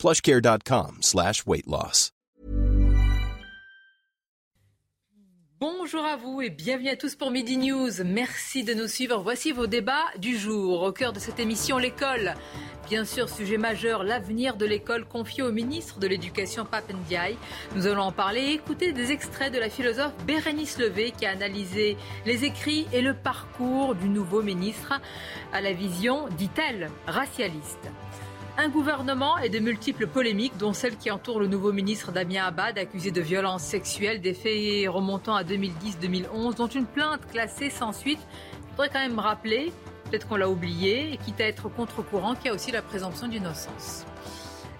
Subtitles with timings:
[0.00, 2.10] plushcare.com slash weight loss.
[5.60, 7.90] Bonjour à vous et bienvenue à tous pour Midi News.
[8.02, 9.20] Merci de nous suivre.
[9.20, 10.80] Voici vos débats du jour.
[10.80, 12.32] Au cœur de cette émission, l'école.
[12.88, 17.36] Bien sûr, sujet majeur, l'avenir de l'école confié au ministre de l'Éducation Papendiaï.
[17.76, 21.30] Nous allons en parler et écouter des extraits de la philosophe Bérénice Levé qui a
[21.32, 24.94] analysé les écrits et le parcours du nouveau ministre
[25.52, 27.90] à la vision, dit-elle, racialiste.
[28.62, 32.76] Un gouvernement et de multiples polémiques, dont celle qui entoure le nouveau ministre Damien Abad,
[32.76, 38.20] accusé de violences sexuelles, des faits remontant à 2010-2011, dont une plainte classée sans suite.
[38.52, 39.72] Il faudrait quand même rappeler,
[40.04, 44.04] peut-être qu'on l'a oublié, quitte à être contre-courant, qu'il y a aussi la présomption d'innocence.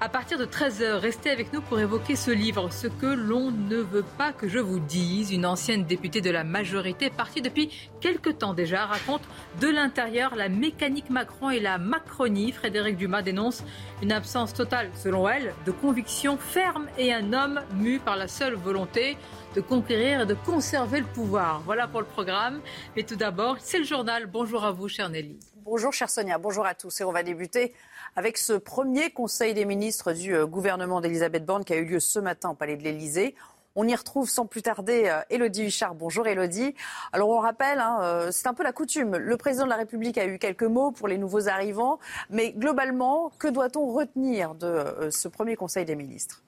[0.02, 3.76] À partir de 13h, restez avec nous pour évoquer ce livre, Ce que l'on ne
[3.76, 5.30] veut pas que je vous dise.
[5.30, 7.70] Une ancienne députée de la majorité, partie depuis
[8.00, 9.20] quelque temps déjà, raconte
[9.60, 12.50] de l'intérieur la mécanique Macron et la Macronie.
[12.50, 13.62] Frédéric Dumas dénonce
[14.00, 18.54] une absence totale, selon elle, de conviction ferme et un homme mu par la seule
[18.54, 19.18] volonté
[19.54, 21.60] de conquérir et de conserver le pouvoir.
[21.66, 22.62] Voilà pour le programme.
[22.96, 24.24] Mais tout d'abord, c'est le journal.
[24.24, 25.38] Bonjour à vous, chère Nelly.
[25.62, 26.38] Bonjour, chère Sonia.
[26.38, 27.02] Bonjour à tous.
[27.02, 27.74] Et on va débuter
[28.16, 32.00] avec ce premier Conseil des ministres du euh, gouvernement d'Elisabeth Borne qui a eu lieu
[32.00, 33.34] ce matin au Palais de l'Élysée.
[33.76, 35.94] On y retrouve sans plus tarder Elodie euh, Huchard.
[35.94, 36.74] Bonjour Elodie.
[37.12, 39.16] Alors on rappelle, hein, euh, c'est un peu la coutume.
[39.16, 41.98] Le président de la République a eu quelques mots pour les nouveaux arrivants,
[42.30, 46.42] mais globalement, que doit-on retenir de ce premier Conseil des ministres?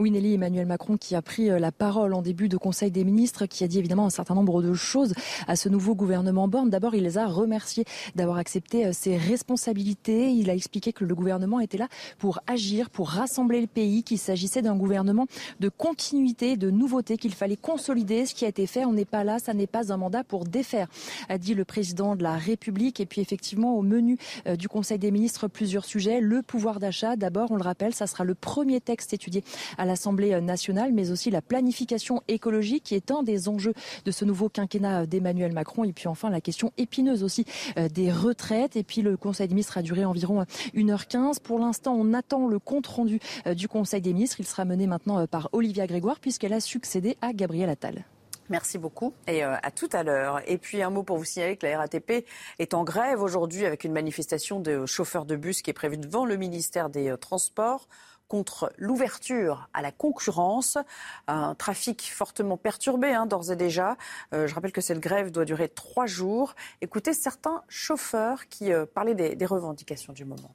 [0.00, 3.04] Oui, Nelly, Emmanuel Macron qui a pris euh, la parole en début de Conseil des
[3.04, 5.12] ministres, qui a dit évidemment un certain nombre de choses
[5.46, 6.70] à ce nouveau gouvernement Borne.
[6.70, 7.84] D'abord, il les a remerciés
[8.14, 10.32] d'avoir accepté euh, ses responsabilités.
[10.32, 11.86] Il a expliqué que le gouvernement était là
[12.18, 15.26] pour agir, pour rassembler le pays, qu'il s'agissait d'un gouvernement
[15.60, 18.86] de continuité, de nouveauté, qu'il fallait consolider ce qui a été fait.
[18.86, 20.88] On n'est pas là, ça n'est pas un mandat pour défaire,
[21.28, 23.00] a dit le président de la République.
[23.00, 26.20] Et puis effectivement, au menu euh, du Conseil des ministres, plusieurs sujets.
[26.22, 29.44] Le pouvoir d'achat, d'abord, on le rappelle, ça sera le premier texte étudié
[29.76, 33.74] à l'Assemblée nationale, mais aussi la planification écologique qui est un des enjeux
[34.04, 35.82] de ce nouveau quinquennat d'Emmanuel Macron.
[35.82, 37.44] Et puis enfin la question épineuse aussi
[37.76, 38.76] euh, des retraites.
[38.76, 41.40] Et puis le Conseil des ministres a duré environ 1h15.
[41.40, 44.36] Pour l'instant, on attend le compte rendu euh, du Conseil des ministres.
[44.38, 48.04] Il sera mené maintenant euh, par Olivia Grégoire puisqu'elle a succédé à Gabriel Attal.
[48.48, 50.40] Merci beaucoup et à tout à l'heure.
[50.44, 52.26] Et puis un mot pour vous signaler que la RATP
[52.58, 56.24] est en grève aujourd'hui avec une manifestation de chauffeurs de bus qui est prévue devant
[56.24, 57.86] le ministère des Transports
[58.30, 60.78] contre l'ouverture à la concurrence.
[61.26, 63.96] Un trafic fortement perturbé hein, d'ores et déjà.
[64.32, 66.54] Euh, je rappelle que cette grève doit durer trois jours.
[66.80, 70.54] Écoutez certains chauffeurs qui euh, parlaient des, revendications du moment.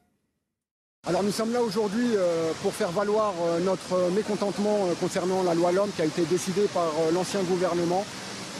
[1.06, 5.92] Alors nous sommes là aujourd'hui euh, pour faire valoir notre mécontentement concernant la loi LOM
[5.92, 8.06] qui a été décidée par l'ancien gouvernement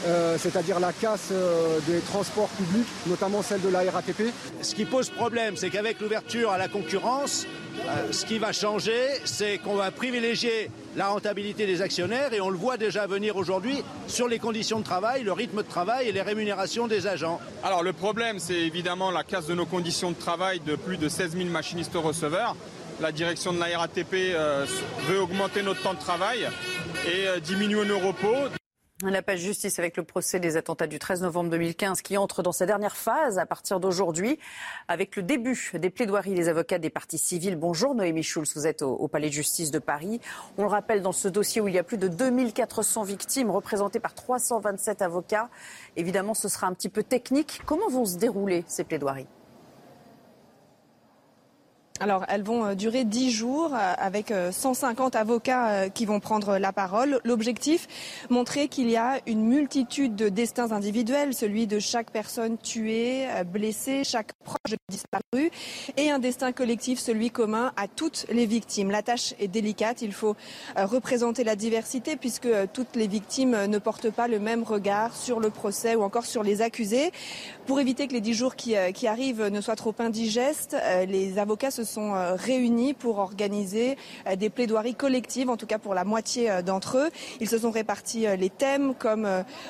[0.04, 4.32] euh, c'est-à-dire la casse euh, des transports publics, notamment celle de la RATP.
[4.62, 7.46] Ce qui pose problème, c'est qu'avec l'ouverture à la concurrence,
[7.86, 12.50] euh, ce qui va changer, c'est qu'on va privilégier la rentabilité des actionnaires et on
[12.50, 16.12] le voit déjà venir aujourd'hui sur les conditions de travail, le rythme de travail et
[16.12, 17.40] les rémunérations des agents.
[17.64, 21.08] Alors le problème, c'est évidemment la casse de nos conditions de travail de plus de
[21.08, 22.54] 16 000 machinistes receveurs.
[23.00, 24.34] La direction de la RATP
[25.06, 26.48] veut augmenter notre temps de travail
[27.06, 28.48] et diminuer nos repos.
[29.02, 32.52] La page justice avec le procès des attentats du 13 novembre 2015 qui entre dans
[32.52, 34.38] sa dernière phase à partir d'aujourd'hui
[34.88, 37.56] avec le début des plaidoiries des avocats des parties civiles.
[37.56, 40.18] Bonjour Noémie Schulz, vous êtes au, Palais de justice de Paris.
[40.56, 44.00] On le rappelle dans ce dossier où il y a plus de 2400 victimes représentées
[44.00, 45.50] par 327 avocats.
[45.96, 47.60] Évidemment, ce sera un petit peu technique.
[47.66, 49.26] Comment vont se dérouler ces plaidoiries?
[52.00, 56.58] Alors, elles vont euh, durer 10 jours euh, avec 150 euh, avocats qui vont prendre
[56.58, 57.20] la parole.
[57.24, 57.88] L'objectif,
[58.28, 64.04] montrer qu'il y a une multitude de destins individuels, celui de chaque personne tuée, blessée,
[64.04, 65.50] chaque proche disparu,
[65.96, 68.90] et un destin collectif, celui commun à toutes les victimes.
[68.90, 70.36] La tâche est délicate, il faut
[70.76, 75.50] représenter la diversité puisque toutes les victimes ne portent pas le même regard sur le
[75.50, 77.10] procès ou encore sur les accusés.
[77.66, 80.76] Pour éviter que les 10 jours qui, qui arrivent ne soient trop indigestes,
[81.08, 83.96] les avocats se sont réunis pour organiser
[84.36, 87.10] des plaidoiries collectives, en tout cas pour la moitié d'entre eux.
[87.40, 89.26] Ils se sont répartis les thèmes comme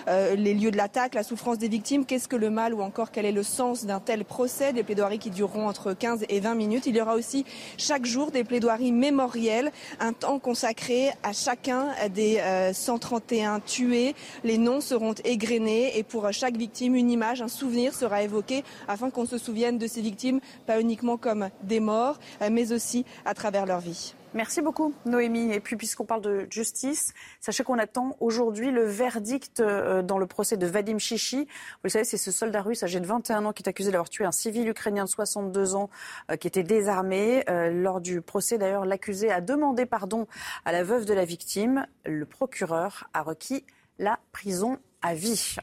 [0.08, 3.26] les lieux de l'attaque, la souffrance des victimes, qu'est-ce que le mal ou encore quel
[3.26, 6.86] est le sens d'un tel procès, des plaidoiries qui dureront entre 15 et 20 minutes.
[6.86, 7.44] Il y aura aussi
[7.76, 9.70] chaque jour des plaidoiries mémorielles,
[10.00, 12.40] un temps consacré à chacun des
[12.72, 14.14] 131 tués.
[14.44, 19.10] Les noms seront égrenés et pour chaque victime, une image, un souvenir sera évoqué afin
[19.10, 22.05] qu'on se souvienne de ces victimes, pas uniquement comme des morts,
[22.50, 24.14] mais aussi à travers leur vie.
[24.36, 25.50] Merci beaucoup, Noémie.
[25.54, 30.26] Et puis, puisqu'on parle de justice, sachez qu'on attend aujourd'hui le verdict euh, dans le
[30.26, 31.46] procès de Vadim Chichi.
[31.46, 34.10] Vous le savez, c'est ce soldat russe âgé de 21 ans qui est accusé d'avoir
[34.10, 35.88] tué un civil ukrainien de 62 ans
[36.30, 37.44] euh, qui était désarmé.
[37.48, 40.26] Euh, lors du procès, d'ailleurs, l'accusé a demandé pardon
[40.66, 41.86] à la veuve de la victime.
[42.04, 43.64] Le procureur a requis
[43.98, 44.76] la prison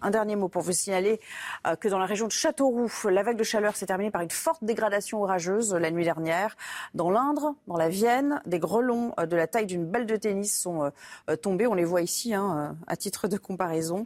[0.01, 1.19] Un dernier mot pour vous signaler
[1.67, 4.29] euh, que dans la région de Châteauroux, la vague de chaleur s'est terminée par une
[4.29, 6.55] forte dégradation orageuse la nuit dernière.
[6.93, 10.57] Dans l'Indre, dans la Vienne, des grelons euh, de la taille d'une balle de tennis
[10.57, 10.91] sont
[11.29, 11.67] euh, tombés.
[11.67, 14.05] On les voit ici, hein, à titre de comparaison.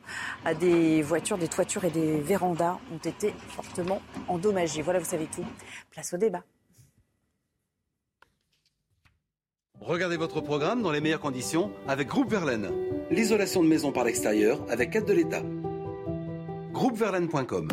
[0.60, 4.82] Des voitures, des toitures et des vérandas ont été fortement endommagées.
[4.82, 5.46] Voilà, vous savez tout.
[5.92, 6.44] Place au débat.
[9.82, 12.70] Regardez votre programme dans les meilleures conditions avec Groupe Verlaine.
[13.12, 15.42] L'isolation de maison par l'extérieur avec aide de l'État.
[16.74, 17.68] Groupeverlaine.com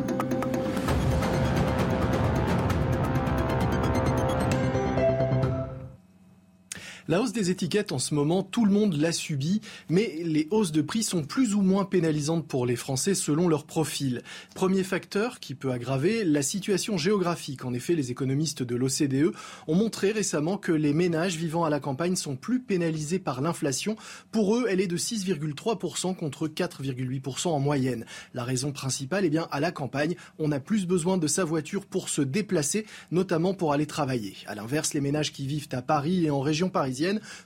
[7.07, 9.61] La hausse des étiquettes en ce moment, tout le monde l'a subi,
[9.91, 13.67] mais les hausses de prix sont plus ou moins pénalisantes pour les Français selon leur
[13.67, 14.23] profil.
[14.55, 17.67] Premier facteur qui peut aggraver la situation géographique.
[17.67, 19.35] En effet, les économistes de l'OCDE
[19.67, 23.97] ont montré récemment que les ménages vivant à la campagne sont plus pénalisés par l'inflation.
[24.33, 28.07] Pour eux, elle est de 6,3% contre 4,8% en moyenne.
[28.33, 31.85] La raison principale, eh bien, à la campagne, on a plus besoin de sa voiture
[31.85, 34.37] pour se déplacer, notamment pour aller travailler.
[34.47, 36.94] À l'inverse, les ménages qui vivent à Paris et en région parisienne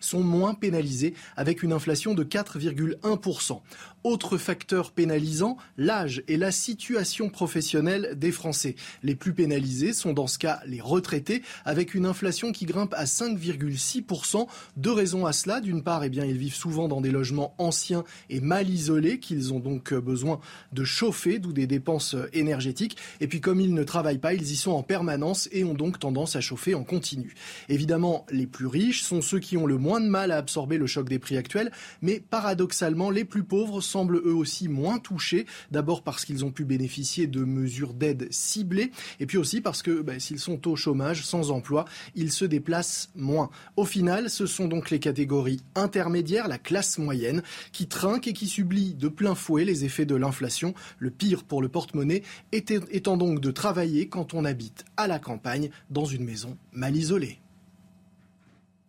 [0.00, 3.60] sont moins pénalisées avec une inflation de 4,1%.
[4.04, 8.76] Autre facteur pénalisant, l'âge et la situation professionnelle des Français.
[9.02, 13.04] Les plus pénalisés sont dans ce cas les retraités, avec une inflation qui grimpe à
[13.04, 14.46] 5,6%.
[14.76, 15.60] Deux raisons à cela.
[15.60, 19.52] D'une part, eh bien, ils vivent souvent dans des logements anciens et mal isolés, qu'ils
[19.52, 20.40] ont donc besoin
[20.72, 22.96] de chauffer, d'où des dépenses énergétiques.
[23.20, 25.98] Et puis, comme ils ne travaillent pas, ils y sont en permanence et ont donc
[25.98, 27.34] tendance à chauffer en continu.
[27.68, 30.86] Évidemment, les plus riches sont ceux qui ont le moins de mal à absorber le
[30.86, 35.46] choc des prix actuels, mais paradoxalement, les plus pauvres semblent eux aussi moins touchés.
[35.70, 40.02] D'abord parce qu'ils ont pu bénéficier de mesures d'aide ciblées, et puis aussi parce que
[40.02, 43.50] ben, s'ils sont au chômage, sans emploi, ils se déplacent moins.
[43.76, 47.42] Au final, ce sont donc les catégories intermédiaires, la classe moyenne,
[47.72, 50.74] qui trinquent et qui subit de plein fouet les effets de l'inflation.
[50.98, 55.70] Le pire pour le porte-monnaie étant donc de travailler quand on habite à la campagne
[55.90, 57.40] dans une maison mal isolée.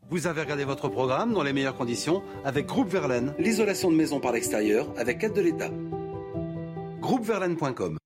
[0.10, 4.20] Vous avez regardé votre programme dans les meilleures conditions avec Groupe Verlaine, l'isolation de maison
[4.20, 5.70] par l'extérieur avec aide de l'État.
[7.00, 8.00] Groupeverlaine.com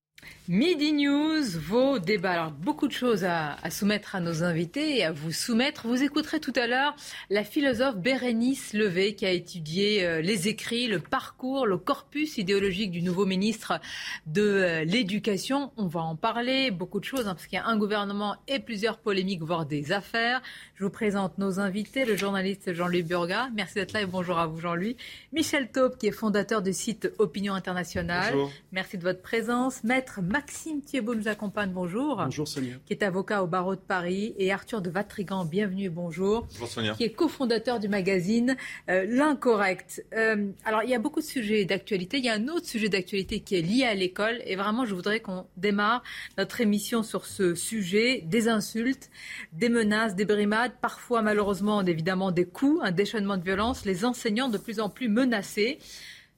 [0.49, 2.31] Midi News, vos débats.
[2.31, 5.87] Alors, beaucoup de choses à, soumettre à nos invités et à vous soumettre.
[5.87, 6.97] Vous écouterez tout à l'heure
[7.29, 12.91] la philosophe Bérénice Levé qui a étudié euh, les écrits, le parcours, le corpus idéologique
[12.91, 13.79] du nouveau ministre
[14.25, 15.71] de euh, l'Éducation.
[15.77, 18.59] On va en parler, beaucoup de choses, hein, parce qu'il y a un gouvernement et
[18.59, 20.41] plusieurs polémiques, voire des affaires.
[20.75, 23.47] Je vous présente nos invités, le journaliste Jean-Louis Burga.
[23.55, 24.97] Merci d'être là et bonjour à vous Jean-Louis.
[25.31, 28.33] Michel Taupe, qui est fondateur du site Opinion Internationale.
[28.33, 28.51] Bonjour.
[28.73, 29.85] Merci de votre présence.
[29.85, 32.15] Maître Maxime Thiebaud nous accompagne, bonjour.
[32.15, 32.77] Bonjour Sonia.
[32.87, 34.33] Qui est avocat au barreau de Paris.
[34.39, 36.47] Et Arthur de Vatrigan, bienvenue et bonjour.
[36.53, 36.95] Bonjour Sonia.
[36.95, 38.57] Qui est cofondateur du magazine
[38.89, 40.03] euh, L'Incorrect.
[40.15, 42.17] Euh, alors, il y a beaucoup de sujets d'actualité.
[42.17, 44.41] Il y a un autre sujet d'actualité qui est lié à l'école.
[44.47, 46.01] Et vraiment, je voudrais qu'on démarre
[46.39, 48.23] notre émission sur ce sujet.
[48.25, 49.11] Des insultes,
[49.51, 53.85] des menaces, des brimades, parfois malheureusement, évidemment, des coups, un déchaînement de violence.
[53.85, 55.77] Les enseignants de plus en plus menacés.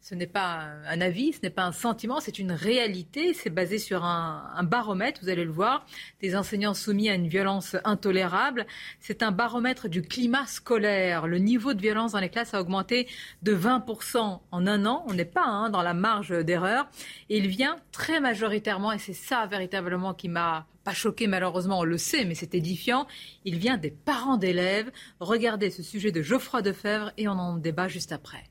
[0.08, 3.34] Ce n'est pas un avis, ce n'est pas un sentiment, c'est une réalité.
[3.34, 5.84] C'est basé sur un, baromètre, vous allez le voir,
[6.22, 8.68] des enseignants soumis à une violence intolérable.
[9.00, 11.26] C'est un baromètre du climat scolaire.
[11.26, 13.08] Le niveau de violence dans les classes a augmenté
[13.42, 15.04] de 20% en un an.
[15.08, 16.88] On n'est pas hein, dans la marge d'erreur.
[17.32, 21.84] Et il vient très majoritairement, et c'est ça véritablement qui m'a pas choqué malheureusement, on
[21.84, 23.08] le sait, mais c'est édifiant.
[23.44, 24.92] Il vient des parents d'élèves.
[25.20, 28.44] Regardez ce sujet de Geoffroy Defebvre et on en débat juste après.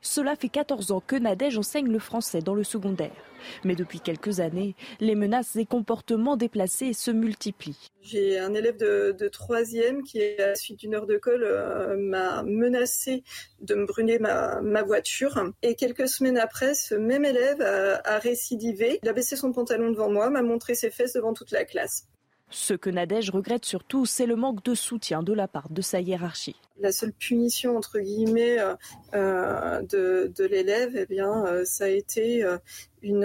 [0.00, 3.12] Cela fait 14 ans que Nadège enseigne le français dans le secondaire.
[3.64, 7.90] Mais depuis quelques années, les menaces et comportements déplacés se multiplient.
[8.02, 12.42] J'ai un élève de, troisième qui, à la suite d'une heure de colle, euh, m'a
[12.42, 13.22] menacé
[13.60, 15.52] de me brûler ma, voiture.
[15.62, 18.98] Et quelques semaines après, ce même élève a récidivé.
[19.02, 22.06] Il a baissé son pantalon devant moi, m'a montré ses fesses devant toute la classe.
[22.50, 26.00] Ce que Nadège regrette surtout, c'est le manque de soutien de la part de sa
[26.00, 26.56] hiérarchie.
[26.80, 28.74] La seule punition entre guillemets euh,
[29.14, 32.44] euh, de, l'élève, eh bien, euh, ça a été
[33.02, 33.24] une,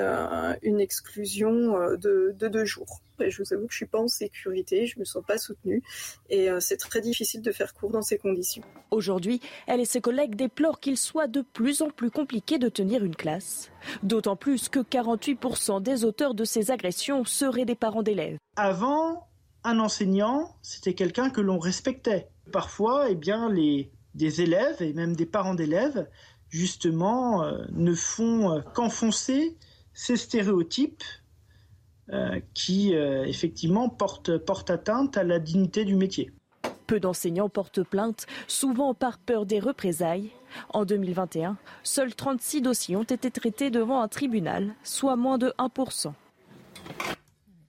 [0.61, 3.01] une exclusion de, deux jours.
[3.23, 5.81] Et je vous avoue que je suis pas en sécurité, je me sens pas soutenue
[6.29, 8.63] et c'est très difficile de faire cours dans ces conditions.
[8.91, 13.03] Aujourd'hui, elle et ses collègues déplorent qu'il soit de plus en plus compliqué de tenir
[13.03, 13.71] une classe.
[14.03, 18.37] D'autant plus que 48% des auteurs de ces agressions seraient des parents d'élèves.
[18.55, 19.27] Avant,
[19.63, 22.27] un enseignant, c'était quelqu'un que l'on respectait.
[22.51, 26.07] Parfois, eh bien, les, des élèves et même des parents d'élèves,
[26.49, 29.57] justement, euh, ne font euh, qu'enfoncer
[29.93, 31.22] ces stéréotypes euh,
[32.53, 36.31] qui, effectivement, portent, portent atteinte à la dignité du métier.
[36.87, 40.31] Peu d'enseignants portent plainte, souvent par peur des représailles.
[40.69, 46.13] En 2021, seuls 36 dossiers ont été traités devant un tribunal, soit moins de 1%.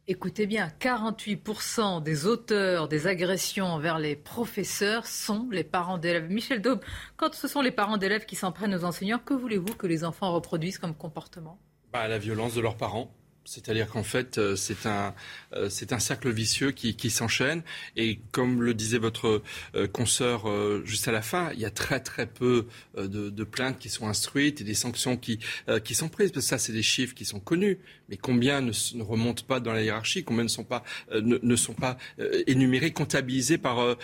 [0.07, 6.31] Écoutez bien, 48% des auteurs des agressions envers les professeurs sont les parents d'élèves.
[6.31, 6.81] Michel Daube,
[7.17, 10.05] quand ce sont les parents d'élèves qui s'en prennent aux enseignants, que voulez-vous que les
[10.05, 11.59] enfants reproduisent comme comportement?
[11.91, 13.15] Bah, La violence de leurs parents.
[13.45, 15.15] C'est-à-dire qu'en fait, euh, c'est un,
[15.53, 17.63] euh, c'est un cercle vicieux qui, qui s'enchaîne.
[17.97, 19.43] Et comme le disait votre
[19.75, 20.45] euh, consoeur
[20.85, 24.63] juste à la fin, il y a très très peu de, plaintes qui sont instruites
[24.63, 25.39] et des sanctions qui,
[25.85, 26.33] qui sont prises.
[26.41, 27.79] Ça, c'est des chiffres qui sont connus.
[28.09, 30.83] Mais combien ne, ne remontent pas dans la hiérarchie Combien ne sont pas,
[31.13, 31.99] ne, sont pas
[32.47, 33.97] énumérés, comptabilisés par,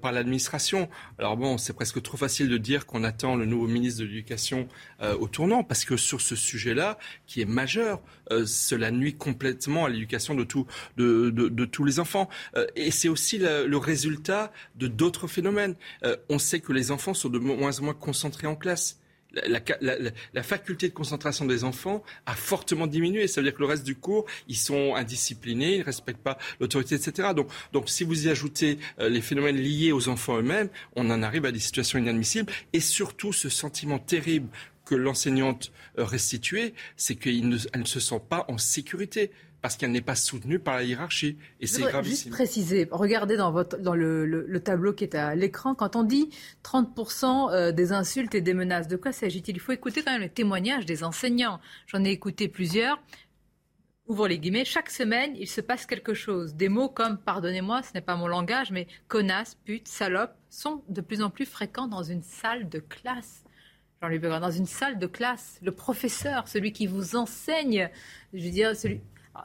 [0.00, 4.00] par l'administration Alors bon, c'est presque trop facile de dire qu'on attend le nouveau ministre
[4.00, 4.68] de l'Éducation
[5.18, 5.64] au tournant.
[5.64, 8.00] Parce que sur ce sujet-là, qui est majeur,
[8.46, 12.28] cela nuit complètement à l'éducation de, tous les enfants.
[12.56, 15.74] Euh, et c'est aussi le, résultat de d'autres phénomènes.
[16.04, 19.00] Euh, on sait que les enfants sont de moins en moins concentrés en classe.
[19.48, 23.26] La, faculté de concentration des enfants a fortement diminué.
[23.26, 26.38] Ça veut dire que le reste du cours, ils sont indisciplinés, ils ne respectent pas
[26.60, 27.30] l'autorité, etc.
[27.72, 31.46] Donc, si vous y ajoutez euh, les phénomènes liés aux enfants eux-mêmes, on en arrive
[31.46, 32.52] à des situations inadmissibles.
[32.72, 34.48] Et surtout, ce sentiment terrible
[34.84, 39.30] que l'enseignante euh, restituée, c'est qu'elle ne, se sent pas en sécurité
[39.62, 41.38] parce qu'elle n'est pas soutenue par la hiérarchie.
[41.58, 42.30] Et c'est gravissime.
[42.30, 46.28] Juste préciser, regardez dans, votre, dans le, tableau qui est à l'écran, quand on dit
[46.64, 49.56] 30% euh, des insultes et des menaces, de quoi s'agit-il?
[49.56, 51.60] Il faut écouter quand même les témoignages des enseignants.
[51.86, 53.00] J'en ai écouté plusieurs.
[54.06, 56.56] Ouvre les guillemets, chaque semaine, il se passe quelque chose.
[56.56, 61.00] Des mots comme, pardonnez-moi, ce n'est pas mon langage, mais connasse, pute, salope, sont de
[61.00, 63.43] plus en plus fréquents dans une salle de classe
[64.08, 67.90] dans une salle de classe, le professeur, celui qui vous enseigne,
[68.32, 69.00] je dire, celui,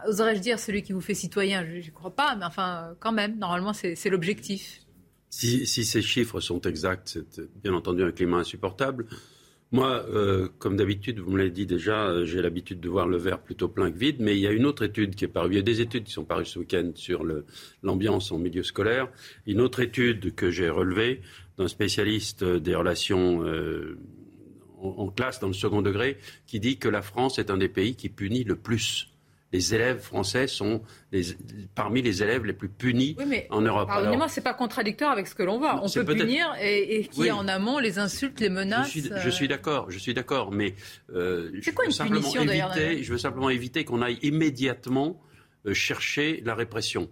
[0.07, 3.37] oserais-je dire celui qui vous fait citoyen Je ne crois pas, mais enfin, quand même,
[3.37, 4.81] normalement, c'est l'objectif.
[5.29, 9.05] Si, ces chiffres sont exacts, c'est bien entendu un climat insupportable.
[9.71, 13.17] Moi, euh, comme d'habitude, vous me l'avez dit déjà, euh, j'ai l'habitude de voir le
[13.17, 15.51] verre plutôt plein que vide, mais il y a une autre étude qui est parue.
[15.51, 17.23] Il y a des études qui sont parues ce week-end sur
[17.83, 19.09] l'ambiance en milieu scolaire.
[19.45, 21.21] Une autre étude que j'ai relevée
[21.59, 23.99] d'un spécialiste des relations euh,
[24.81, 26.17] en, classe dans le second degré
[26.47, 29.09] qui dit que la France est un des pays qui punit le plus
[29.51, 30.81] les élèves français sont
[31.73, 33.15] parmi les élèves les plus punis
[33.49, 33.87] en Europe.
[33.87, 35.81] Pardonnez-moi, c'est pas contradictoire avec ce que l'on voit.
[35.83, 38.91] On peut punir et, qui est en amont les insultes, les menaces.
[38.91, 40.75] Je suis, d'accord, je suis d'accord, mais
[41.13, 45.19] euh, c'est quoi une punition Je veux simplement éviter qu'on aille immédiatement
[45.65, 47.09] euh, chercher la répression.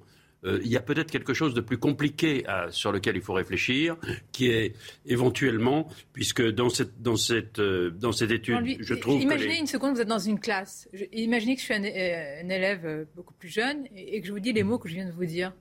[0.48, 3.98] Euh, il y a peut-être quelque chose de plus compliqué sur lequel il faut réfléchir,
[4.32, 4.74] qui est
[5.06, 9.22] éventuellement, puisque dans cette, dans cette, euh, dans cette étude, je trouve.
[9.22, 10.90] Imaginez une seconde, vous êtes dans une classe.
[11.12, 14.54] imaginez que je suis un, euh, élève beaucoup plus jeune et, que je vous dis
[14.54, 15.52] les mots que je viens de vous dire.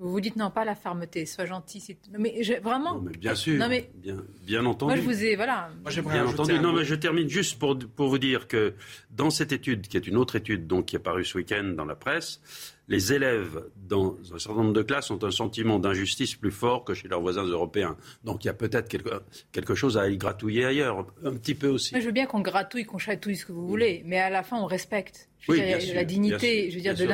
[0.00, 1.96] Vous vous dites non, pas la fermeté, sois gentil.
[2.12, 3.00] Non, mais vraiment.
[3.00, 3.58] mais bien sûr.
[3.58, 3.88] Non, mais...
[3.94, 4.92] bien, bien entendu.
[4.92, 5.36] Moi, je vous ai.
[5.36, 5.70] Voilà.
[5.82, 6.58] Moi, bien entendu.
[6.58, 8.74] Non, mais je termine juste pour, pour vous dire que
[9.12, 11.84] dans cette étude, qui est une autre étude donc, qui est parue ce week-end dans
[11.84, 12.40] la presse,
[12.88, 16.94] les élèves dans un certain nombre de classes ont un sentiment d'injustice plus fort que
[16.94, 17.96] chez leurs voisins européens.
[18.24, 21.94] Donc il y a peut-être quelque, chose à y gratouiller ailleurs, un petit peu aussi.
[21.98, 24.58] je veux bien qu'on gratouille, qu'on chatouille ce que vous voulez, mais à la fin
[24.58, 25.28] on respecte.
[25.46, 27.04] Je veux dire, la dignité, je veux dire, de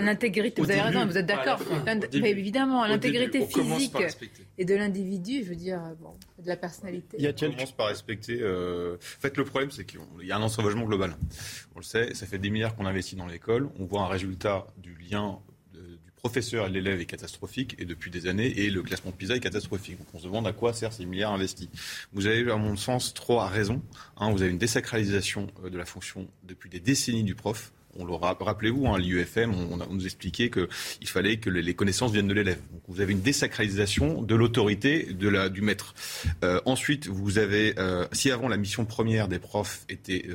[0.00, 0.62] l'intégrité.
[0.62, 1.60] Vous avez raison, vous êtes d'accord.
[2.12, 3.94] Évidemment, l'intégrité physique
[4.58, 7.16] et de l'individu, je veux dire, bon, de la personnalité.
[7.18, 8.38] Il y a on commence par respecter.
[8.40, 8.96] Euh...
[8.96, 11.16] En fait, le problème, c'est qu'il y a un ensauvagement global.
[11.74, 13.68] On le sait, ça fait des milliards qu'on investit dans l'école.
[13.78, 18.48] On voit un résultat du du professeur et l'élève est catastrophique et depuis des années
[18.60, 19.98] et le classement de PISA est catastrophique.
[19.98, 21.68] Donc on se demande à quoi servent ces milliards investis.
[22.12, 23.82] Vous avez à mon sens trois raisons.
[24.16, 27.72] Un, vous avez une désacralisation euh, de la fonction depuis des décennies du prof.
[27.98, 32.34] On le rappelez-vous, hein, l'IUFM, on, nous expliquait qu'il fallait que les connaissances viennent de
[32.34, 32.60] l'élève.
[32.70, 35.94] Donc vous avez une désacralisation de l'autorité du maître.
[36.44, 40.26] Euh, ensuite, vous avez, euh, si avant la mission première des profs était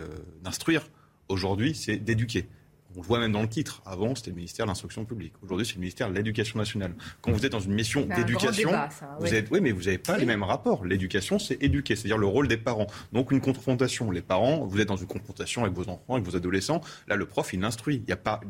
[0.44, 0.88] d'instruire,
[1.28, 2.48] aujourd'hui c'est d'éduquer
[2.96, 3.82] On le voit même dans le titre.
[3.86, 5.34] Avant, c'était le ministère de l'Instruction publique.
[5.44, 6.94] Aujourd'hui, c'est le ministère de l'Éducation nationale.
[7.22, 8.72] Quand vous êtes dans une mission d'éducation,
[9.20, 9.36] vous oui.
[9.36, 10.86] êtes, oui, mais vous n'avez pas les mêmes rapports.
[10.86, 12.88] L'éducation, c'est éduquer, c'est-à-dire le rôle des parents.
[13.14, 14.12] Donc une confrontation.
[14.12, 16.82] Les parents, vous êtes dans une confrontation avec vos enfants, avec vos adolescents.
[17.08, 18.02] Là, le prof, il instruit.
[18.06, 18.42] Il y a pas,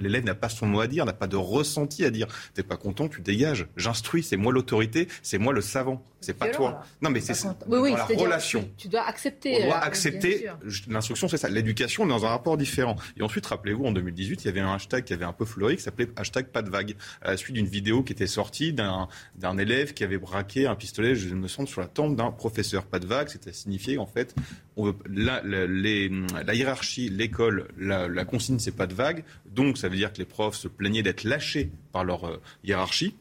[0.00, 2.26] l'élève n'a pas son mot à dire, n'a pas de ressenti à dire.
[2.54, 3.66] T'es pas content, tu dégages.
[3.76, 4.22] J'instruis.
[4.22, 6.02] C'est moi l'autorité, c'est moi le savant.
[6.22, 6.82] C'est pas toi.
[7.00, 7.34] Non, mais c'est
[7.66, 8.68] oui, la relation.
[8.76, 9.62] Tu, dois accepter.
[9.62, 10.48] On doit euh, accepter.
[10.88, 11.48] L'instruction, c'est ça.
[11.48, 12.96] L'éducation, dans un rapport différent.
[13.16, 15.76] Et ensuite, rappelez-vous, en 2018, il y avait un hashtag qui avait un peu fleuri
[15.76, 19.58] qui s'appelait hashtag pas de vague, à la suite d'une vidéo qui était sortie d'un
[19.58, 22.84] élève qui avait braqué un pistolet, je me semble, sur la tempe d'un professeur.
[22.84, 24.34] Pas de vague, c'était signifié en fait,
[24.76, 29.24] on veut, la, la, hiérarchie, l'école, la, la, consigne, c'est pas de vague.
[29.46, 33.14] Donc ça veut dire que les profs se plaignaient d'être lâchés par leur euh, hiérarchie.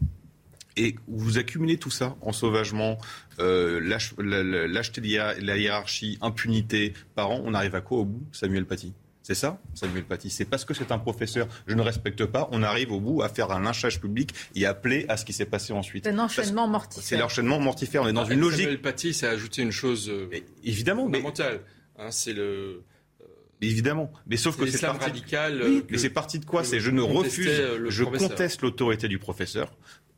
[0.78, 2.98] Et vous accumulez tout ça en sauvagement,
[3.40, 8.94] euh, lâcheté de la hiérarchie, impunité, parents, on arrive à quoi au bout, Samuel Paty?
[9.24, 10.30] C'est ça, Samuel Paty.
[10.30, 13.30] C'est parce que c'est un professeur, je ne respecte pas, on arrive au bout à
[13.30, 16.06] faire un lynchage public et appeler à ce qui s'est passé ensuite.
[16.06, 17.04] C'est un enchaînement mortifère.
[17.04, 18.02] C'est l'enchaînement mortifère.
[18.04, 18.62] On est dans une logique.
[18.62, 20.30] Samuel Paty, ça a ajouté une chose euh,
[20.64, 21.62] évidemment, fondamentale.
[22.00, 22.84] Hein, c'est le.
[23.64, 25.06] Évidemment, mais sauf que c'est parti.
[25.06, 25.62] radical.
[25.64, 26.64] Oui, mais c'est parti de quoi?
[26.64, 29.72] C'est je ne refuse, je conteste l'autorité du professeur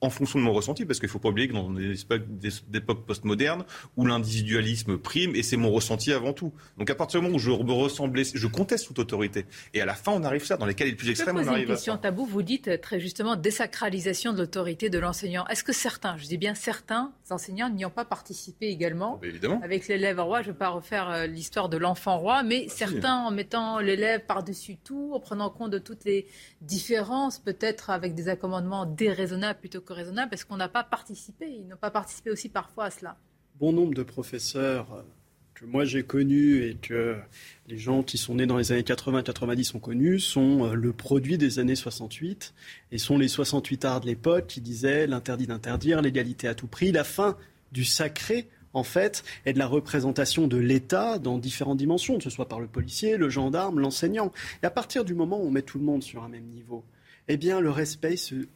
[0.03, 3.05] en fonction de mon ressenti, parce qu'il ne faut pas oublier que dans des époques
[3.05, 3.65] postmodernes
[3.98, 6.51] où l'individualisme prime, et c'est mon ressenti avant tout.
[6.77, 9.45] Donc à partir du moment où je me ressemblais, je conteste toute autorité.
[9.74, 10.57] Et à la fin, on arrive ça.
[10.57, 12.25] Dans les cas les plus extrêmes, on arrive une question tabou.
[12.25, 15.45] Vous dites euh, très justement désacralisation de l'autorité de l'enseignant.
[15.48, 19.60] Est-ce que certains, je dis bien certains enseignants, n'y ont pas participé également Évidemment.
[19.63, 22.72] Avec l'élève roi, je ne vais pas refaire euh, l'histoire de l'enfant roi, mais ah,
[22.72, 26.27] certains en mettant l'élève par-dessus tout, en prenant compte de toutes les
[26.62, 31.48] différences, peut-être avec des accommodements déraisonnables plutôt que raisonnable parce qu'on n'a pas participé.
[31.48, 33.18] Ils n'ont pas participé aussi parfois à cela.
[33.60, 35.01] Bon nombre de professeurs euh,
[35.67, 37.15] moi j'ai connus et que
[37.67, 41.38] les gens qui sont nés dans les années 80-90 ont connus sont euh, le produit
[41.38, 42.53] des années 68
[42.91, 46.91] et sont les 68 arts de l'époque qui disaient l'interdit d'interdire, l'égalité à tout prix,
[46.91, 47.38] la fin
[47.72, 52.29] du sacré en fait, et de la représentation de l'État dans différentes dimensions, que ce
[52.29, 54.32] soit par le policier, le gendarme, l'enseignant.
[54.63, 56.84] Et à partir du moment où on met tout le monde sur un même niveau,
[57.27, 58.48] eh bien, le respect se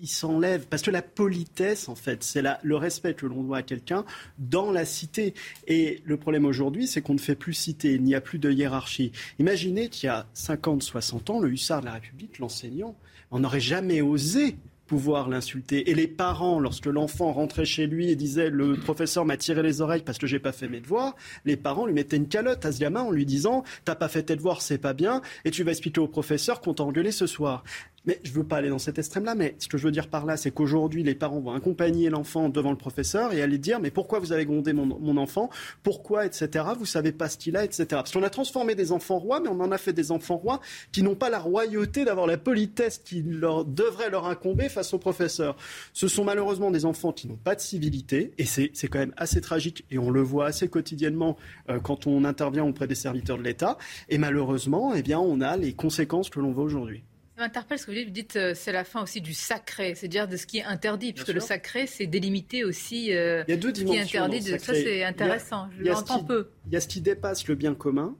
[0.00, 0.66] il s'enlève.
[0.66, 4.04] Parce que la politesse, en fait, c'est le respect que l'on doit à quelqu'un
[4.38, 5.34] dans la cité.
[5.66, 8.50] Et le problème aujourd'hui, c'est qu'on ne fait plus cité, il n'y a plus de
[8.50, 9.12] hiérarchie.
[9.38, 12.96] Imaginez qu'il y a 50, 60 ans, le hussard de la République, l'enseignant,
[13.30, 15.90] on n'aurait jamais osé pouvoir l'insulter.
[15.90, 19.80] Et les parents, lorsque l'enfant rentrait chez lui et disait le professeur m'a tiré les
[19.80, 22.72] oreilles parce que j'ai pas fait mes devoirs, les parents lui mettaient une calotte à
[22.72, 25.64] ce gamin en lui disant t'as pas fait tes devoirs, c'est pas bien, et tu
[25.64, 27.64] vas expliquer au professeur qu'on t'a engueulé ce soir.
[28.06, 30.08] Mais je ne veux pas aller dans cet extrême-là, mais ce que je veux dire
[30.08, 33.80] par là, c'est qu'aujourd'hui, les parents vont accompagner l'enfant devant le professeur et aller dire,
[33.80, 35.48] mais pourquoi vous avez grondé mon, enfant?
[35.82, 36.66] Pourquoi, etc.
[36.76, 37.86] Vous savez pas ce qu'il a, etc.
[37.90, 40.60] Parce qu'on a transformé des enfants rois, mais on en a fait des enfants rois
[40.92, 44.98] qui n'ont pas la royauté d'avoir la politesse qui leur, devrait leur incomber face au
[44.98, 45.56] professeur.
[45.92, 49.40] Ce sont malheureusement des enfants qui n'ont pas de civilité, et c'est quand même assez
[49.40, 51.36] tragique, et on le voit assez quotidiennement
[51.70, 53.78] euh, quand on intervient auprès des serviteurs de l'État.
[54.08, 57.02] Et malheureusement, eh bien, on a les conséquences que l'on voit aujourd'hui.
[57.36, 60.36] Ça m'interpelle ce que vous dites, euh, c'est la fin aussi du sacré, c'est-à-dire de
[60.36, 63.74] ce qui est interdit, puisque le sacré, c'est délimité aussi euh, il y a deux
[63.74, 64.38] ce qui est interdit.
[64.38, 64.56] De...
[64.58, 66.50] Ça, c'est intéressant, je l'entends peu.
[66.68, 68.14] Il y a ce qui dépasse le bien commun,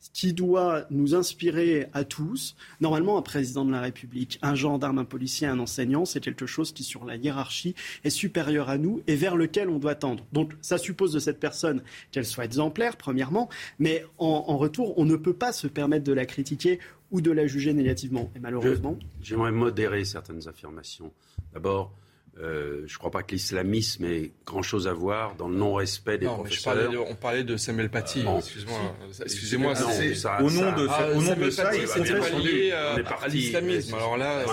[0.00, 2.56] ce qui doit nous inspirer à tous.
[2.80, 6.72] Normalement, un président de la République, un gendarme, un policier, un enseignant, c'est quelque chose
[6.72, 10.26] qui, sur la hiérarchie, est supérieur à nous et vers lequel on doit tendre.
[10.32, 15.04] Donc, ça suppose de cette personne qu'elle soit exemplaire, premièrement, mais en, en retour, on
[15.04, 18.30] ne peut pas se permettre de la critiquer ou de la juger négativement.
[18.36, 18.98] Et malheureusement.
[19.20, 21.12] J'aimerais modérer certaines affirmations.
[21.52, 21.94] D'abord,
[22.40, 26.26] euh, je ne crois pas que l'islamisme ait grand-chose à voir dans le non-respect des
[26.26, 26.90] non, professeurs.
[26.90, 28.24] Mais on parlait de Samuel Paty.
[28.36, 28.78] Excuse-moi.
[29.22, 29.72] Excusez-moi.
[29.72, 33.94] Au nom de ça, au nom de ça, il s'est lié à l'islamisme.
[33.94, 34.44] Alors là,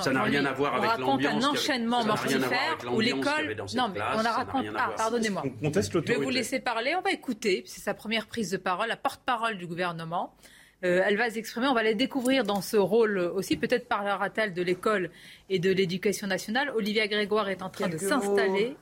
[0.00, 1.32] ça n'a rien à voir avec l'ambiance.
[1.32, 3.56] On raconte un enchaînement mortifère où l'école.
[3.74, 4.70] Non, mais on a raconté.
[4.76, 5.42] Ah, pardonnez-moi.
[5.60, 6.94] Je vais vous laisser parler.
[6.96, 7.64] On va écouter.
[7.66, 10.36] C'est sa première prise de parole, la porte-parole du gouvernement.
[10.84, 11.68] Euh, elle va s'exprimer.
[11.68, 13.56] On va la découvrir dans ce rôle aussi.
[13.56, 15.10] Peut-être parlera-t-elle de l'école
[15.48, 16.70] et de l'éducation nationale.
[16.74, 18.76] Olivia Grégoire est en train de s'installer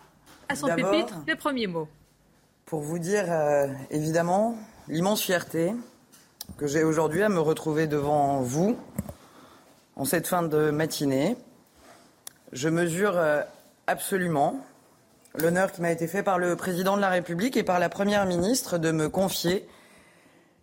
[0.48, 1.14] à son pupitre.
[1.26, 1.88] Les premiers mots.
[2.64, 4.56] Pour vous dire, euh, évidemment,
[4.88, 5.72] l'immense fierté
[6.56, 8.78] que j'ai aujourd'hui à me retrouver devant vous
[9.96, 11.36] en cette fin de matinée.
[12.52, 13.42] Je mesure euh,
[13.86, 14.64] absolument
[15.34, 18.24] l'honneur qui m'a été fait par le président de la République et par la première
[18.24, 19.68] ministre de me confier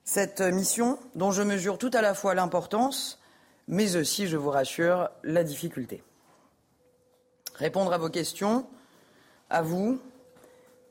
[0.07, 3.19] cette mission dont je mesure tout à la fois l'importance,
[3.67, 6.01] mais aussi, je vous rassure, la difficulté.
[7.55, 8.65] Répondre à vos questions,
[9.49, 9.99] à vous,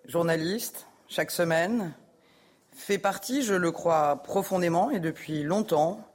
[0.05, 1.94] journalistes, chaque semaine,
[2.72, 6.07] fait partie, je le crois profondément et depuis longtemps,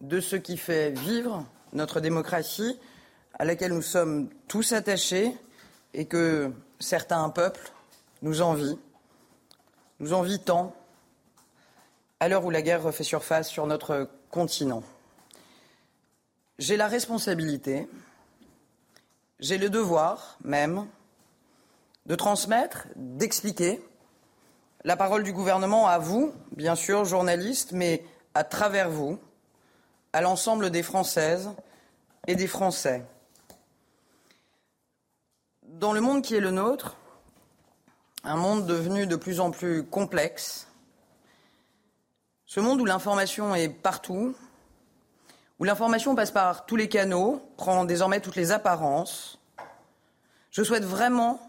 [0.00, 2.80] de ce qui fait vivre notre démocratie,
[3.38, 5.36] à laquelle nous sommes tous attachés
[5.92, 7.70] et que certains peuples
[8.22, 8.78] nous envient,
[9.98, 10.74] nous envient tant,
[12.20, 14.82] à l'heure où la guerre refait surface sur notre continent.
[16.58, 17.88] J'ai la responsabilité,
[19.38, 20.86] j'ai le devoir même
[22.04, 23.82] de transmettre, d'expliquer
[24.84, 28.04] la parole du gouvernement à vous, bien sûr, journalistes, mais
[28.34, 29.18] à travers vous,
[30.12, 31.50] à l'ensemble des Françaises
[32.26, 33.02] et des Français.
[35.62, 36.96] Dans le monde qui est le nôtre,
[38.24, 40.69] un monde devenu de plus en plus complexe,
[42.50, 44.34] ce monde où l'information est partout,
[45.60, 49.38] où l'information passe par tous les canaux, prend désormais toutes les apparences.
[50.50, 51.40] Je souhaite vraiment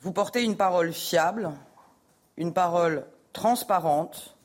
[0.00, 1.52] vous porter une parole fiable,
[2.36, 4.36] une parole transparente,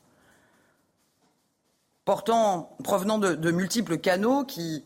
[2.06, 4.86] portant, provenant de, de, multiples canaux qui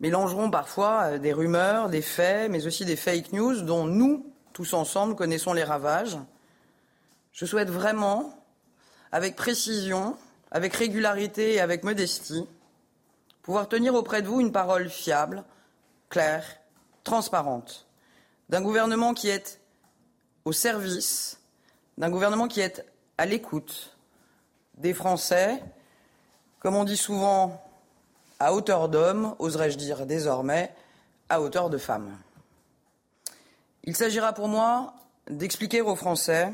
[0.00, 4.74] mélangeront parfois euh, des rumeurs, des faits, mais aussi des fake news dont nous, tous
[4.74, 6.18] ensemble, connaissons les ravages.
[7.32, 8.39] Je souhaite vraiment,
[9.12, 10.16] avec précision,
[10.50, 12.46] avec régularité et avec modestie,
[13.42, 15.44] pouvoir tenir auprès de vous une parole fiable,
[16.08, 16.44] claire,
[17.04, 17.86] transparente,
[18.48, 19.60] d'un gouvernement qui est
[20.44, 21.40] au service,
[21.98, 22.84] d'un gouvernement qui est
[23.18, 23.96] à l'écoute
[24.76, 25.62] des Français,
[26.60, 27.62] comme on dit souvent,
[28.38, 30.74] à hauteur d'homme, oserais-je dire désormais,
[31.28, 32.16] à hauteur de femme.
[33.84, 34.94] Il s'agira pour moi
[35.28, 36.52] d'expliquer aux Français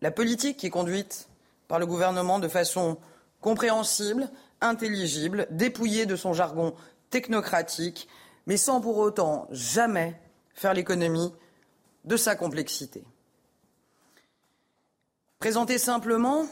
[0.00, 1.28] la politique qui est conduite
[1.68, 2.98] par le gouvernement de façon
[3.40, 4.28] compréhensible,
[4.60, 6.74] intelligible, dépouillée de son jargon
[7.10, 8.08] technocratique,
[8.46, 10.20] mais sans pour autant jamais
[10.54, 11.32] faire l'économie
[12.04, 13.04] de sa complexité.
[15.38, 16.46] Présenter simplement,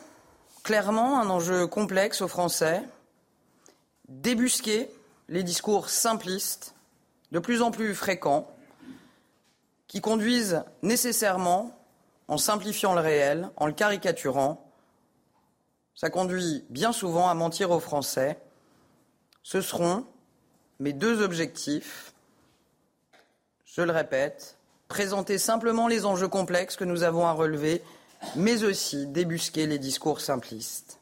[0.62, 2.82] clairement, un enjeu complexe aux Français,
[4.08, 4.88] débusquer
[5.28, 6.74] les discours simplistes,
[7.32, 8.48] de plus en plus fréquents,
[9.88, 11.76] qui conduisent nécessairement,
[12.28, 14.65] en simplifiant le réel, en le caricaturant,
[15.96, 18.38] ça conduit bien souvent à mentir aux Français.
[19.42, 20.04] Ce seront
[20.78, 22.12] mes deux objectifs.
[23.64, 27.82] Je le répète, présenter simplement les enjeux complexes que nous avons à relever,
[28.36, 31.00] mais aussi débusquer les discours simplistes.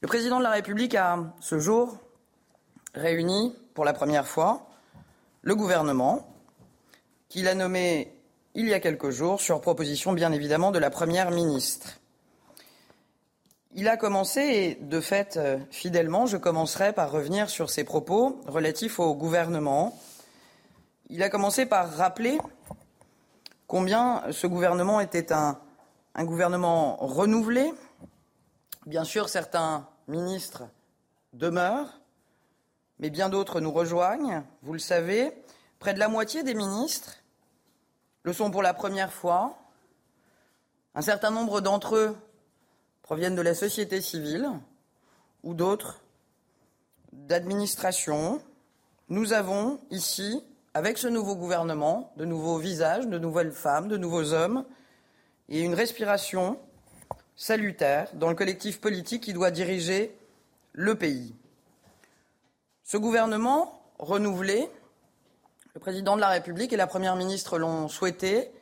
[0.00, 1.98] Le président de la République a, ce jour,
[2.94, 4.68] réuni pour la première fois
[5.42, 6.34] le gouvernement,
[7.28, 8.12] qu'il a nommé
[8.54, 11.99] il y a quelques jours, sur proposition bien évidemment de la Première ministre.
[13.72, 18.40] Il a commencé, et de fait, euh, fidèlement, je commencerai par revenir sur ses propos
[18.46, 19.96] relatifs au gouvernement.
[21.08, 22.38] Il a commencé par rappeler
[23.68, 25.60] combien ce gouvernement était un,
[26.16, 27.72] un gouvernement renouvelé.
[28.86, 30.64] Bien sûr, certains ministres
[31.32, 32.00] demeurent,
[32.98, 34.42] mais bien d'autres nous rejoignent.
[34.62, 35.32] Vous le savez,
[35.78, 37.18] près de la moitié des ministres
[38.24, 39.56] le sont pour la première fois.
[40.96, 42.16] Un certain nombre d'entre eux
[43.10, 44.48] proviennent de la société civile
[45.42, 46.00] ou d'autres
[47.12, 48.40] d'administration.
[49.08, 50.44] Nous avons ici,
[50.74, 54.64] avec ce nouveau gouvernement, de nouveaux visages, de nouvelles femmes, de nouveaux hommes,
[55.48, 56.60] et une respiration
[57.34, 60.16] salutaire dans le collectif politique qui doit diriger
[60.72, 61.34] le pays.
[62.84, 64.70] Ce gouvernement renouvelé,
[65.74, 68.52] le président de la République et la Première ministre l'ont souhaité,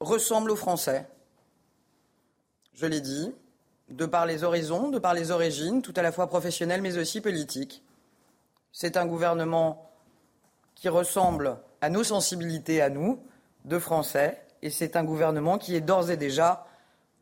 [0.00, 1.06] ressemble aux Français.
[2.74, 3.32] Je l'ai dit,
[3.88, 7.20] de par les horizons, de par les origines, tout à la fois professionnelles mais aussi
[7.20, 7.82] politiques.
[8.72, 9.90] C'est un gouvernement
[10.74, 13.20] qui ressemble à nos sensibilités, à nous,
[13.64, 16.66] de Français, et c'est un gouvernement qui est d'ores et déjà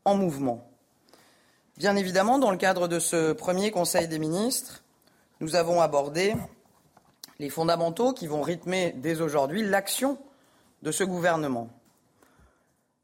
[0.05, 0.66] en mouvement.
[1.77, 4.83] Bien évidemment, dans le cadre de ce premier Conseil des ministres,
[5.40, 6.35] nous avons abordé
[7.38, 10.18] les fondamentaux qui vont rythmer dès aujourd'hui l'action
[10.83, 11.68] de ce gouvernement.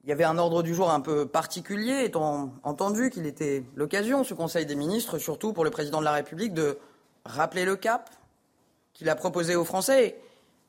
[0.04, 4.24] Il y avait un ordre du jour un peu particulier, étant entendu qu'il était l'occasion,
[4.24, 6.78] ce Conseil des ministres, surtout pour le président de la République, de
[7.24, 8.10] rappeler le cap
[8.94, 10.18] qu'il a proposé aux Français,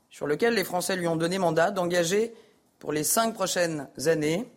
[0.09, 2.33] sur lequel les Français lui ont donné mandat d'engager
[2.79, 4.51] pour les cinq prochaines années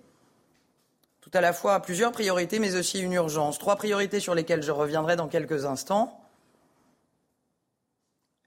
[1.23, 3.59] tout à la fois plusieurs priorités, mais aussi une urgence.
[3.59, 6.21] Trois priorités sur lesquelles je reviendrai dans quelques instants.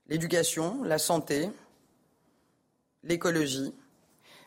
[0.07, 1.49] L'éducation, la santé,
[3.03, 3.73] l'écologie,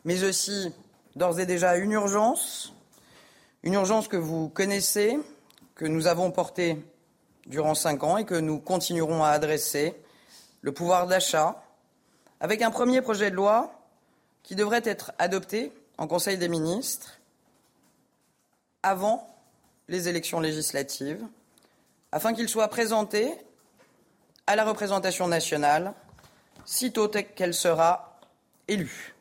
[0.05, 0.73] mais aussi
[1.19, 2.73] d'ores et déjà une urgence,
[3.63, 5.19] une urgence que vous connaissez,
[5.75, 6.83] que nous avons portée
[7.47, 9.95] durant cinq ans et que nous continuerons à adresser,
[10.63, 11.63] le pouvoir d'achat,
[12.41, 13.73] avec un premier projet de loi
[14.43, 17.19] qui devrait être adopté en Conseil des ministres
[18.83, 19.37] avant
[19.89, 21.25] les élections législatives,
[22.13, 23.35] afin qu'il soit présenté
[24.47, 25.95] à la représentation nationale
[26.65, 28.19] sitôt qu'elle sera
[28.69, 29.15] élue.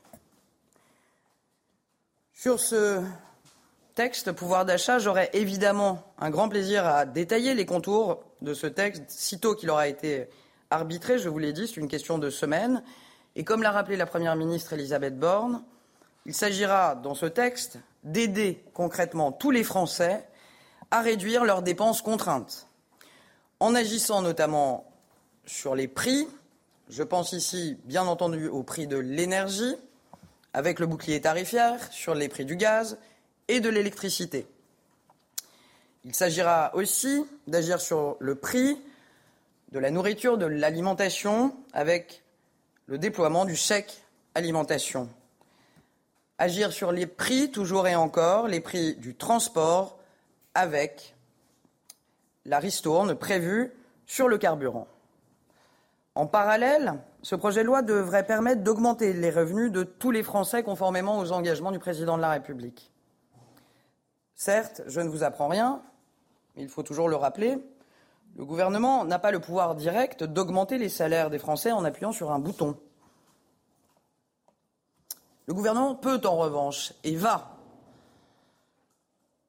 [2.48, 3.04] Sur ce
[3.94, 9.04] texte pouvoir d'achat, j'aurai évidemment un grand plaisir à détailler les contours de ce texte
[9.10, 10.30] sitôt qu'il aura été
[10.70, 11.20] arbitré.
[11.20, 12.84] Je vous l'ai dit, c'est une question de semaine.
[13.36, 15.62] Et comme l'a rappelé la Première ministre Elisabeth Borne,
[16.26, 20.26] il s'agira dans ce texte d'aider concrètement tous les Français
[20.90, 22.68] à réduire leurs dépenses contraintes,
[23.60, 24.90] en agissant notamment
[25.46, 26.30] sur les prix.
[26.88, 29.76] Je pense ici, bien entendu, au prix de l'énergie,
[30.54, 32.98] avec le bouclier tarifaire, sur les prix du gaz
[33.48, 34.48] et de l'électricité.
[36.04, 38.80] Il s'agira aussi d'agir sur le prix
[39.72, 42.24] de la nourriture, de l'alimentation, avec
[42.86, 44.02] le déploiement du chèque
[44.36, 45.10] alimentation.
[46.38, 50.00] Agir sur les prix, toujours et encore, les prix du transport,
[50.54, 51.16] avec
[52.46, 53.72] la ristourne prévue
[54.06, 54.88] sur le carburant.
[56.16, 60.64] En parallèle, ce projet de loi devrait permettre d'augmenter les revenus de tous les Français
[60.64, 62.92] conformément aux engagements du président de la République.
[64.36, 65.82] Certes, je ne vous apprends rien,
[66.56, 67.58] mais il faut toujours le rappeler,
[68.38, 72.32] le gouvernement n'a pas le pouvoir direct d'augmenter les salaires des Français en appuyant sur
[72.32, 72.78] un bouton.
[75.48, 77.58] Le gouvernement peut en revanche et va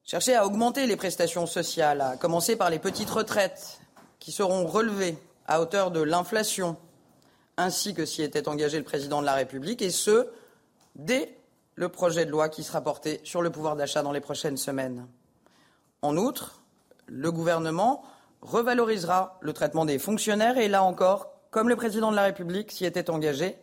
[0.03, 3.79] chercher à augmenter les prestations sociales, à commencer par les petites retraites
[4.17, 6.75] qui seront relevées à hauteur de l'inflation,
[7.59, 10.29] ainsi que s'y était engagé le président de la République, et ce,
[10.95, 11.37] dès
[11.75, 15.07] le projet de loi qui sera porté sur le pouvoir d'achat dans les prochaines semaines.
[16.01, 16.61] En outre,
[17.07, 18.03] le gouvernement
[18.41, 22.85] revalorisera le traitement des fonctionnaires et là encore, comme le président de la République s'y
[22.85, 23.57] était engagé,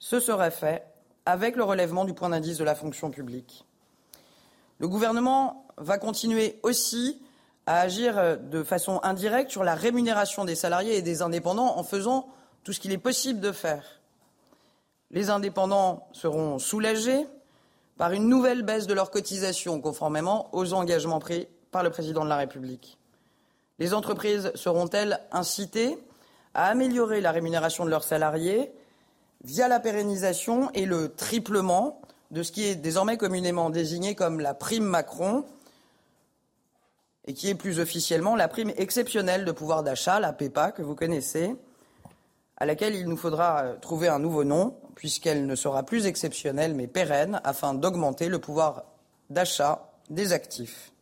[0.00, 0.84] ce serait fait
[1.24, 3.64] avec le relèvement du point d'indice de la fonction publique.
[4.78, 7.22] Le gouvernement va continuer aussi
[7.66, 12.28] à agir de façon indirecte sur la rémunération des salariés et des indépendants en faisant
[12.64, 14.00] tout ce qu'il est possible de faire.
[15.10, 17.26] Les indépendants seront soulagés
[17.96, 22.28] par une nouvelle baisse de leurs cotisations, conformément aux engagements pris par le président de
[22.28, 22.98] la République.
[23.78, 25.98] Les entreprises seront-elles incitées
[26.54, 28.72] à améliorer la rémunération de leurs salariés
[29.42, 34.54] via la pérennisation et le triplement de ce qui est désormais communément désigné comme la
[34.54, 35.44] prime Macron
[37.26, 40.94] et qui est plus officiellement la prime exceptionnelle de pouvoir d'achat, la PEPA, que vous
[40.94, 41.56] connaissez,
[42.60, 46.74] à laquelle il nous faudra euh, trouver un nouveau nom, puisqu'elle ne sera plus exceptionnelle
[46.74, 48.84] mais pérenne, afin d'augmenter le pouvoir
[49.30, 50.92] d'achat des actifs.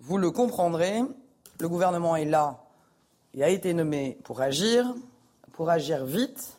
[0.00, 1.02] Vous le comprendrez,
[1.60, 2.64] le gouvernement est là
[3.34, 4.94] et a été nommé pour agir,
[5.52, 6.58] pour agir vite.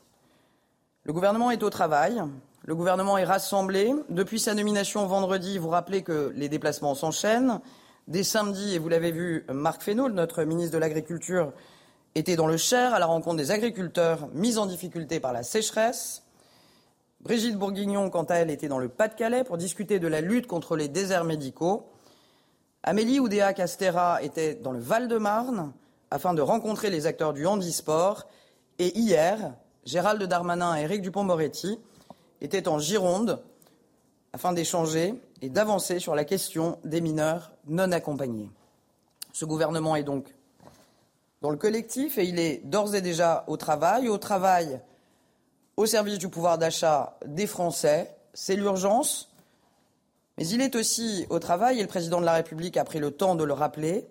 [1.03, 2.21] Le gouvernement est au travail,
[2.63, 3.93] le gouvernement est rassemblé.
[4.09, 7.59] Depuis sa nomination vendredi, vous rappelez que les déplacements s'enchaînent.
[8.07, 11.51] Dès samedi, et vous l'avez vu, Marc Fesneau, notre ministre de l'Agriculture,
[12.15, 16.23] était dans le Cher à la rencontre des agriculteurs mis en difficulté par la sécheresse.
[17.21, 20.75] Brigitte Bourguignon, quant à elle, était dans le Pas-de-Calais pour discuter de la lutte contre
[20.75, 21.89] les déserts médicaux.
[22.83, 25.73] Amélie Oudéa Castera était dans le Val-de-Marne
[26.11, 28.27] afin de rencontrer les acteurs du handisport.
[28.79, 29.53] Et hier,
[29.85, 31.77] Gérald Darmanin et Éric Dupont-Moretti
[32.41, 33.41] étaient en Gironde
[34.31, 38.49] afin d'échanger et d'avancer sur la question des mineurs non accompagnés.
[39.33, 40.33] Ce gouvernement est donc
[41.41, 44.81] dans le collectif et il est d'ores et déjà au travail, au travail
[45.79, 48.13] au service du pouvoir d'achat des Français.
[48.33, 49.33] C'est l'urgence,
[50.37, 53.11] mais il est aussi au travail, et le président de la République a pris le
[53.11, 54.05] temps de le rappeler,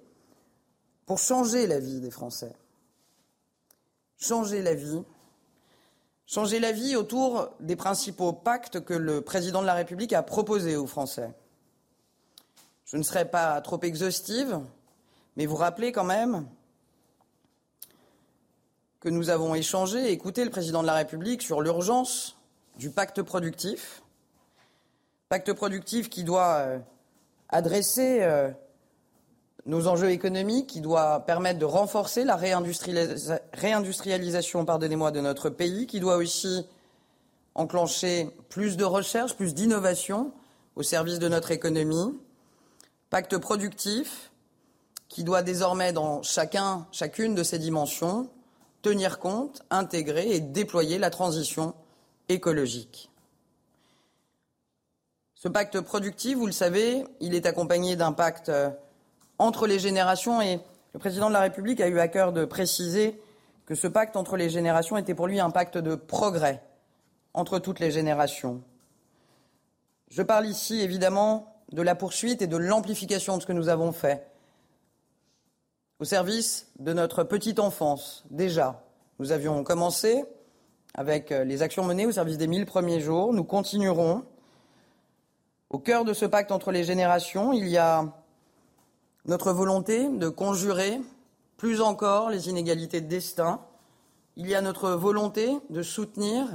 [1.04, 2.54] pour changer la vie des Français.
[4.18, 5.02] Changer la vie.
[6.26, 10.76] Changer la vie autour des principaux pactes que le président de la République a proposés
[10.76, 11.34] aux Français.
[12.86, 14.58] Je ne serai pas trop exhaustive,
[15.36, 16.46] mais vous rappelez quand même
[19.00, 22.36] que nous avons échangé écouté le président de la République sur l'urgence
[22.76, 24.02] du pacte productif.
[25.28, 26.78] Pacte productif qui doit euh,
[27.48, 28.50] adresser euh,
[29.66, 36.16] nos enjeux économiques, qui doit permettre de renforcer la réindustrialisation de notre pays, qui doit
[36.16, 36.66] aussi
[37.54, 40.32] enclencher plus de recherche, plus d'innovation
[40.74, 42.18] au service de notre économie.
[43.10, 44.30] Pacte productif
[45.08, 48.30] qui doit désormais, dans chacun, chacune de ces dimensions,
[48.82, 51.74] tenir compte, intégrer et déployer la transition
[52.28, 53.10] écologique.
[55.34, 58.70] Ce pacte productif, vous le savez, il est accompagné d'un pacte euh,
[59.38, 60.60] entre les générations et
[60.94, 63.20] le président de la République a eu à cœur de préciser
[63.66, 66.62] que ce pacte entre les générations était pour lui un pacte de progrès
[67.34, 68.62] entre toutes les générations.
[70.10, 73.92] Je parle ici évidemment de la poursuite et de l'amplification de ce que nous avons
[73.92, 74.26] fait
[76.00, 78.24] au service de notre petite enfance.
[78.30, 78.82] Déjà,
[79.18, 80.24] nous avions commencé
[80.94, 83.32] avec euh, les actions menées au service des mille premiers jours.
[83.32, 84.24] Nous continuerons.
[85.70, 88.12] Au cœur de ce pacte entre les générations, il y a
[89.26, 91.00] notre volonté de conjurer
[91.56, 93.60] plus encore les inégalités de destin.
[94.36, 96.46] Il y a notre volonté de soutenir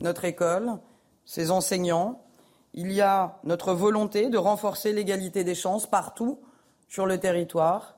[0.00, 0.78] notre école,
[1.24, 2.22] ses enseignants.
[2.72, 6.40] Il y a notre volonté de renforcer l'égalité des chances partout
[6.88, 7.95] sur le territoire.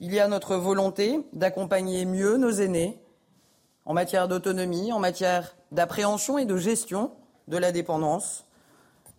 [0.00, 2.98] Il y a notre volonté d'accompagner mieux nos aînés
[3.84, 7.12] en matière d'autonomie, en matière d'appréhension et de gestion
[7.48, 8.44] de la dépendance,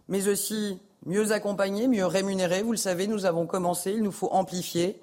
[0.08, 2.62] mais aussi mieux accompagner, mieux rémunérer.
[2.62, 5.00] Vous le savez, nous avons commencé, il nous faut amplifier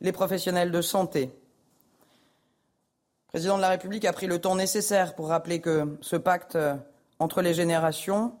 [0.00, 1.30] les professionnels de santé.
[3.26, 6.56] Le président de la République a pris le temps nécessaire pour rappeler que ce pacte
[6.56, 6.74] euh,
[7.18, 8.32] entre les générations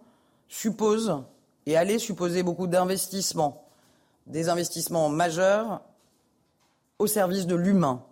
[0.48, 1.22] suppose
[1.66, 3.68] et allait supposer beaucoup d'investissements,
[4.26, 5.82] des investissements majeurs
[6.98, 8.04] au service de l'humain,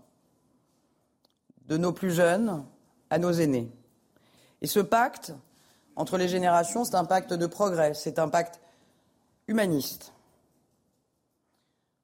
[1.67, 2.65] de nos plus jeunes
[3.11, 3.71] à nos aînés.
[4.63, 5.35] Et ce pacte
[5.97, 8.61] entre les générations, c'est un pacte de progrès, c'est un pacte
[9.49, 10.13] humaniste,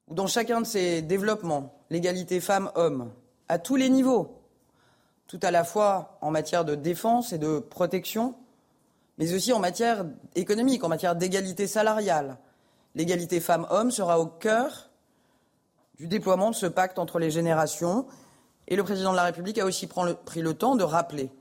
[0.09, 3.11] dans chacun de ses développements, l'égalité femmes-hommes,
[3.47, 4.41] à tous les niveaux,
[5.27, 8.35] tout à la fois en matière de défense et de protection,
[9.17, 12.37] mais aussi en matière économique, en matière d'égalité salariale.
[12.95, 14.89] L'égalité femmes-hommes sera au cœur
[15.95, 18.07] du déploiement de ce pacte entre les générations.
[18.67, 21.31] Et le président de la République a aussi pris le temps de rappeler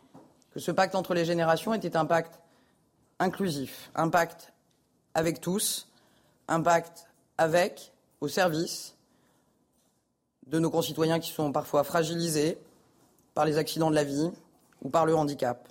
[0.52, 2.40] que ce pacte entre les générations était un pacte
[3.18, 4.52] inclusif, un pacte
[5.14, 5.88] avec tous,
[6.48, 7.06] un pacte
[7.38, 8.94] avec, au service
[10.46, 12.58] de nos concitoyens qui sont parfois fragilisés
[13.34, 14.30] par les accidents de la vie
[14.82, 15.68] ou par le handicap.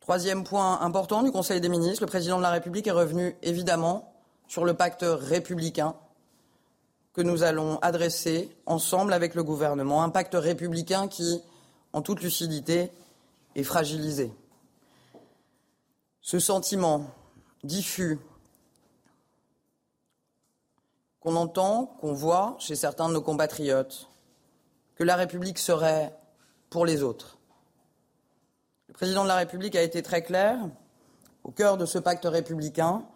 [0.00, 4.12] Troisième point important du Conseil des ministres, le président de la République est revenu évidemment
[4.46, 5.96] sur le pacte républicain
[7.16, 11.40] que nous allons adresser ensemble avec le gouvernement, un pacte républicain qui,
[11.94, 12.92] en toute lucidité,
[13.54, 14.30] est fragilisé.
[16.20, 17.10] Ce sentiment
[17.64, 18.18] diffus
[21.20, 24.10] qu'on entend, qu'on voit chez certains de nos compatriotes,
[24.94, 26.14] que la République serait
[26.68, 27.38] pour les autres.
[28.88, 30.58] Le président de la République a été très clair.
[31.44, 33.06] Au cœur de ce pacte républicain,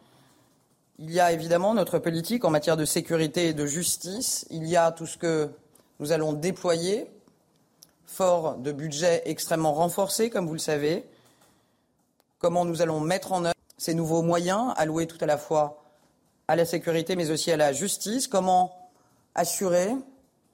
[1.03, 4.47] il y a évidemment notre politique en matière de sécurité et de justice.
[4.51, 5.49] Il y a tout ce que
[5.99, 7.11] nous allons déployer,
[8.05, 11.07] fort de budgets extrêmement renforcés, comme vous le savez.
[12.39, 15.83] Comment nous allons mettre en œuvre ces nouveaux moyens alloués tout à la fois
[16.49, 18.29] à la sécurité, mais aussi à la justice.
[18.29, 18.91] Comment
[19.35, 19.89] assurer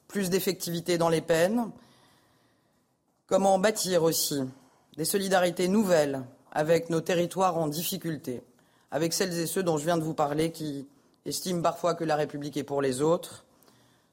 [0.06, 1.70] plus d'effectivité dans les peines
[3.26, 4.44] Comment bâtir aussi
[4.96, 8.42] des solidarités nouvelles avec nos territoires en difficulté,
[8.90, 10.86] avec celles et ceux dont je viens de vous parler qui
[11.24, 13.44] estiment parfois que la République est pour les autres,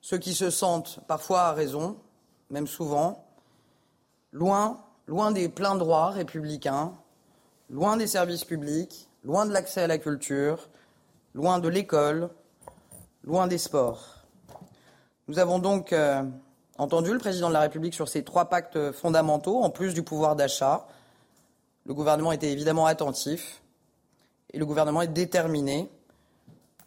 [0.02, 1.98] ceux qui se sentent parfois à raison,
[2.50, 3.26] même souvent,
[4.32, 4.82] loin,
[5.34, 6.94] des pleins droits républicains,
[7.70, 10.70] loin des services publics, loin de l'accès à la culture,
[11.34, 12.30] loin de l'école,
[13.24, 14.26] loin des sports.
[15.28, 16.22] Nous avons donc euh,
[16.78, 20.36] entendu le président de la République sur ces trois pactes fondamentaux, en plus du pouvoir
[20.36, 20.86] d'achat.
[21.86, 23.63] Le gouvernement était évidemment attentif
[24.54, 25.90] et le gouvernement est déterminé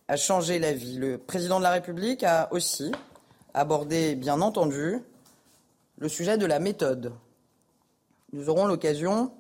[0.09, 0.99] à changer la vie.
[0.99, 2.93] Le président de la République a aussi
[3.55, 5.03] abordé, bien entendu,
[5.99, 7.13] le sujet de la méthode.
[8.33, 9.33] Nous aurons l'occasion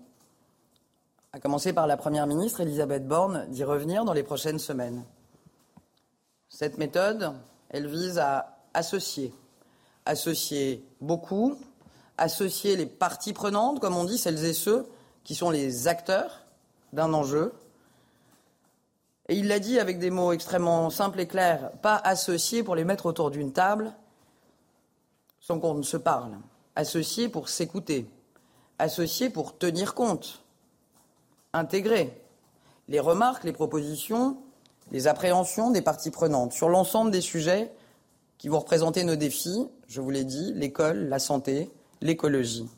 [1.33, 5.05] à commencer par la Première ministre Elisabeth Borne, d'y revenir dans les prochaines semaines.
[6.49, 7.35] Cette méthode,
[7.69, 9.35] elle vise à associer,
[10.07, 11.59] associer beaucoup,
[12.17, 14.87] associer les parties prenantes, comme on dit, celles et ceux
[15.25, 16.41] qui sont les acteurs
[16.93, 17.53] d'un enjeu.
[19.29, 22.85] Et il l'a dit avec des mots extrêmement simples et clairs, pas associer pour les
[22.85, 23.93] mettre autour d'une table
[25.41, 26.39] sans qu'on ne se parle,
[26.75, 28.09] associer pour s'écouter,
[28.79, 30.43] associer pour tenir compte,
[31.53, 32.21] intégrer.
[32.89, 34.39] Les remarques, les propositions,
[34.93, 37.73] les appréhensions des parties prenantes sur l'ensemble des sujets
[38.39, 42.69] qui vont représenter nos défis, je vous l'ai dit, l'école, la santé, l'écologie.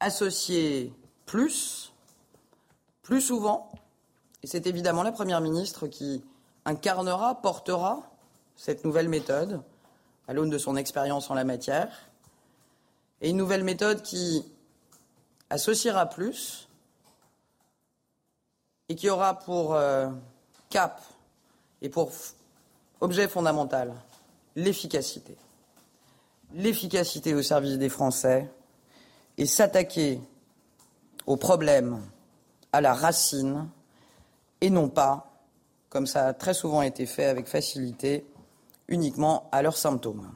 [0.00, 0.92] Associer
[1.26, 1.92] plus,
[3.02, 3.70] plus souvent,
[4.46, 6.22] c'est évidemment la Première ministre qui
[6.64, 8.02] incarnera, portera
[8.56, 9.62] cette nouvelle méthode
[10.28, 11.90] à l'aune de son expérience en la matière,
[13.20, 14.44] et une nouvelle méthode qui
[15.50, 16.68] associera plus,
[18.88, 20.08] et qui aura pour euh,
[20.70, 21.02] cap
[21.82, 22.12] et pour
[23.00, 23.94] objet fondamental
[24.56, 25.36] l'efficacité.
[26.54, 28.50] L'efficacité au service des Français
[29.36, 30.20] et s'attaquer
[31.26, 32.02] aux problèmes
[32.72, 33.68] à la racine
[34.60, 35.44] et non pas,
[35.88, 38.24] comme ça a très souvent été fait avec facilité,
[38.88, 40.30] uniquement à leurs symptômes.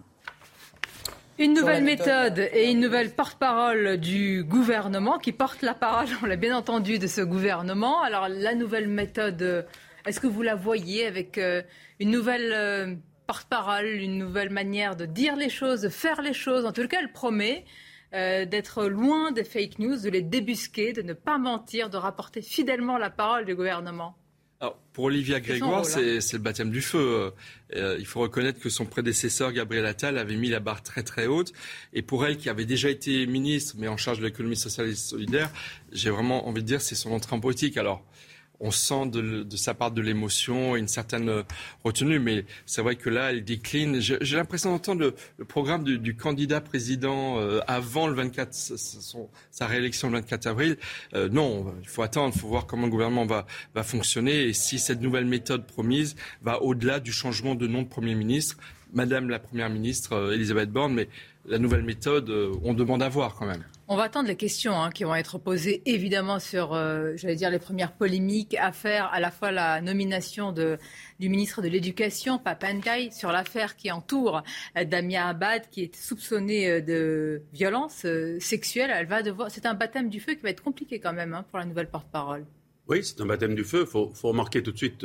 [1.38, 6.36] Une nouvelle méthode et une nouvelle porte-parole du gouvernement qui porte la parole, on l'a
[6.36, 8.02] bien entendu, de ce gouvernement.
[8.02, 9.66] Alors la nouvelle méthode,
[10.06, 11.62] est-ce que vous la voyez avec euh,
[12.00, 12.94] une nouvelle euh,
[13.26, 16.66] porte-parole, une nouvelle manière de dire les choses, de faire les choses?
[16.66, 17.64] En tout cas, elle promet
[18.14, 22.42] euh, d'être loin des fake news, de les débusquer, de ne pas mentir, de rapporter
[22.42, 24.16] fidèlement la parole du gouvernement.
[24.60, 26.18] Alors, pour Olivia Grégoire, hein.
[26.20, 27.32] c'est le baptême du feu.
[27.74, 31.26] Euh, il faut reconnaître que son prédécesseur, Gabriel Attal, avait mis la barre très très
[31.26, 31.52] haute.
[31.92, 34.94] Et pour elle, qui avait déjà été ministre, mais en charge de l'économie sociale et
[34.94, 35.50] solidaire,
[35.90, 37.76] j'ai vraiment envie de dire c'est son entrée en politique.
[37.76, 38.04] Alors,
[38.62, 41.42] on sent de, sa part de l'émotion une certaine euh,
[41.84, 42.20] retenue.
[42.20, 44.00] Mais c'est vrai que là, elle décline.
[44.00, 48.52] J'ai l'impression d'entendre le, programme du, candidat président euh, avant le 24,
[49.50, 50.76] sa réélection le 24 avril.
[51.14, 54.52] Euh, non, il faut attendre, il faut voir comment le gouvernement va, va fonctionner et
[54.52, 58.56] si cette nouvelle méthode promise va au-delà du changement de nom de Premier ministre.
[58.94, 61.08] Madame la Première ministre Elisabeth Borne, mais
[61.46, 62.30] la nouvelle méthode,
[62.62, 63.64] on demande à voir quand même.
[63.92, 67.50] On va attendre les questions hein, qui vont être posées évidemment sur, euh, j'allais dire,
[67.50, 73.10] les premières polémiques à faire à la fois la nomination du ministre de l'Éducation, Papantai,
[73.10, 74.44] sur l'affaire qui entoure
[74.78, 78.06] euh, Damia Abad, qui est soupçonnée euh, de violence
[78.38, 78.90] sexuelle.
[78.94, 81.44] Elle va devoir, c'est un baptême du feu qui va être compliqué quand même hein,
[81.50, 82.46] pour la nouvelle porte-parole.
[82.88, 83.80] Oui, c'est un baptême du feu.
[83.82, 85.04] Il faut, remarquer tout de suite.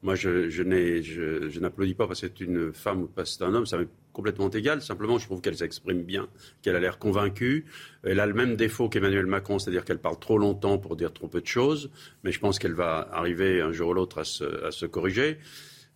[0.00, 3.66] moi, je, n'applaudis pas parce que c'est une femme ou parce que c'est un homme.
[4.14, 4.80] Complètement égale.
[4.80, 6.28] Simplement, je trouve qu'elle s'exprime bien,
[6.62, 7.66] qu'elle a l'air convaincue.
[8.02, 11.28] Elle a le même défaut qu'Emmanuel Macron, c'est-à-dire qu'elle parle trop longtemps pour dire trop
[11.28, 11.90] peu de choses.
[12.22, 15.38] Mais je pense qu'elle va arriver un jour ou l'autre à se, corriger.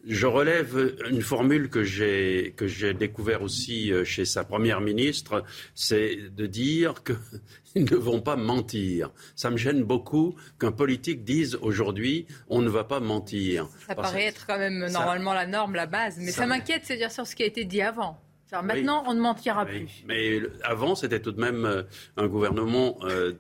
[0.07, 5.45] Je relève une formule que j'ai que j'ai découvert aussi euh, chez sa première ministre,
[5.75, 9.11] c'est de dire qu'ils ne vont pas mentir.
[9.35, 13.69] Ça me gêne beaucoup qu'un politique dise aujourd'hui on ne va pas mentir.
[13.89, 17.27] Ça paraît être quand même normalement la norme, la base, mais ça, m'inquiète, c'est-à-dire sur
[17.27, 18.21] ce qui a été dit avant.
[18.63, 20.05] maintenant, on ne mentira plus.
[20.07, 21.83] Mais avant, c'était tout de même euh,
[22.17, 23.33] un gouvernement, euh,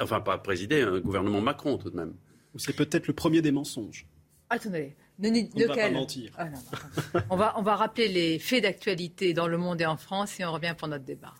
[0.00, 2.14] enfin pas présidé, un gouvernement Macron tout de même.
[2.56, 4.06] C'est peut-être le premier des mensonges.
[4.48, 6.32] Attendez, on ne va pas mentir.
[6.36, 6.46] Ah,
[7.30, 10.44] on, va, on va rappeler les faits d'actualité dans le monde et en France et
[10.44, 11.34] on revient pour notre débat.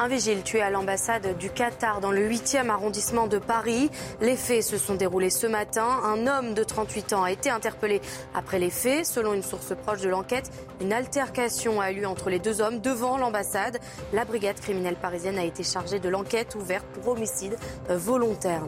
[0.00, 3.90] Un vigile tué à l'ambassade du Qatar dans le 8e arrondissement de Paris.
[4.20, 5.88] Les faits se sont déroulés ce matin.
[6.04, 8.00] Un homme de 38 ans a été interpellé
[8.32, 9.04] après les faits.
[9.04, 12.78] Selon une source proche de l'enquête, une altercation a eu lieu entre les deux hommes
[12.78, 13.80] devant l'ambassade.
[14.12, 17.56] La brigade criminelle parisienne a été chargée de l'enquête ouverte pour homicide
[17.88, 18.62] volontaire.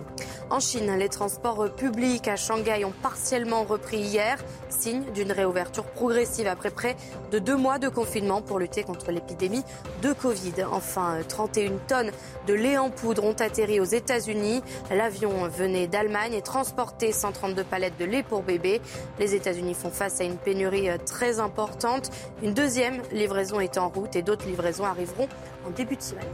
[0.50, 4.36] En Chine, les transports publics à Shanghai ont partiellement repris hier,
[4.68, 6.96] signe d'une réouverture progressive après près
[7.30, 9.62] de deux mois de confinement pour lutter contre l'épidémie
[10.02, 10.64] de Covid.
[10.72, 12.10] Enfin, 31 tonnes
[12.46, 14.62] de lait en poudre ont atterri aux États-Unis.
[14.90, 18.80] L'avion venait d'Allemagne et transportait 132 palettes de lait pour bébé.
[19.18, 22.10] Les États-Unis font face à une pénurie euh, très importante.
[22.42, 25.28] Une deuxième livraison est en route et d'autres livraisons arriveront
[25.66, 26.24] en début de semaine.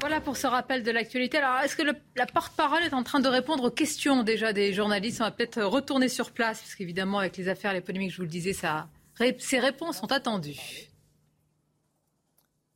[0.00, 1.38] Voilà pour ce rappel de l'actualité.
[1.38, 5.20] Alors, est-ce que la porte-parole est en train de répondre aux questions déjà des journalistes?
[5.20, 8.22] On va peut-être retourner sur place, parce qu'évidemment, avec les affaires, les polémiques, je vous
[8.22, 8.52] le disais,
[9.38, 10.88] ces réponses sont attendues.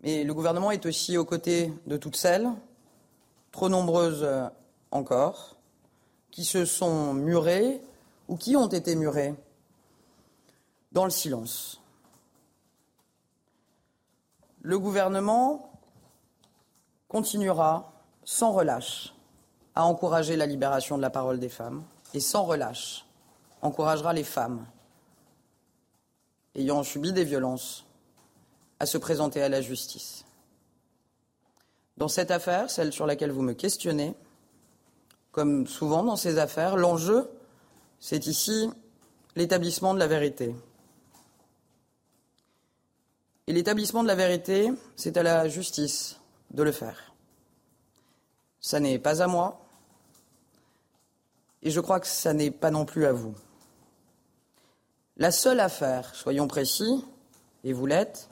[0.03, 2.50] Mais le gouvernement est aussi aux côtés de toutes celles,
[3.53, 4.48] trop nombreuses euh,
[4.90, 5.57] encore,
[6.30, 7.80] qui se sont murées
[8.28, 9.34] ou qui ont été murées
[10.90, 11.80] dans le silence.
[14.62, 15.70] Le gouvernement
[17.09, 17.92] continuera
[18.24, 19.14] sans relâche
[19.74, 21.84] à encourager la libération de la parole des femmes
[22.14, 23.05] et sans relâche
[23.61, 24.64] encouragera les femmes
[26.55, 27.84] ayant subi des violences
[28.83, 30.24] à se présenter à la justice.
[31.99, 34.12] Dans cette affaire, celle sur laquelle vous me questionnez,
[35.30, 37.30] comme souvent dans ces affaires, l'enjeu,
[38.01, 38.68] c'est ici
[39.37, 40.57] l'établissement de la vérité.
[43.47, 46.18] Et l'établissement de la vérité, c'est à la justice
[46.51, 47.14] de le faire.
[48.59, 49.64] Ça n'est pas à moi,
[51.62, 53.37] et je crois que ça n'est pas non plus à vous.
[55.18, 57.05] La seule affaire, soyons précis,
[57.62, 58.28] et vous l'êtes,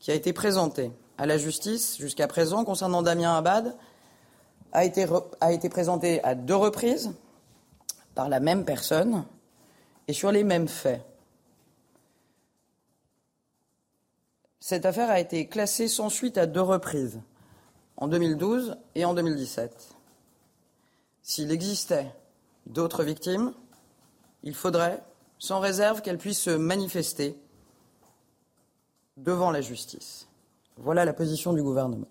[0.00, 3.76] qui a été présenté à la justice jusqu'à présent concernant Damien Abad
[4.72, 5.06] a été,
[5.40, 7.12] a été présenté à deux reprises
[8.14, 9.24] par la même personne
[10.08, 11.04] et sur les mêmes faits.
[14.58, 17.20] Cette affaire a été classée sans suite à deux reprises,
[17.96, 19.96] en 2012 et en 2017.
[21.22, 22.12] S'il existait
[22.66, 23.52] d'autres victimes,
[24.42, 25.02] il faudrait,
[25.38, 27.38] sans réserve, qu'elles puissent se manifester
[29.24, 30.28] devant la justice.
[30.76, 32.08] Voilà la position du gouvernement.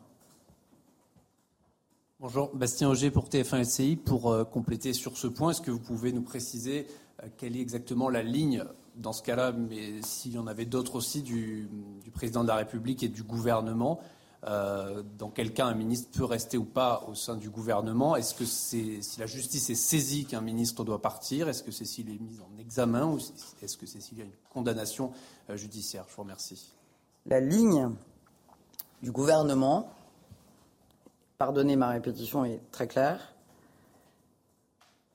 [2.20, 3.95] Bonjour, Bastien Auger pour TF1 LCI.
[3.95, 6.86] Pour euh, compléter sur ce point, est-ce que vous pouvez nous préciser
[7.24, 8.64] euh, quelle est exactement la ligne
[8.95, 11.70] dans ce cas-là, mais s'il y en avait d'autres aussi du,
[12.14, 14.01] président de la République et du gouvernement
[14.45, 18.18] euh, dans quel cas un ministre peut rester ou pas au sein du gouvernement?
[18.18, 21.86] Est-ce que c'est si la justice est saisie qu'un ministre doit partir Est-ce que c'est
[21.86, 23.18] s'il est mis en examen ou
[23.62, 25.12] est-ce que c'est s'il y a une condamnation
[25.55, 26.05] judiciaire?
[26.10, 26.79] Je vous remercie.
[27.30, 27.96] La ligne
[29.02, 29.94] du gouvernement
[31.40, 33.34] pardonnez ma répétition, est très claire.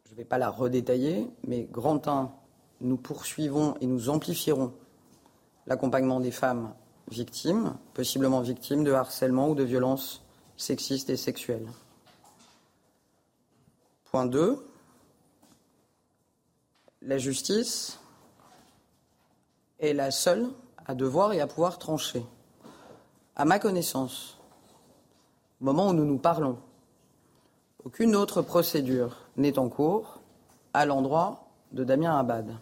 [0.06, 2.32] Je ne vais pas la redétailler, mais grand 1,
[2.80, 4.72] nous poursuivons et nous amplifierons
[5.66, 6.72] l'accompagnement des femmes
[7.10, 10.24] victimes, possiblement victimes de harcèlement ou de violences
[10.56, 11.68] sexistes et sexuelles.
[14.04, 14.66] Point 2.
[17.02, 17.98] La justice
[19.78, 20.48] est la seule
[20.86, 22.24] à devoir et à pouvoir trancher.
[23.36, 24.38] À ma connaissance,
[25.60, 26.58] au moment où nous nous parlons,
[27.84, 30.20] aucune autre procédure n'est en cours
[30.72, 32.56] à l'endroit de Damien Abad.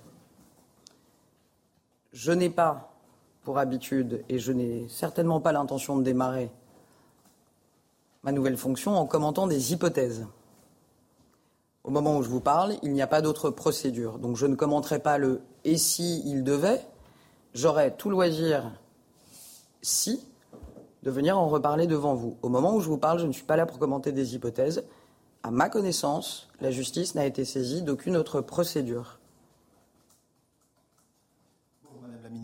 [2.13, 2.93] Je n'ai pas
[3.43, 6.51] pour habitude, et je n'ai certainement pas l'intention de démarrer
[8.23, 10.27] ma nouvelle fonction en commentant des hypothèses.
[11.83, 14.19] Au moment où je vous parle, il n'y a pas d'autre procédure.
[14.19, 16.87] Donc je ne commenterai pas le et si il devait.
[17.55, 18.73] J'aurais tout loisir,
[19.83, 20.27] si,
[21.03, 22.37] de venir en reparler devant vous.
[22.43, 24.85] Au moment où je vous parle, je ne suis pas là pour commenter des hypothèses.
[25.43, 29.19] À ma connaissance, la justice n'a été saisie d'aucune autre procédure.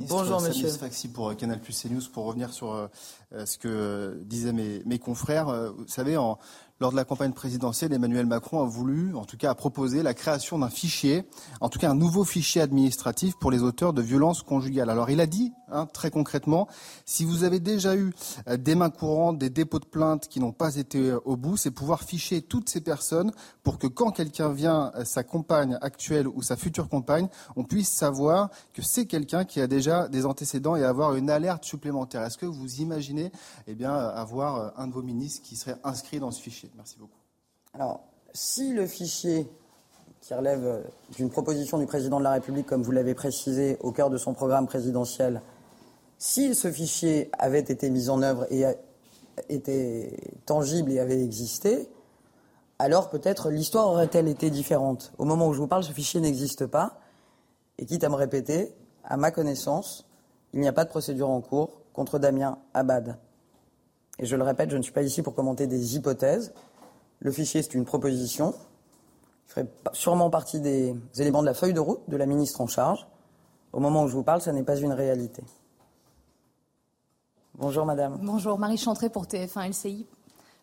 [0.08, 0.68] Bonjour monsieur.
[0.68, 2.88] Faxi pour euh, Canal Plus CNews pour revenir sur euh,
[3.32, 5.72] euh, ce que disaient mes, mes confrères.
[5.76, 6.38] Vous savez, en,
[6.80, 10.14] lors de la campagne présidentielle, Emmanuel Macron a voulu, en tout cas a proposé la
[10.14, 11.24] création d'un fichier,
[11.60, 14.88] en tout cas un nouveau fichier administratif pour les auteurs de violences conjugales.
[14.88, 16.68] Alors il a dit, hein, très concrètement,
[17.04, 18.12] si vous avez déjà eu
[18.46, 21.56] euh, des mains courantes, des dépôts de plaintes qui n'ont pas été euh, au bout,
[21.56, 23.32] c'est pouvoir ficher toutes ces personnes
[23.64, 27.88] pour que quand quelqu'un vient, euh, sa compagne actuelle ou sa future compagne, on puisse
[27.90, 32.22] savoir que c'est quelqu'un qui a déjà des antécédents et avoir une alerte supplémentaire.
[32.22, 33.32] Est-ce que vous imaginez
[33.66, 36.67] eh bien, avoir un de vos ministres qui serait inscrit dans ce fichier?
[36.76, 37.18] Merci beaucoup.
[37.74, 38.00] Alors,
[38.32, 39.48] si le fichier
[40.20, 40.82] qui relève euh,
[41.16, 44.34] d'une proposition du président de la République, comme vous l'avez précisé, au cœur de son
[44.34, 45.40] programme présidentiel,
[46.18, 48.64] si ce fichier avait été mis en œuvre et
[49.48, 50.16] était
[50.46, 51.88] tangible et avait existé,
[52.80, 55.12] alors peut-être l'histoire aurait-elle été différente.
[55.18, 57.00] Au moment où je vous parle, ce fichier n'existe pas.
[57.78, 60.08] Et quitte à me répéter, à ma connaissance,
[60.52, 63.16] il n'y a pas de procédure en cours contre Damien Abad.
[64.18, 66.52] Et je le répète, je ne suis pas ici pour commenter des hypothèses.
[67.20, 68.54] Le fichier, c'est une proposition.
[69.46, 72.66] Il ferait sûrement partie des éléments de la feuille de route de la ministre en
[72.66, 73.06] charge.
[73.72, 75.42] Au moment où je vous parle, ça n'est pas une réalité.
[77.54, 78.18] Bonjour madame.
[78.22, 80.06] Bonjour, Marie Chantré pour TF1 LCI.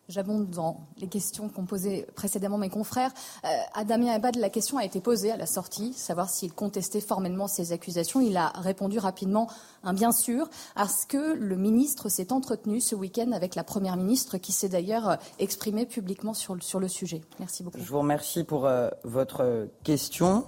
[0.08, 3.10] J'abonde dans les questions qu'ont posées précédemment mes confrères.
[3.44, 7.00] Euh, à Damien Abad, la question a été posée à la sortie, savoir s'il contestait
[7.00, 8.20] formellement ces accusations.
[8.20, 9.48] Il a répondu rapidement
[9.82, 14.38] un bien sûr, parce que le ministre s'est entretenu ce week-end avec la Première ministre,
[14.38, 17.22] qui s'est d'ailleurs exprimée publiquement sur, le, sujet.
[17.40, 17.78] Merci beaucoup.
[17.80, 20.44] Je vous remercie pour euh, votre question.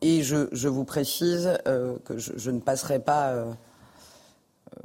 [0.00, 3.32] Et je, vous précise euh, que je, ne passerai pas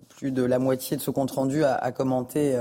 [0.08, 2.56] plus de la moitié de ce compte-rendu à, à commenter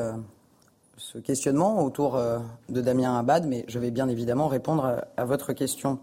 [0.99, 2.38] ce questionnement autour euh,
[2.68, 6.01] de Damien Abad, mais je vais bien évidemment répondre à, votre question.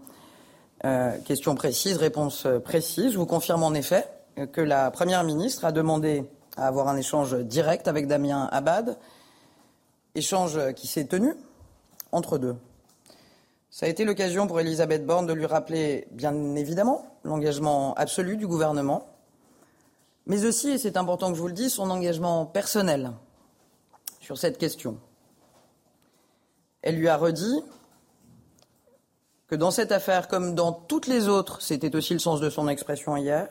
[0.84, 3.12] Euh, question précise, réponse précise.
[3.12, 4.08] Je vous confirme en effet
[4.52, 6.24] que la Première ministre a demandé
[6.56, 8.98] à avoir un échange direct avec Damien Abad,
[10.14, 11.34] échange qui s'est tenu
[12.12, 12.56] entre deux.
[13.70, 18.46] Ça a été l'occasion pour Elisabeth Borne de lui rappeler, bien évidemment, l'engagement absolu du
[18.46, 19.06] gouvernement,
[20.26, 23.12] mais aussi, et c'est important que je vous le dise, son engagement personnel
[24.26, 24.98] sur cette question.
[26.82, 27.62] Elle lui a redit
[29.46, 32.66] que dans cette affaire, comme dans toutes les autres, c'était aussi le sens de son
[32.66, 33.48] expression hier,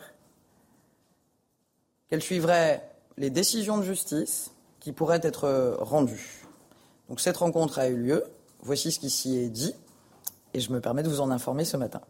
[2.10, 4.52] qu'elle suivrait les décisions de justice
[4.82, 6.46] qui pourraient être rendues.
[7.08, 8.26] Donc cette rencontre a eu lieu,
[8.60, 9.74] voici ce qui s'y est dit,
[10.54, 12.02] et je me permets de vous en informer ce matin.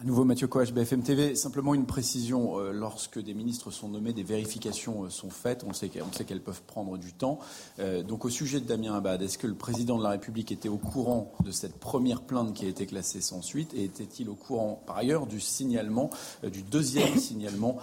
[0.00, 1.34] À nouveau, Mathieu Coach, BFM TV.
[1.34, 2.58] Simplement une précision.
[2.58, 5.62] Euh, lorsque des ministres sont nommés, des vérifications euh, sont faites.
[5.68, 7.38] On sait qu'elles peuvent prendre du temps.
[7.80, 10.70] Euh, donc, au sujet de Damien Abad, est-ce que le président de la République était
[10.70, 14.34] au courant de cette première plainte qui a été classée sans suite Et était-il au
[14.34, 16.08] courant, par ailleurs, du signalement,
[16.50, 17.76] du deuxième signalement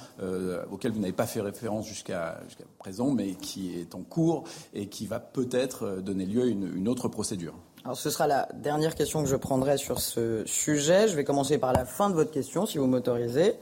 [0.72, 2.42] auquel vous n'avez pas fait référence jusqu'à
[2.80, 7.10] présent, mais qui est en cours et qui va peut-être donner lieu à une autre
[7.10, 7.54] procédure?
[7.88, 11.08] Alors, ce sera la dernière question que je prendrai sur ce sujet.
[11.08, 13.56] Je vais commencer par la fin de votre question, si vous m'autorisez.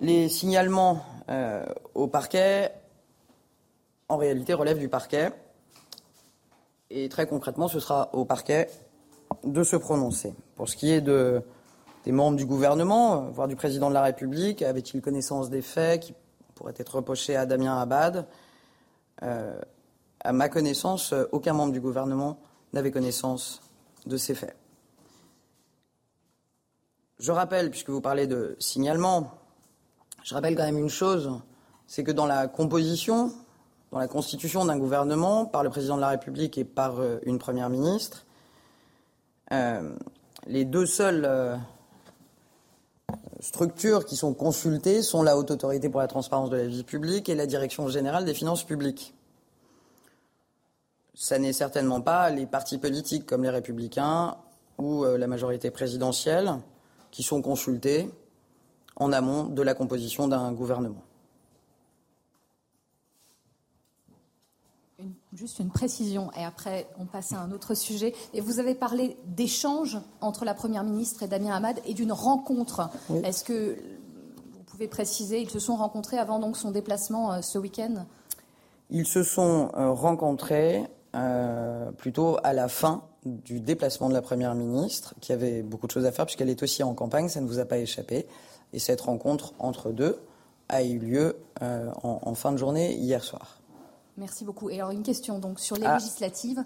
[0.00, 2.70] Les signalements euh, au parquet
[4.08, 5.32] en réalité, relève du parquet.
[6.90, 8.70] Et très concrètement, ce sera au parquet
[9.42, 10.32] de se prononcer.
[10.54, 11.42] Pour ce qui est de,
[12.04, 16.14] des membres du gouvernement, voire du président de la République, avait-il connaissance des faits qui
[16.54, 18.24] pourraient être reprochés à Damien Abad
[19.24, 19.58] euh,
[20.20, 22.38] À ma connaissance, aucun membre du gouvernement
[22.72, 23.62] n'avait connaissance
[24.06, 24.56] de ces faits.
[27.18, 29.32] Je rappelle, puisque vous parlez de signalement,
[30.22, 31.32] je rappelle quand même une chose,
[31.86, 33.32] c'est que dans la composition,
[33.90, 37.38] dans la constitution d'un gouvernement, par le président de la République et par euh, une
[37.38, 38.24] première ministre,
[39.52, 39.94] euh,
[40.46, 41.56] les deux seules euh,
[43.40, 47.28] structures qui sont consultées sont la Haute Autorité pour la transparence de la vie publique
[47.28, 49.14] et la Direction générale des finances publiques.
[51.20, 54.36] Ça n'est certainement pas les partis politiques comme les Républicains
[54.78, 56.54] ou la majorité présidentielle
[57.10, 58.08] qui sont consultés
[58.94, 61.02] en amont de la composition d'un gouvernement.
[65.32, 68.14] juste une précision, et après on passe à un autre sujet.
[68.34, 72.90] Et vous avez parlé d'échanges entre la Première ministre et Damien Hamad et d'une rencontre.
[73.22, 73.76] Est-ce que
[74.52, 78.06] vous pouvez préciser, ils se sont rencontrés avant donc son déplacement euh, ce week-end?
[78.90, 84.54] Ils se sont euh, rencontrés euh, plutôt à la fin du déplacement de la Première
[84.54, 87.46] ministre, qui avait beaucoup de choses à faire puisqu'elle est aussi en campagne, ça ne
[87.46, 88.26] vous a pas échappé.
[88.72, 90.20] Et cette rencontre entre deux
[90.68, 93.58] a eu lieu en, fin de journée hier soir.
[94.18, 94.68] Merci beaucoup.
[94.68, 95.94] Et alors une question donc sur les ah.
[95.94, 96.64] législatives.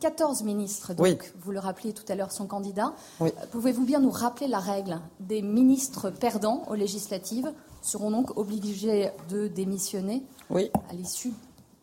[0.00, 0.44] 14 ah.
[0.44, 2.92] ministres, donc, vous le rappeliez tout à l'heure, sont candidats.
[3.22, 9.10] Euh, pouvez-vous bien nous rappeler la règle Des ministres perdants aux législatives seront donc obligés
[9.30, 11.32] de démissionner à l'issue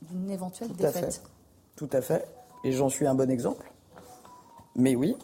[0.03, 1.21] d'une éventuelle défaite?
[1.78, 2.28] Tout à fait.
[2.63, 3.71] Et j'en suis un bon exemple.
[4.75, 5.15] Mais oui,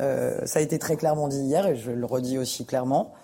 [0.00, 3.14] euh, ça a été très clairement dit hier et je le redis aussi clairement.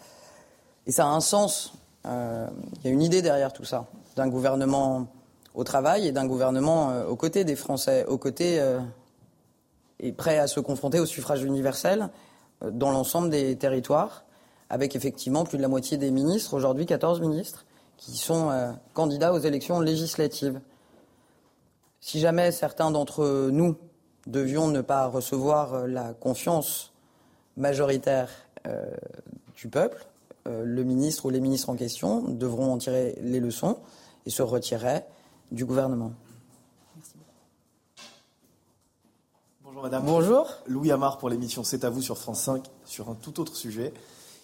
[0.86, 1.74] Et ça a un sens.
[2.06, 2.46] Euh,
[2.78, 5.08] il y a une idée derrière tout ça, d'un gouvernement
[5.54, 8.64] au travail et d'un gouvernement euh, aux côtés des Français, aux côtés
[9.98, 12.08] et prêt à se confronter au suffrage universel
[12.70, 14.24] dans l'ensemble des territoires,
[14.70, 17.64] avec effectivement plus de la moitié des ministres, aujourd'hui 14 ministres,
[17.96, 20.60] qui sont candidats aux élections législatives.
[22.06, 23.74] Si jamais certains d'entre nous
[24.28, 26.92] devions ne pas recevoir la confiance
[27.56, 28.30] majoritaire
[29.56, 30.06] du peuple,
[30.44, 33.78] le ministre ou les ministres en question devront en tirer les leçons
[34.24, 35.00] et se retirer
[35.50, 36.12] du gouvernement.
[39.64, 40.04] Bonjour madame.
[40.06, 40.46] Bonjour.
[40.68, 43.92] Louis Amar pour l'émission C'est à vous sur France 5 sur un tout autre sujet.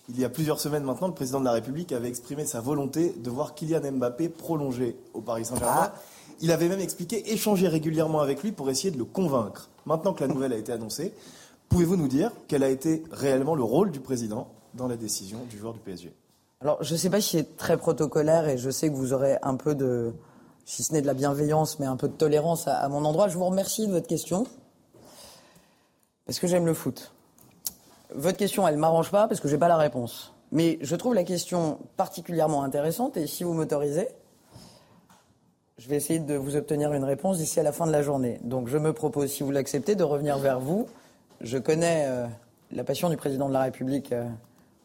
[0.08, 3.14] Il y a plusieurs semaines maintenant, le président de la République avait exprimé sa volonté
[3.16, 5.92] de voir Kylian Mbappé prolongé au Paris Saint-Germain.
[5.94, 6.00] Ah.
[6.43, 9.70] Il avait même expliqué échanger régulièrement avec lui pour essayer de le convaincre.
[9.86, 11.14] Maintenant que la nouvelle a été annoncée,
[11.68, 15.57] pouvez-vous nous dire quel a été réellement le rôle du président dans la décision du
[15.57, 16.12] joueur du PSG
[16.61, 19.36] Alors, je ne sais pas si c'est très protocolaire et je sais que vous aurez
[19.43, 20.12] un peu de,
[20.64, 23.28] si ce n'est de la bienveillance, mais un peu de tolérance à, mon endroit.
[23.28, 24.45] Je vous remercie de votre question,
[26.26, 27.12] parce que j'aime le foot.
[28.16, 30.32] Votre question, elle ne m'arrange pas, parce que je n'ai pas la réponse.
[30.51, 34.09] Mais je trouve la question particulièrement intéressante, et si vous m'autorisez,
[35.78, 38.38] je vais essayer de vous obtenir une réponse d'ici à la fin de la journée.
[38.42, 40.86] Donc je me propose, si vous l'acceptez, de revenir vers vous.
[41.40, 42.26] Je connais euh,
[42.70, 44.28] la passion du président de la République euh,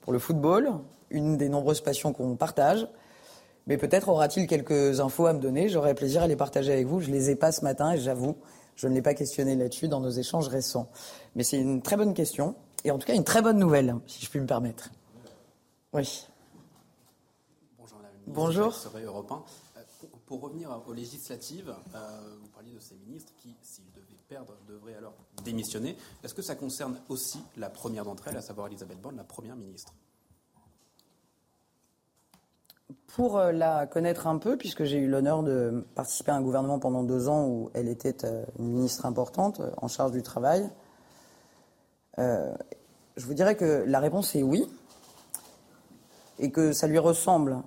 [0.02, 0.72] pour le football,
[1.10, 2.88] une des nombreuses passions qu'on partage.
[3.68, 5.68] Mais peut-être aura-t-il quelques infos à me donner.
[5.68, 7.02] J'aurais plaisir à les partager avec vous.
[7.02, 8.38] Je les ai pas ce matin et j'avoue,
[8.76, 10.90] je ne l'ai pas questionné là-dessus dans nos échanges récents.
[11.36, 14.24] Mais c'est une très bonne question et en tout cas une très bonne nouvelle, si
[14.24, 14.90] je puis me permettre.
[15.94, 16.28] Oui.
[18.26, 18.74] Bonjour.
[18.94, 19.46] Bonjour.
[20.28, 24.96] Pour, revenir aux législatives, euh, vous parliez de ces ministres qui, s'ils devaient perdre, devraient
[24.96, 25.14] alors
[25.44, 25.96] démissionner.
[26.24, 29.56] Est-ce que ça concerne aussi la première d'entre elles, à savoir Elisabeth Borne, la première
[29.56, 29.94] ministre?
[33.08, 36.78] Pour euh, la connaître un peu, puisque j'ai eu l'honneur de participer à un gouvernement
[36.78, 40.70] pendant deux ans où elle était euh, une ministre importante en charge du travail,
[42.18, 44.68] je vous dirais que la réponse est oui,
[46.40, 47.58] et que ça lui ressemble.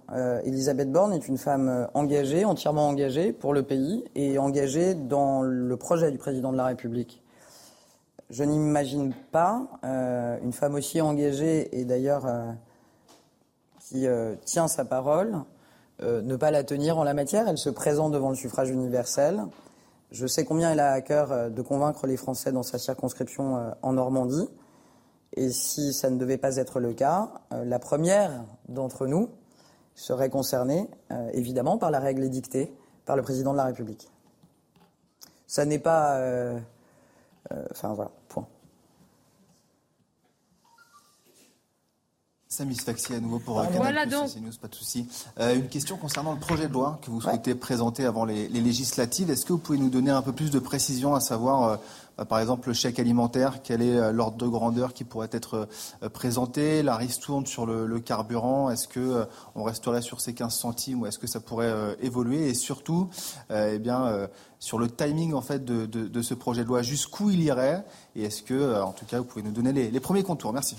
[0.45, 5.77] Elisabeth Borne est une femme engagée, entièrement engagée pour le pays, et engagée dans le
[5.77, 7.23] projet du président de la République.
[8.31, 12.27] Je n'imagine pas une femme aussi engagée, et d'ailleurs
[13.91, 15.35] qui euh, tient sa parole,
[16.03, 17.49] euh, ne pas la tenir en la matière.
[17.49, 19.43] Elle se présente devant le suffrage universel.
[20.13, 23.73] Je sais combien elle a à cœur euh, de convaincre les Français dans sa circonscription
[23.83, 24.49] en Normandie.
[25.37, 29.31] Et si ça ne devait pas être le cas, la première d'entre nous
[29.95, 30.89] serait concernée,
[31.33, 32.75] évidemment, par la règle édictée
[33.05, 34.09] par le président de la République.
[35.47, 36.21] Ça n'est pas.
[37.71, 38.11] Enfin, voilà,
[42.51, 42.57] point.
[42.57, 44.35] Samis Faxi à nouveau pour Canal voilà donc.
[44.37, 45.07] News, pas de souci.
[45.39, 49.31] Euh, une question concernant le projet de loi que vous souhaitez présenter avant les, législatives.
[49.31, 51.77] Est-ce que vous pouvez nous donner un peu plus de précision, à savoir, euh,
[52.19, 55.69] bah, par exemple, le chèque alimentaire, quel est euh, l'ordre de grandeur qui pourrait être
[56.13, 56.83] présenté?
[56.83, 61.19] La ristourne sur le, carburant, est-ce que on resterait sur ces 15 centimes ou est-ce
[61.19, 62.49] que ça pourrait évoluer?
[62.49, 63.11] Et surtout,
[63.51, 64.29] eh bien,
[64.59, 67.85] sur le timing en fait de, ce projet de loi, jusqu'où il irait?
[68.17, 70.53] Et est-ce que, en tout cas, vous pouvez nous donner les premiers contours?
[70.53, 70.77] Merci.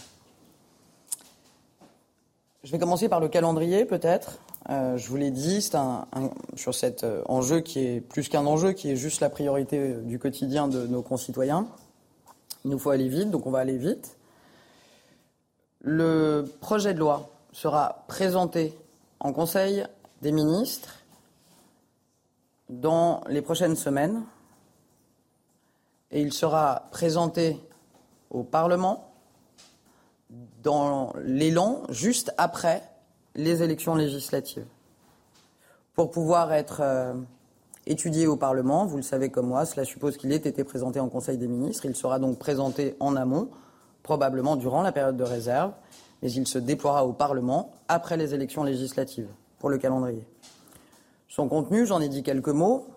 [2.64, 4.38] Je vais commencer par le calendrier, peut-être.
[4.70, 5.80] Euh, je vous l'ai dit, c'est
[6.54, 10.20] sur cet euh, enjeu qui est plus qu'un enjeu, qui est juste la priorité du
[10.20, 11.68] quotidien de nos concitoyens.
[12.64, 14.16] Il nous faut aller vite, donc on va aller vite.
[15.82, 18.78] Le projet de loi sera présenté
[19.20, 19.84] en Conseil
[20.22, 21.00] des ministres
[22.70, 24.24] dans les prochaines semaines
[26.12, 27.58] et il sera présenté
[28.30, 29.11] au Parlement
[30.64, 32.84] dans l'élan juste après
[33.36, 34.66] les élections législatives.
[35.96, 37.14] Pour pouvoir être euh,
[37.86, 41.10] étudié au Parlement, vous le savez comme moi, cela suppose qu'il ait été présenté en
[41.10, 41.86] Conseil des ministres.
[41.86, 43.50] Il sera donc présenté en amont,
[44.04, 45.74] probablement durant la période de réserve,
[46.22, 49.30] mais il se déploiera au Parlement après les élections législatives
[49.60, 50.26] pour le calendrier.
[51.28, 52.88] Son contenu, j'en ai dit quelques mots.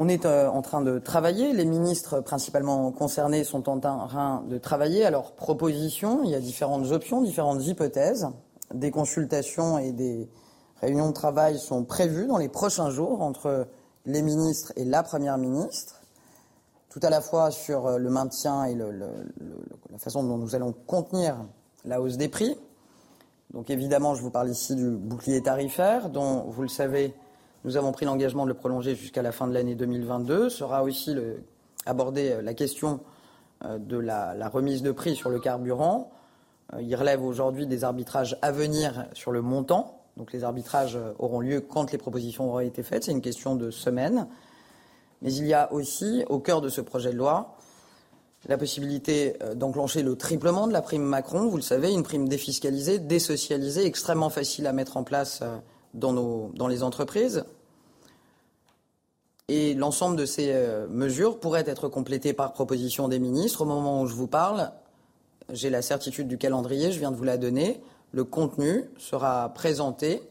[0.00, 1.52] On est euh, en train de travailler.
[1.52, 6.22] Les ministres principalement concernés sont en train de travailler à leurs propositions.
[6.22, 8.28] Il y a différentes options, différentes hypothèses.
[8.72, 10.30] Des consultations et des
[10.80, 13.66] réunions de travail sont prévues dans les prochains jours entre
[14.06, 16.00] les ministres et la Première ministre,
[16.90, 21.44] tout à la fois sur euh, le maintien et la façon dont nous allons contenir
[21.84, 22.56] la hausse des prix.
[23.52, 27.16] Donc évidemment, je vous parle ici du bouclier tarifaire, dont, vous le savez,
[27.68, 30.48] nous avons pris l'engagement de le prolonger jusqu'à la fin de l'année 2022.
[30.48, 31.42] Sera aussi le,
[31.84, 33.00] abordée euh, la question
[33.62, 36.10] euh, de la, remise de prix sur le carburant.
[36.72, 40.00] Euh, il relève aujourd'hui des arbitrages à venir sur le montant.
[40.16, 43.04] Donc les arbitrages auront lieu quand les propositions auront été faites.
[43.04, 44.28] C'est une question de semaines.
[45.20, 47.58] Mais il y a aussi, au cœur de ce projet de loi,
[48.48, 51.48] la possibilité d'enclencher le triplement de la prime Macron.
[51.48, 55.42] Vous le savez, une prime défiscalisée, désocialisée, extrêmement facile à mettre en place
[55.94, 57.44] dans, les entreprises.
[59.48, 63.62] Et l'ensemble de ces euh, mesures pourraient être complétées par proposition des ministres.
[63.62, 64.72] Au moment où je vous parle,
[65.50, 67.80] j'ai la certitude du calendrier, je viens de vous la donner.
[68.12, 70.22] Le contenu sera présenté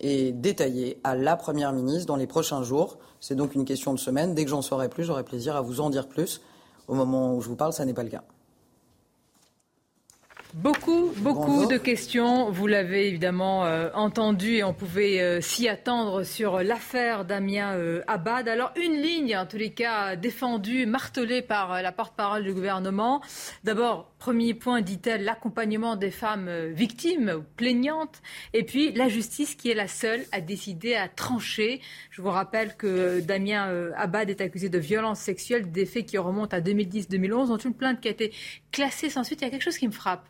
[0.00, 2.98] et détaillé à la Première ministre dans les prochains jours.
[3.20, 4.34] C'est donc une question de semaine.
[4.34, 6.40] Dès que j'en saurai plus, j'aurai plaisir à vous en dire plus.
[6.88, 8.22] Au moment où je vous parle, ça n'est pas le cas.
[10.54, 12.48] Beaucoup, beaucoup de questions.
[12.48, 18.02] Vous l'avez évidemment euh, entendu et on pouvait euh, s'y attendre sur l'affaire Damien euh,
[18.06, 18.46] Abad.
[18.46, 23.20] Alors une ligne, en tous les cas, défendue, martelée par la porte-parole du gouvernement.
[23.64, 28.22] D'abord, premier point, dit-elle, l'accompagnement des femmes victimes ou plaignantes.
[28.52, 31.80] Et puis la justice qui est la seule à décider, à trancher.
[32.12, 36.56] Je vous rappelle que Damien Abad est accusé de violences sexuelles, des faits qui remontent
[36.56, 38.32] à 2010-2011, dont une plainte qui a été
[38.70, 39.40] classée sans suite.
[39.40, 40.24] Il y a quelque chose qui me frappe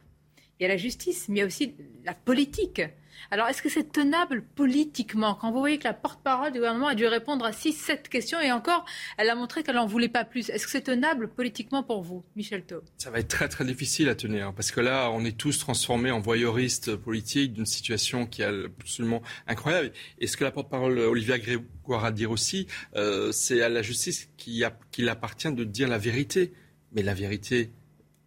[0.59, 1.75] il y a la justice, mais il y a aussi
[2.05, 2.83] la politique.
[3.31, 5.35] Alors, est-ce que c'est tenable politiquement?
[5.35, 8.53] Quand vous voyez que la porte-parole du gouvernement a dû répondre à 6-7 questions et
[8.53, 8.85] encore,
[9.17, 10.51] elle a montré qu'elle n'en voulait pas plus.
[10.51, 14.09] Est-ce que c'est tenable politiquement pour vous, Michel Thau Ça va être très très difficile
[14.09, 18.43] à tenir parce que là, on est tous transformés en voyeuristes politiques d'une situation qui
[18.43, 19.93] est absolument incroyable.
[20.19, 24.29] Et ce que la porte-parole Olivia Grégoire a dit aussi, euh, c'est à la justice
[24.37, 26.53] qu'il appartient de dire la vérité.
[26.93, 27.73] Mais la vérité,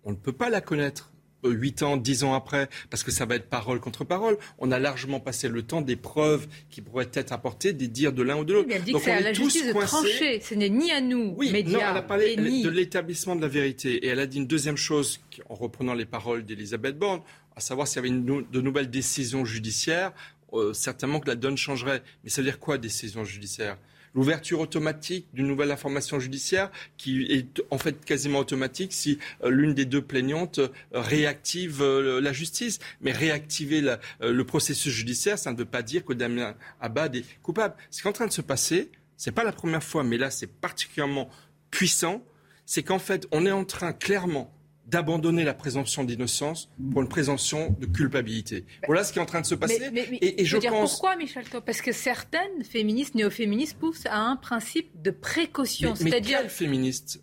[0.03, 1.13] on ne peut pas la connaître
[1.43, 4.38] 8 ans, 10 ans après, parce que ça va être parole contre parole.
[4.59, 8.23] On a largement passé le temps des preuves qui pourraient être apportées, des dires de
[8.23, 8.69] l'un ou de l'autre.
[8.71, 10.41] elle dit que c'est à la justice de trancher.
[10.41, 13.47] Ce n'est ni à nous, oui, médias, non, elle a parlé de l'établissement de la
[13.47, 14.05] vérité.
[14.05, 15.19] Et elle a dit une deuxième chose,
[15.49, 17.21] en reprenant les paroles d'Elisabeth Borne,
[17.55, 20.13] à savoir s'il y avait de nouvelles décisions judiciaires,
[20.53, 22.03] euh, certainement que la donne changerait.
[22.23, 23.77] Mais ça veut dire quoi, décision judiciaire?
[24.18, 29.76] L'ouverture automatique d'une nouvelle information judiciaire qui est en fait quasiment automatique si euh, l'une
[29.76, 32.80] des deux plaignantes euh, réactive euh, la justice.
[33.01, 33.82] Mais réactiver
[34.20, 37.76] le processus judiciaire, ça ne veut pas dire que Damien Abad est coupable.
[37.91, 40.32] Ce qui est en train de se passer, c'est pas la première fois, mais là
[40.32, 41.30] c'est particulièrement
[41.70, 42.24] puissant,
[42.65, 44.51] c'est qu'en fait on est en train clairement
[44.88, 48.65] d'abandonner la présomption d'innocence pour une présomption de culpabilité.
[48.85, 49.81] Voilà ce qui est en train de se passer.
[50.21, 55.11] et, je, dire pourquoi, Michel Parce que certaines féministes, néo-féministes, poussent à un principe de
[55.11, 55.93] précaution.
[55.95, 56.39] C'est-à-dire.
[56.39, 57.21] quelle féministe?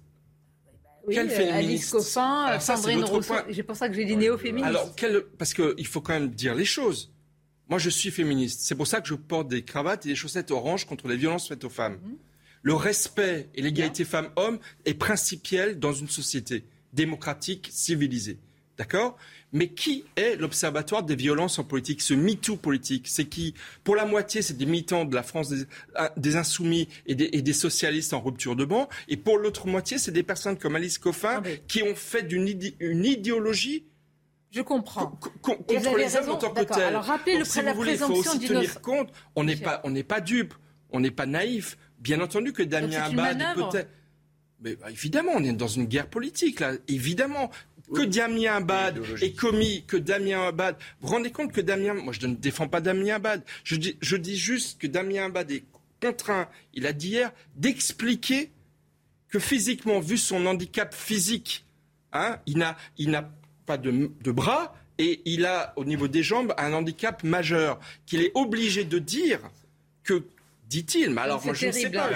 [1.06, 3.34] Oui, Quelle euh, Alice Coffin, Sandrine Rousseau.
[3.52, 4.68] C'est pour ça que j'ai dit néo-féministe.
[4.68, 5.22] Alors, quelle...
[5.38, 7.12] parce qu'il faut quand même dire les choses.
[7.68, 8.60] Moi, je suis féministe.
[8.62, 11.48] C'est pour ça que je porte des cravates et des chaussettes oranges contre les violences
[11.48, 11.98] faites aux femmes.
[12.02, 12.16] Mhm.
[12.62, 16.64] Le respect et l'égalité femmes-hommes est principiel dans une société
[16.94, 18.38] démocratique, civilisée.
[18.76, 19.16] D'accord?
[19.52, 23.54] Mais qui est l'Observatoire des violences en politique, ce MeToo politique C'est qui?
[23.84, 25.64] Pour la moitié, c'est des militants de la France des,
[25.94, 28.88] ah, insoumis et des, socialistes en rupture de banc.
[29.06, 32.48] Et pour l'autre moitié, c'est des personnes comme Alice Coffin qui ont fait d'une
[32.80, 33.86] une idéologie
[34.54, 35.18] je comprends.
[35.42, 36.82] contre les hommes en tant que tels.
[36.84, 39.10] Alors rappelez le, si la voulez, il faut aussi tenir compte.
[39.34, 40.54] On n'est pas, on n'est pas dupe,
[40.90, 41.76] on n'est pas naïf.
[41.98, 43.90] Bien entendu que Damien Abad peut-être.
[44.64, 46.72] Mais bah, évidemment, on est dans une guerre politique là.
[46.88, 47.50] Évidemment,
[47.94, 50.76] que Damien Abad ait commis, que Damien Abad.
[51.00, 53.42] Vous vous rendez compte que Damien, moi je ne défends pas Damien Abad.
[53.62, 55.64] Je dis, je dis juste que Damien Abad est
[56.00, 58.50] contraint, il a dit hier, d'expliquer
[59.28, 61.64] que physiquement, vu son handicap physique,
[62.12, 63.22] hein, il n'a, il
[63.66, 68.22] pas de, de bras et il a au niveau des jambes un handicap majeur, qu'il
[68.22, 69.40] est obligé de dire
[70.04, 70.24] que
[70.74, 71.10] dit-il.
[71.10, 72.08] Mais alors, moi, je ne sais pas.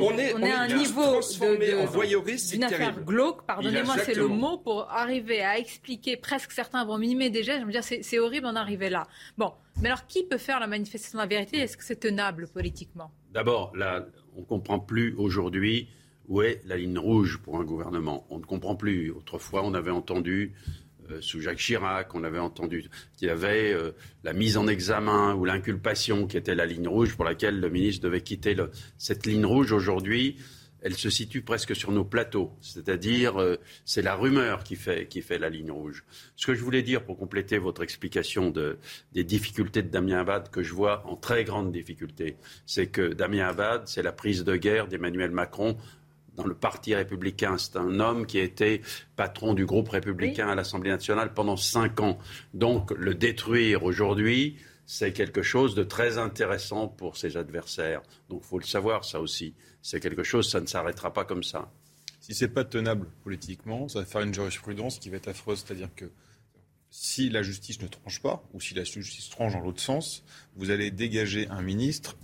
[0.00, 4.90] on est, à un niveau de, voyeuriste, une affaire glauque, pardonnez-moi, c'est le mot, pour
[4.90, 8.56] arriver à expliquer, presque certains vont mimer des gestes, je me dire, c'est horrible d'en
[8.56, 9.06] arriver là.
[9.38, 11.58] Bon, mais alors, qui peut faire la manifestation de la vérité?
[11.58, 13.10] Est-ce que c'est tenable politiquement?
[13.32, 14.06] D'abord, là,
[14.36, 15.88] on ne comprend plus aujourd'hui
[16.28, 18.26] où est la ligne rouge pour un gouvernement.
[18.30, 19.10] On ne comprend plus.
[19.10, 20.83] Autrefois, on avait entendu euh,
[21.20, 23.92] sous Jacques Chirac, on avait entendu qu'il y avait euh,
[24.22, 28.02] la mise en examen ou l'inculpation qui était la ligne rouge pour laquelle le ministre
[28.02, 28.56] devait quitter
[28.98, 30.36] cette ligne rouge aujourd'hui.
[30.80, 35.22] Elle se situe presque sur nos plateaux, c'est-à-dire euh, c'est la rumeur qui fait, qui
[35.22, 36.04] fait la ligne rouge.
[36.36, 38.78] Ce que je voulais dire pour compléter votre explication de,
[39.12, 42.36] des difficultés de Damien Abad, que je vois en très grande difficulté,
[42.66, 45.78] c'est que Damien Abad, c'est la prise de guerre d'Emmanuel Macron
[46.36, 47.58] dans le Parti républicain.
[47.58, 48.82] C'est un homme qui a été
[49.16, 52.18] patron du groupe républicain à l'Assemblée nationale pendant cinq ans.
[52.52, 54.56] Donc le détruire aujourd'hui,
[54.86, 58.02] c'est quelque chose de très intéressant pour ses adversaires.
[58.28, 59.54] Donc il faut le savoir, ça aussi.
[59.82, 61.70] C'est quelque chose, ça ne s'arrêtera pas comme ça.
[62.20, 65.62] Si ce n'est pas tenable politiquement, ça va faire une jurisprudence qui va être affreuse.
[65.64, 66.10] C'est-à-dire que
[66.90, 70.24] si la justice ne tranche pas, ou si la justice tranche dans l'autre sens,
[70.56, 72.16] vous allez dégager un ministre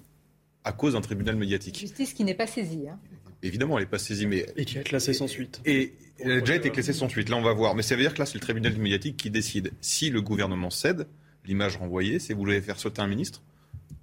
[0.65, 1.79] à cause d'un tribunal médiatique.
[1.79, 2.89] Justice qui n'est pas saisie.
[2.89, 2.99] Hein
[3.43, 4.27] évidemment, elle n'est pas saisie.
[4.27, 4.47] Mais...
[4.57, 5.61] Et qui a classée sans suite.
[5.65, 7.29] Et elle a déjà été classée sans suite.
[7.29, 7.75] Là, on va voir.
[7.75, 9.73] Mais ça veut dire que là, c'est le tribunal médiatique qui décide.
[9.81, 11.07] Si le gouvernement cède,
[11.47, 13.43] l'image renvoyée, c'est vous voulez faire sauter un ministre,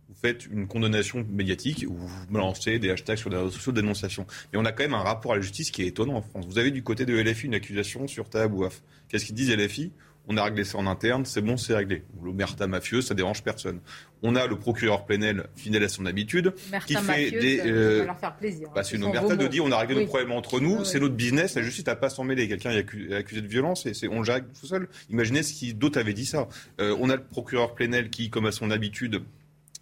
[0.09, 3.81] vous faites une condamnation médiatique, ou vous balancez des hashtags sur des réseaux sociaux de
[3.81, 4.25] dénonciation.
[4.51, 6.45] Mais on a quand même un rapport à la justice qui est étonnant en France.
[6.47, 8.81] Vous avez du côté de LFI une accusation sur Tahabouaf.
[9.09, 9.91] Qu'est-ce qu'ils disent LFI
[10.27, 12.03] on a réglé ça en interne, c'est bon, c'est réglé.
[12.21, 13.79] L'omerta mafieux, ça dérange personne.
[14.23, 16.53] On a le procureur Plenel, fidèle à son habitude,
[16.85, 17.61] qui fait des.
[17.65, 18.69] Euh, leur faire plaisir.
[18.75, 21.15] Bah, c'est une omerta de dire on a réglé nos problèmes entre nous, c'est notre
[21.15, 22.47] business, la justice n'a pas à s'en mêler.
[22.47, 24.27] Quelqu'un est accusé de violence et on le
[24.59, 24.89] tout seul.
[25.09, 26.47] Imaginez si d'autres avaient dit ça.
[26.81, 29.23] Euh, on a le procureur Plenel qui, comme à son habitude,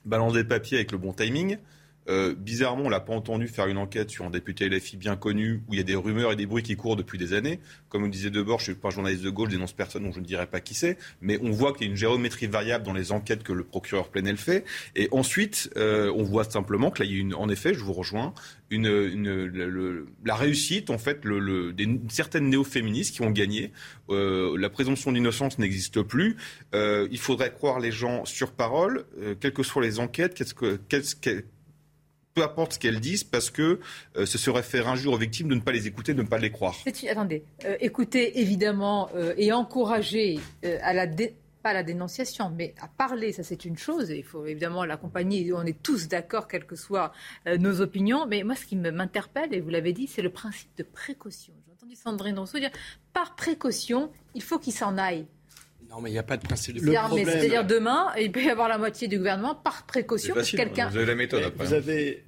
[0.05, 1.57] balance des papiers avec le bon timing.
[2.07, 5.63] Euh, bizarrement, on l'a pas entendu faire une enquête sur un député LFI bien connu
[5.67, 7.59] où il y a des rumeurs et des bruits qui courent depuis des années.
[7.89, 10.13] Comme on disait Debord, je ne suis pas journaliste de gauche, je dénonce personne, donc
[10.13, 10.97] je ne dirais pas qui c'est.
[11.21, 14.09] Mais on voit qu'il y a une géométrie variable dans les enquêtes que le procureur
[14.09, 14.65] Plenel fait.
[14.95, 17.79] Et ensuite, euh, on voit simplement que là, il y a une, en effet, je
[17.79, 18.33] vous rejoins,
[18.69, 23.71] une, une la réussite, en fait, le, des, certaines néo-féministes qui ont gagné.
[24.09, 26.37] Euh, la présomption d'innocence n'existe plus.
[26.73, 29.05] il faudrait croire les gens sur parole,
[29.39, 30.33] quelles que soient les enquêtes.
[30.35, 31.15] Qu'est-ce que, qu'est-ce
[32.35, 33.79] peu importe ce qu'elles disent, parce que
[34.17, 36.37] euh, ce serait faire injure aux victimes de ne pas les écouter, de ne pas
[36.37, 36.75] les croire.
[37.09, 40.39] Attendez, euh, écoutez évidemment euh, et encourager
[40.81, 41.07] à la
[41.63, 44.11] pas la dénonciation, mais à parler, ça c'est une chose.
[44.11, 45.51] il faut évidemment l'accompagner.
[45.53, 47.11] On est tous d'accord, quelles que soient
[47.47, 48.27] nos opinions.
[48.27, 51.55] Mais moi, ce qui m'interpelle, et vous l'avez dit, c'est le principe de précaution.
[51.65, 52.69] J'ai entendu Sandrine Rousseau dire
[53.13, 55.25] par précaution, il faut qu'il s'en aille.
[55.95, 57.25] Non, mais il n'y a pas de principe de précaution.
[57.25, 60.35] C'est-à-dire demain, il peut y avoir la moitié du gouvernement par précaution.
[60.35, 60.89] quelqu'un...
[60.89, 61.65] Vous avez la méthode après.
[61.65, 62.25] Vous avez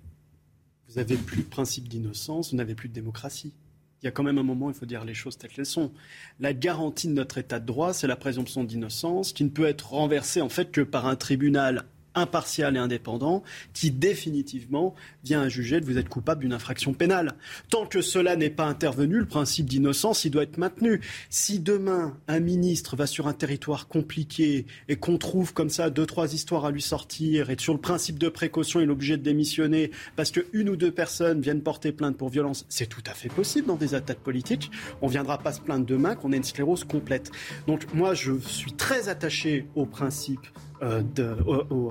[0.87, 3.53] vous n'avez plus de principe d'innocence, vous n'avez plus de démocratie.
[4.01, 5.91] Il y a quand même un moment, il faut dire les choses telles qu'elles sont.
[6.39, 9.89] La garantie de notre état de droit, c'est la présomption d'innocence, qui ne peut être
[9.89, 11.85] renversée en fait que par un tribunal
[12.17, 13.43] impartial et indépendant
[13.73, 17.35] qui définitivement vient à juger que vous êtes coupable d'une infraction pénale.
[17.69, 21.01] Tant que cela n'est pas intervenu, le principe d'innocence, il doit être maintenu.
[21.29, 26.05] Si demain, un ministre va sur un territoire compliqué et qu'on trouve comme ça deux,
[26.05, 29.23] trois histoires à lui sortir et sur le principe de précaution, il est obligé de
[29.23, 33.29] démissionner parce qu'une ou deux personnes viennent porter plainte pour violence, c'est tout à fait
[33.29, 34.71] possible dans des attaques politiques.
[35.01, 37.31] On ne viendra pas se plaindre demain qu'on ait une sclérose complète.
[37.67, 40.45] Donc moi, je suis très attaché au principe
[40.81, 41.35] euh, de,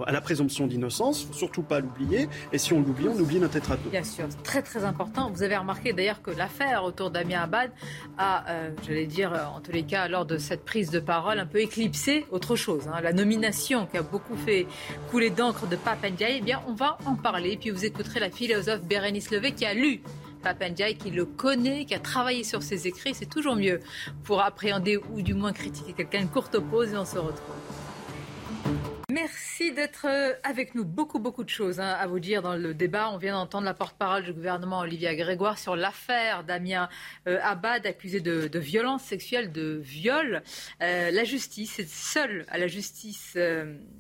[0.07, 2.29] à la présomption d'innocence, faut surtout pas l'oublier.
[2.53, 5.31] Et si on l'oublie, on oublie notre état Bien sûr, très très important.
[5.31, 7.71] Vous avez remarqué d'ailleurs que l'affaire autour d'Amien Abad
[8.19, 11.39] a, euh, j'allais dire, euh, en tous les cas, lors de cette prise de parole,
[11.39, 12.89] un peu éclipsé autre chose.
[12.89, 13.01] Hein.
[13.03, 14.67] La nomination qui a beaucoup fait
[15.11, 17.57] couler d'encre de Pape Ndiaye, eh bien, on va en parler.
[17.57, 20.03] Puis vous écouterez la philosophe Bérénice Levé qui a lu
[20.43, 23.15] Papandiaï, qui le connaît, qui a travaillé sur ses écrits.
[23.15, 23.81] C'est toujours mieux
[24.23, 26.27] pour appréhender ou du moins critiquer quelqu'un.
[26.27, 27.86] Courte pause et on se retrouve.
[29.13, 30.85] Merci d'être euh, avec nous.
[30.85, 33.09] Beaucoup, beaucoup de choses hein, à vous dire dans le débat.
[33.13, 36.89] On vient d'entendre la porte-parole du gouvernement, Olivia Grégoire, sur l'affaire Damien
[37.29, 40.43] euh, Abad, accusé de, de, violence sexuelle, de viol.
[40.83, 43.39] Euh, la justice, c'est seule à la justice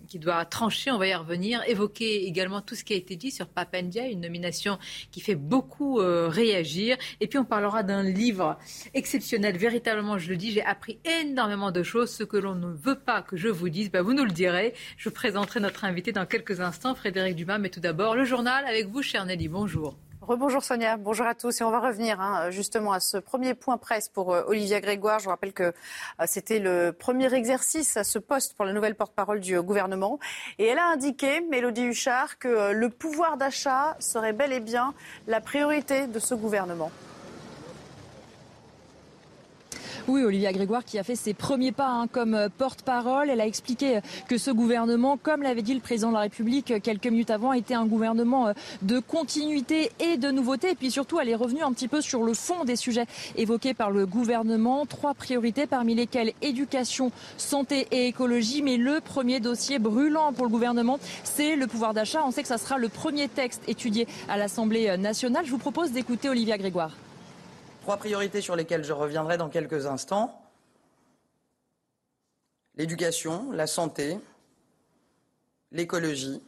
[0.09, 1.62] qui doit trancher, on va y revenir.
[1.68, 4.76] Évoquer également tout ce qui a été dit sur Papendia, une nomination
[5.12, 6.96] qui fait beaucoup réagir.
[7.20, 8.59] Et puis on parlera d'un livre
[8.92, 9.57] exceptionnel.
[9.57, 12.11] Véritablement, je le dis, j'ai appris énormément de choses.
[12.11, 14.74] Ce que l'on ne veut pas que je vous dise, bah, vous nous le direz.
[14.97, 17.59] Je présenterai notre invité dans quelques instants, Frédéric Dumas.
[17.59, 19.49] Mais tout d'abord, le journal avec vous, cher Nelly.
[19.49, 19.94] Bonjour.
[20.22, 21.61] Rebonjour Sonia, bonjour à tous.
[21.61, 25.20] Et on va revenir hein, justement à ce premier point presse pour euh, Olivia Grégoire.
[25.20, 28.97] Je vous rappelle que euh, c'était le premier exercice à ce poste pour la nouvelle
[28.97, 30.18] porte-parole du euh, gouvernement.
[30.59, 34.94] Et elle a indiqué, Mélodie Huchard, que le pouvoir d'achat serait bel et bien
[35.28, 36.90] la priorité de ce gouvernement.
[40.09, 43.28] Oui, Olivia Grégoire qui a fait ses premiers pas hein, comme euh, porte-parole.
[43.28, 43.98] Elle a expliqué
[44.28, 47.52] que ce gouvernement, comme l'avait dit le président de la République euh, quelques minutes avant,
[47.52, 48.52] était un gouvernement euh,
[48.82, 50.70] de continuité et de nouveauté.
[50.70, 53.74] Et puis surtout, elle est revenue un petit peu sur le fond des sujets évoqués
[53.74, 54.86] par le gouvernement.
[54.86, 58.62] Trois priorités parmi lesquelles éducation, santé et écologie.
[58.62, 62.22] Mais le premier dossier brûlant pour le gouvernement, c'est le pouvoir d'achat.
[62.24, 65.44] On sait que ça sera le premier texte étudié à l'Assemblée nationale.
[65.46, 66.92] Je vous propose d'écouter Olivia Grégoire.
[67.87, 70.43] Trois priorités sur lesquelles je reviendrai dans quelques instants.
[72.74, 74.18] L'éducation, la santé,
[75.70, 76.43] l'écologie,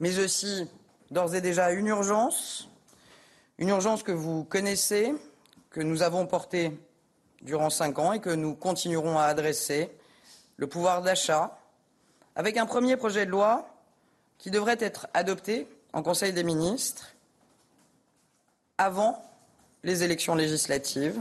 [0.00, 0.68] mais aussi
[1.12, 2.68] d'ores et déjà une urgence,
[3.58, 5.14] une urgence que vous connaissez,
[5.70, 6.76] que nous avons portée
[7.42, 9.96] durant cinq ans et que nous continuerons à adresser,
[10.56, 11.60] le pouvoir d'achat,
[12.34, 13.68] avec un premier projet de loi
[14.36, 17.14] qui devrait être adopté en Conseil des ministres
[18.78, 19.25] avant
[19.86, 21.14] les élections législatives.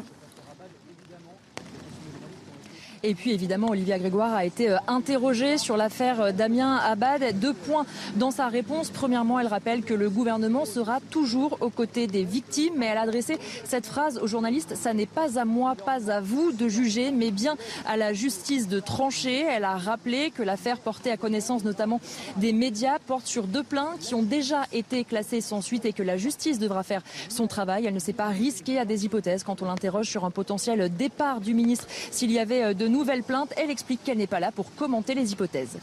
[3.08, 7.39] Et puis évidemment, Olivia Grégoire a été euh, interrogée sur l'affaire euh, Damien Abad.
[7.39, 7.86] Deux points
[8.16, 8.89] dans sa réponse.
[8.89, 13.01] Premièrement, elle rappelle que le gouvernement sera toujours aux côtés des victimes, mais elle a
[13.01, 17.12] adressé cette phrase aux journalistes ça n'est pas à moi, pas à vous de juger,
[17.12, 19.41] mais bien à la justice de trancher.
[19.41, 22.01] Elle a rappelé que l'affaire portée à connaissance notamment
[22.38, 26.01] des médias porte sur deux plaintes qui ont déjà été classées sans suite et que
[26.01, 27.86] la justice devra faire son travail.
[27.86, 31.39] Elle ne s'est pas risquée à des hypothèses quand on l'interroge sur un potentiel départ
[31.39, 33.54] du ministre s'il y avait euh, de nouvelle plainte.
[33.58, 35.78] Elle explique qu'elle n'est pas là pour commenter les hypothèses.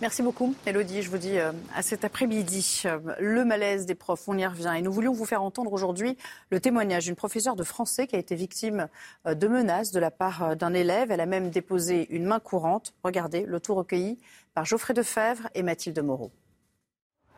[0.00, 1.02] Merci beaucoup, Elodie.
[1.02, 4.28] Je vous dis euh, à cet après-midi euh, le malaise des profs.
[4.28, 4.72] On y revient.
[4.76, 6.16] Et nous voulions vous faire entendre aujourd'hui
[6.50, 8.88] le témoignage d'une professeure de français qui a été victime
[9.26, 11.10] euh, de menaces de la part d'un élève.
[11.10, 12.94] Elle a même déposé une main courante.
[13.04, 14.18] Regardez le tout recueilli
[14.54, 16.30] par Geoffrey Defebvre et Mathilde Moreau.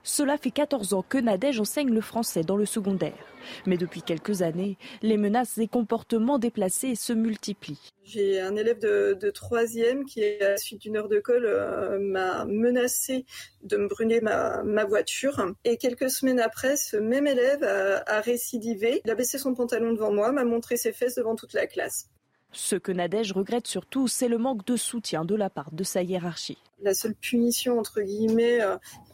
[0.03, 3.15] Cela fait 14 ans que Nadège enseigne le français dans le secondaire.
[3.67, 7.93] Mais depuis quelques années, les menaces et comportements déplacés se multiplient.
[8.05, 11.99] J'ai un élève de, de troisième qui, à la suite d'une heure de colle, euh,
[12.01, 13.25] m'a menacé
[13.63, 15.55] de me brûler ma, voiture.
[15.65, 19.03] Et quelques semaines après, ce même élève a récidivé.
[19.05, 22.09] Il a baissé son pantalon devant moi, m'a montré ses fesses devant toute la classe.
[22.53, 26.03] Ce que Nadège regrette surtout, c'est le manque de soutien de la part de sa
[26.03, 26.59] hiérarchie.
[26.81, 28.61] La seule punition entre guillemets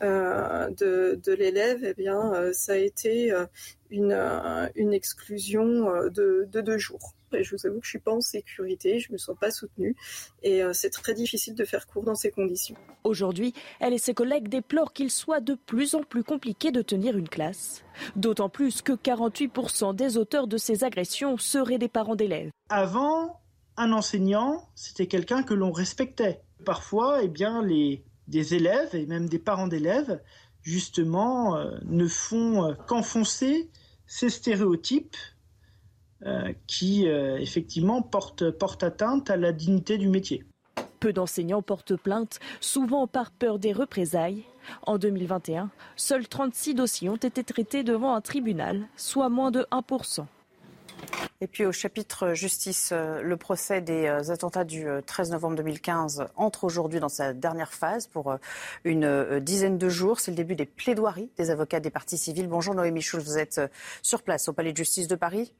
[0.03, 3.47] euh, de, de l'élève, eh bien, euh, ça a été euh,
[3.91, 7.14] une, euh, exclusion de, deux jours.
[7.35, 9.97] Et je vous avoue que je suis pas en sécurité, je me sens pas soutenue,
[10.43, 12.76] et euh, c'est très difficile de faire cours dans ces conditions.
[13.05, 17.16] Aujourd'hui, elle et ses collègues déplorent qu'il soit de plus en plus compliqué de tenir
[17.16, 17.85] une classe.
[18.16, 22.51] D'autant plus que 48% des auteurs de ces agressions seraient des parents d'élèves.
[22.68, 23.41] Avant,
[23.76, 26.41] un enseignant, c'était quelqu'un que l'on respectait.
[26.64, 30.20] Parfois, eh bien, les, des élèves et même des parents d'élèves,
[30.62, 33.70] justement, euh, ne font euh, qu'enfoncer
[34.07, 35.16] ces stéréotypes
[36.66, 40.44] qui, euh, effectivement, portent, portent atteinte à la dignité du métier.
[41.00, 44.44] Peu d'enseignants portent plainte, souvent par peur des représailles.
[44.86, 50.24] En 2021, seuls 36 dossiers ont été traités devant un tribunal, soit moins de 1%.
[51.42, 56.64] Et puis au chapitre justice, euh, le procès des attentats du 13 novembre 2015 entre
[56.64, 58.38] aujourd'hui dans sa dernière phase pour
[58.84, 60.20] une dizaine de jours.
[60.20, 62.48] C'est le début des plaidoiries des avocats des parties civiles.
[62.48, 63.60] Bonjour Noémie Schulz, vous êtes
[64.00, 65.52] sur place au Palais de justice de Paris.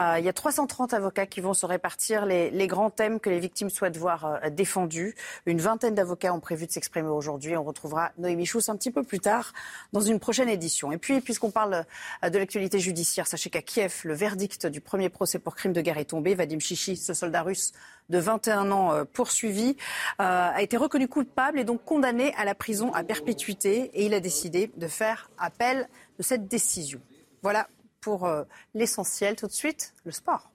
[0.00, 3.38] Euh, il y a 330 avocats qui vont se répartir les, grands thèmes que les
[3.38, 5.14] victimes souhaitent voir euh, défendus.
[5.46, 7.56] Une vingtaine d'avocats ont prévu de s'exprimer aujourd'hui.
[7.56, 9.52] On retrouvera Noémie Schulz un petit peu plus tard
[9.92, 10.92] dans une prochaine édition.
[10.92, 11.84] Et puis, puisqu'on parle
[12.24, 15.80] euh, de l'actualité judiciaire, sachez qu'à Kiev, le verdict du premier procès pour crime de
[15.80, 16.34] guerre est tombé.
[16.34, 17.72] Vadim Chichi, ce soldat russe
[18.08, 19.76] de 21 ans poursuivi,
[20.18, 23.90] a été reconnu coupable et donc condamné à la prison à perpétuité.
[23.94, 25.88] Et il a décidé de faire appel
[26.18, 27.00] de cette décision.
[27.42, 27.68] Voilà
[28.00, 28.44] pour euh,
[28.74, 29.36] l'essentiel.
[29.36, 30.50] Tout de suite, le sport.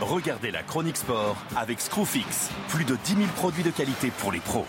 [0.00, 2.50] Regardez la chronique sport avec Screwfix.
[2.68, 4.66] Plus de 10 000 produits de qualité pour les pros.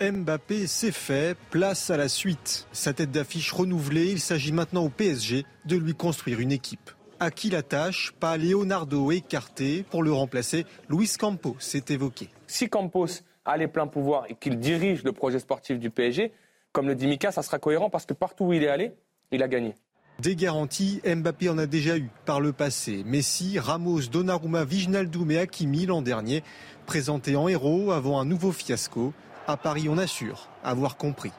[0.00, 2.66] Mbappé, c'est fait, place à la suite.
[2.72, 6.90] Sa tête d'affiche renouvelée, il s'agit maintenant au PSG de lui construire une équipe.
[7.18, 9.84] À qui la tâche Pas Leonardo écarté.
[9.90, 12.28] Pour le remplacer, Luis Campos s'est évoqué.
[12.46, 13.06] Si Campos
[13.44, 16.32] a les pleins pouvoirs et qu'il dirige le projet sportif du PSG,
[16.72, 18.92] comme le dit Mika, ça sera cohérent parce que partout où il est allé,
[19.30, 19.74] il a gagné.
[20.18, 23.02] Des garanties, Mbappé en a déjà eu par le passé.
[23.04, 26.42] Messi, Ramos, Donnarumma, Viginaldoum et Hakimi l'an dernier,
[26.84, 29.14] présentés en héros avant un nouveau fiasco.
[29.46, 31.32] À Paris, on assure avoir compris.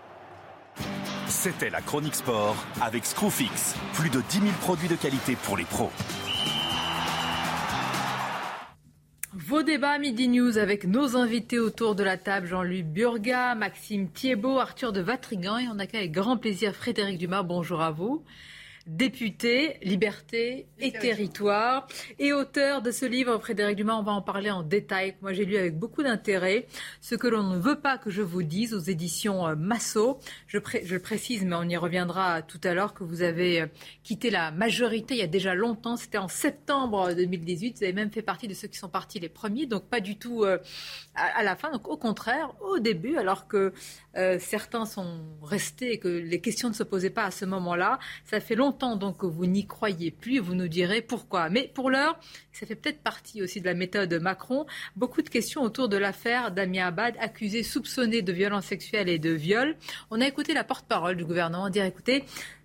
[1.29, 3.75] C'était la chronique sport avec Screwfix.
[3.93, 5.91] Plus de 10 000 produits de qualité pour les pros.
[9.33, 14.57] Vos débats Midi News avec nos invités autour de la table, Jean-Luc Burga, Maxime Thiebaud,
[14.57, 17.43] Arthur de Vatrigan et on accueille avec grand plaisir Frédéric Dumas.
[17.43, 18.23] Bonjour à vous
[18.87, 21.87] député, liberté et territoire.
[22.19, 25.15] Et auteur de ce livre, Frédéric Dumas, on va en parler en détail.
[25.21, 26.67] Moi, j'ai lu avec beaucoup d'intérêt
[27.01, 30.19] ce que l'on ne veut pas que je vous dise aux éditions euh, Massot.
[30.47, 33.67] Je, je précise, mais on y reviendra tout à l'heure, que vous avez euh,
[34.03, 35.97] quitté la majorité il y a déjà longtemps.
[35.97, 37.77] C'était en septembre 2018.
[37.77, 40.17] Vous avez même fait partie de ceux qui sont partis les premiers, donc pas du
[40.17, 40.57] tout euh,
[41.15, 41.71] à, la fin.
[41.71, 43.73] Donc au contraire, au début, alors que
[44.39, 48.39] certains sont restés et que les questions ne se posaient pas à ce moment-là, ça
[48.39, 51.49] fait longtemps donc que vous n'y croyez plus vous nous direz pourquoi.
[51.49, 52.19] Mais pour l'heure,
[52.51, 54.65] ça fait peut-être partie aussi de la méthode Macron.
[54.95, 59.31] Beaucoup de questions autour de l'affaire Damien Abad, accusé, soupçonné de violence sexuelle et de
[59.31, 59.75] viol.
[60.11, 62.23] On a écouté la porte-parole du gouvernement dire écoutez,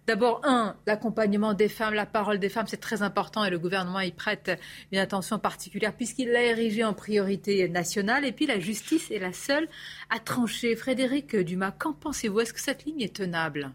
[0.09, 4.01] D'abord, un, l'accompagnement des femmes, la parole des femmes, c'est très important et le gouvernement
[4.01, 4.51] y prête
[4.91, 8.25] une attention particulière puisqu'il l'a érigé en priorité nationale.
[8.25, 9.69] Et puis, la justice est la seule
[10.11, 10.75] à trancher.
[10.75, 12.41] Frédéric Dumas, qu'en pensez-vous?
[12.41, 13.73] Est-ce que cette ligne est tenable?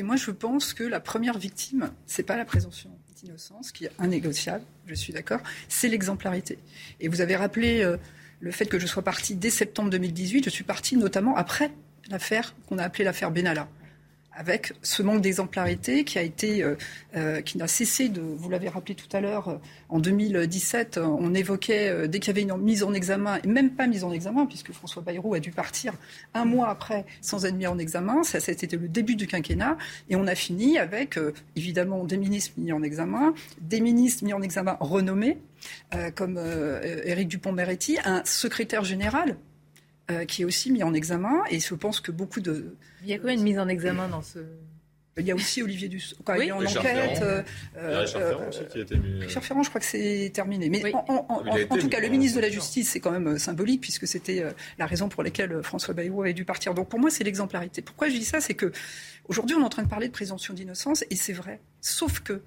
[0.00, 2.90] Moi, je pense que la première victime, c'est pas la présomption
[3.22, 6.58] d'innocence, qui est innégociable, je suis d'accord, c'est l'exemplarité.
[7.00, 7.96] Et vous avez rappelé euh,
[8.40, 10.44] le fait que je sois parti dès septembre 2018.
[10.44, 11.70] Je suis parti notamment après
[12.10, 13.68] l'affaire qu'on a appelée l'affaire Benalla
[14.34, 16.76] avec ce manque d'exemplarité qui a été, euh,
[17.16, 19.56] euh, qui n'a cessé de, vous l'avez rappelé tout à l'heure, euh,
[19.88, 23.86] en 2017, on évoquait dès qu'il y avait une mise en examen, et même pas
[23.86, 25.92] mise en examen, puisque François Bayrou a dû partir
[26.32, 28.22] un mois après sans être mis en examen.
[28.22, 29.76] Ça, c'était le début du quinquennat,
[30.08, 31.18] et on a fini avec
[31.56, 35.38] évidemment des ministres mis en examen, des ministres mis en examen renommés,
[36.14, 36.40] comme
[37.04, 39.36] Éric Dupont-Moretti, un secrétaire général
[40.10, 41.42] euh, qui est aussi mis en examen.
[41.50, 42.76] Et je pense que beaucoup de.
[43.02, 44.40] Il y a combien de mise en examen dans ce.
[45.18, 47.20] Il y a aussi Olivier Dussopt, quand il est en enquête.
[47.22, 47.42] Euh,
[48.00, 49.20] Richard Ferrand aussi qui a été mis.
[49.20, 50.70] Richard Ferrand, je crois que c'est terminé.
[50.70, 54.08] Mais en, tout cas, le ministre de la Justice, c'est quand même euh, symbolique, puisque
[54.08, 54.42] c'était
[54.78, 56.72] la raison pour laquelle François Bayrou avait dû partir.
[56.72, 57.82] Donc pour moi, c'est l'exemplarité.
[57.82, 58.72] Pourquoi je dis ça C'est que
[59.26, 61.60] aujourd'hui, on est en train de parler de présomption d'innocence, et c'est vrai.
[61.82, 62.42] Sauf que,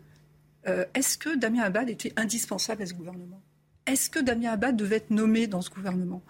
[0.95, 3.41] est-ce que Damien Abad était indispensable à ce gouvernement?
[3.87, 6.23] Est-ce que Damien Abad devait être nommé dans ce gouvernement?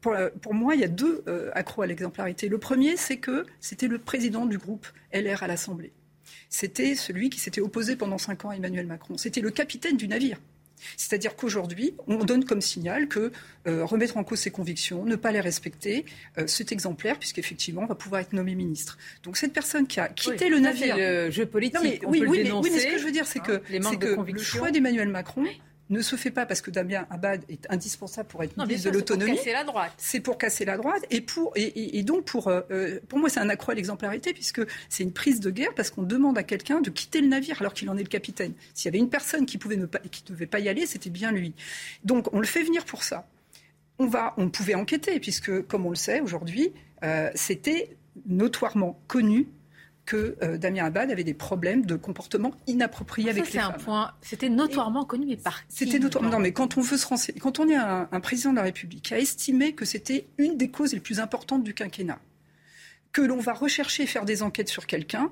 [0.00, 2.48] Pour, euh, pour, moi, il y a deux euh, accros à l'exemplarité.
[2.48, 5.92] Le premier, c'est que c'était le président du groupe LR à l'Assemblée.
[6.50, 9.16] C'était celui qui s'était opposé pendant cinq ans à Emmanuel Macron.
[9.16, 10.38] C'était le capitaine du navire.
[10.96, 13.32] C'est-à-dire qu'aujourd'hui, on donne comme signal que
[13.66, 16.04] euh, remettre en cause ses convictions, ne pas les respecter,
[16.46, 18.96] c'est exemplaire, puisqu'effectivement, on va pouvoir être nommé ministre.
[19.24, 20.96] Donc cette personne qui a quitté le navire.
[20.96, 21.80] le jeu politique.
[21.82, 24.32] mais, oui, oui, mais, oui, mais, ce que je veux dire, c'est hein, que, que
[24.32, 25.46] le choix d'Emmanuel Macron
[25.90, 29.36] ne se fait pas parce que Damien Abad est indispensable pour être ministre de l'autonomie.
[29.36, 29.92] C'est pour casser la droite.
[29.96, 33.40] C'est pour casser la droite et pour et, donc pour euh, euh, pour moi c'est
[33.40, 36.80] un accroît à l'exemplarité puisque c'est une prise de guerre parce qu'on demande à quelqu'un
[36.80, 38.52] de quitter le navire alors qu'il en est le capitaine.
[38.74, 41.10] S'il y avait une personne qui pouvait ne pas qui devait pas y aller, c'était
[41.10, 41.54] bien lui.
[42.04, 43.26] Donc on le fait venir pour ça.
[43.98, 46.72] On va on pouvait enquêter puisque comme on le sait aujourd'hui,
[47.04, 47.96] euh, c'était
[48.26, 49.46] notoirement connu
[50.08, 53.74] que euh, Damien Abad avait des problèmes de comportement inapproprié avec les femmes.
[53.74, 54.12] un point.
[54.22, 56.30] C'était notoirement connu, mais par qui C'était notoirement.
[56.30, 59.02] Non, mais quand on veut se renseigner, quand on est un, président de la République
[59.02, 62.20] qui a estimé que c'était une des causes les plus importantes du quinquennat,
[63.12, 65.30] que l'on va rechercher et faire des enquêtes sur quelqu'un,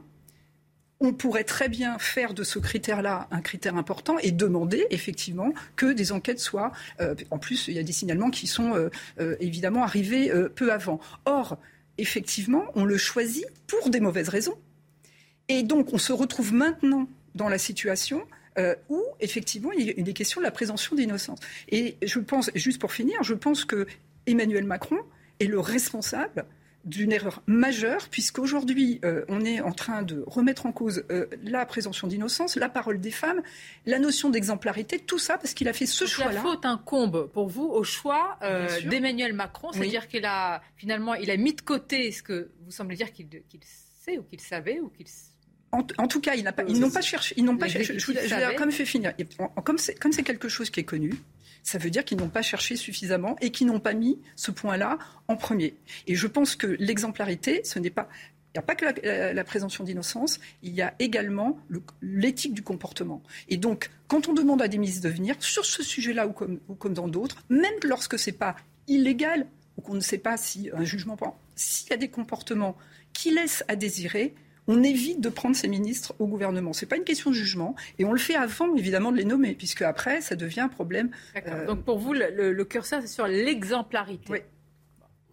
[1.00, 5.90] on pourrait très bien faire de ce critère-là un critère important et demander effectivement que
[5.90, 6.72] des enquêtes soient.
[7.00, 11.00] Euh, en plus, il y a des signalements qui sont euh, évidemment arrivés peu avant.
[11.24, 11.56] Or,
[11.96, 14.58] effectivement, on le choisit pour des mauvaises raisons.
[15.48, 18.27] Et donc, on se retrouve maintenant dans la situation
[18.59, 21.39] euh, où, effectivement, il est question de la présomption d'innocence.
[21.68, 23.86] Et je pense, juste pour finir, je pense que
[24.27, 24.98] Emmanuel Macron
[25.40, 26.47] est le responsable
[26.86, 31.66] d'une erreur majeure, puisqu'aujourd'hui, euh, on est en train de remettre en cause euh, la
[31.66, 33.43] présomption d'innocence, la parole des femmes,
[33.86, 36.32] la notion d'exemplarité, tout ça parce qu'il a fait ce choix-là.
[36.32, 41.31] La faute incombe pour vous au choix euh, d'Emmanuel Macron, c'est-à-dire qu'il a finalement il
[41.31, 43.28] a mis de côté ce que vous semblez dire qu'il
[43.64, 45.09] sait ou qu'il savait ou qu'il
[45.98, 46.44] en, tout cas, ils
[46.78, 47.34] n'ont pas cherché.
[47.36, 47.98] Ils n'ont pas cherché.
[47.98, 49.12] Je, vais quand même fait finir.
[49.64, 51.12] Comme c'est quelque chose qui est connu,
[51.62, 54.98] ça veut dire qu'ils n'ont pas cherché suffisamment et qu'ils n'ont pas mis ce point-là
[55.26, 55.74] en premier.
[56.06, 58.08] Et je pense que l'exemplarité, ce n'est pas
[58.56, 61.58] il n'y a pas que la, présomption d'innocence, il y a également
[62.00, 63.22] l'éthique du comportement.
[63.50, 66.58] Et donc, quand on demande à des ministres de venir, sur ce sujet-là ou comme,
[66.68, 68.56] ou comme dans d'autres, même lorsque ce n'est pas
[68.88, 69.46] illégal
[69.76, 72.78] ou qu'on ne sait pas si un jugement prend, s'il y a des comportements
[73.12, 74.34] qui laissent à désirer,
[74.68, 76.72] on évite de prendre ces ministres au gouvernement.
[76.72, 77.76] Ce n'est pas une question de jugement.
[77.98, 81.10] Et on le fait avant, évidemment, de les nommer, puisque après, ça devient un problème.
[81.47, 84.32] Euh, Donc pour vous, le, curseur, c'est sur l'exemplarité.
[84.32, 84.38] Oui.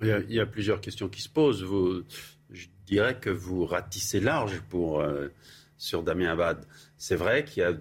[0.01, 1.63] Il y, a, plusieurs questions qui se posent.
[1.63, 2.03] Vous,
[2.51, 5.29] je dirais que vous ratissez large pour, euh,
[5.77, 6.65] sur Damien Abad.
[6.97, 7.73] C'est vrai qu'il y a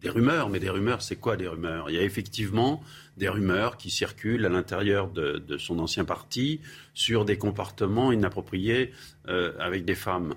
[0.00, 1.90] des rumeurs, mais des rumeurs, c'est quoi des rumeurs?
[1.90, 2.80] Il y a effectivement
[3.20, 6.60] des rumeurs qui circulent à l'intérieur de, son ancien parti
[6.94, 8.92] sur des comportements inappropriés
[9.28, 10.34] euh, avec des femmes.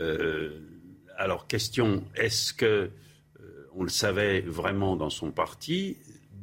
[0.00, 0.58] Euh,
[1.18, 2.90] alors, question, est-ce que euh,
[3.74, 5.98] on le savait vraiment dans son parti?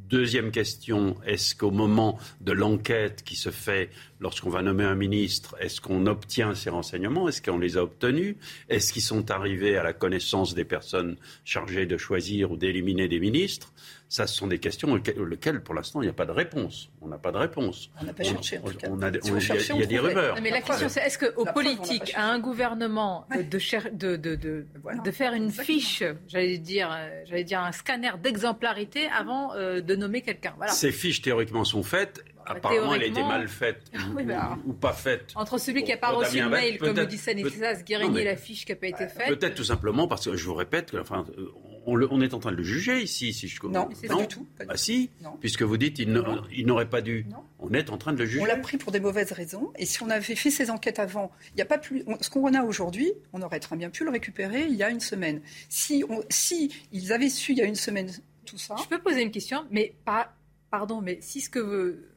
[0.08, 3.90] Deuxième question, est-ce qu'au moment de l'enquête qui se fait
[4.20, 7.28] lorsqu'on va nommer un ministre, est-ce qu'on obtient ces renseignements?
[7.28, 8.36] Est-ce qu'on les a obtenus?
[8.68, 13.20] Est-ce qu'ils sont arrivés à la connaissance des personnes chargées de choisir ou d'éliminer des
[13.20, 13.72] ministres?
[14.10, 16.90] Ça, ce sont des questions auxquelles, pour l'instant, il n'y a pas de réponse.
[17.00, 17.90] On n'a pas de réponse.
[18.02, 18.88] On n'a pas cherché, en tout cas.
[18.90, 20.36] On a, il y a, des rumeurs.
[20.42, 23.42] mais la question, c'est est-ce qu'aux politiques, à un gouvernement, de,
[23.92, 24.66] de, de, de,
[25.04, 26.90] de faire une fiche, j'allais dire,
[27.26, 30.72] j'allais dire un scanner d'exemplarité avant euh, de nommer quelqu'un voilà.
[30.72, 32.24] Ces fiches, théoriquement, sont faites.
[32.50, 33.90] Bah, Apparemment, elle a été mal faite
[34.26, 35.32] bah, ou, pas faite.
[35.34, 38.64] Entre celui qui n'a pas reçu le mail, comme le dit Stanislas Guérini, la fiche
[38.64, 39.28] qui n'a pas été faite.
[39.28, 41.24] Peut-être tout simplement parce que, je vous répète, enfin,
[41.86, 44.46] on, est en train de le juger ici, si je Non, pas du tout.
[44.68, 45.10] ah si,
[45.40, 46.12] puisque vous dites il
[46.66, 47.26] n'aurait pas dû.
[47.58, 48.42] On est en train de le juger.
[48.42, 49.72] On l'a pris pour des mauvaises raisons.
[49.76, 52.04] Et si on avait fait ces enquêtes avant, il n'y a pas plus.
[52.20, 55.00] ce qu'on a aujourd'hui, on aurait très bien pu le récupérer il y a une
[55.00, 55.40] semaine.
[55.68, 58.10] Si, si ils avaient su il y a une semaine
[58.44, 58.76] tout ça.
[58.82, 60.34] Je peux poser une question, mais pas.
[60.70, 62.09] Pardon, mais si ce que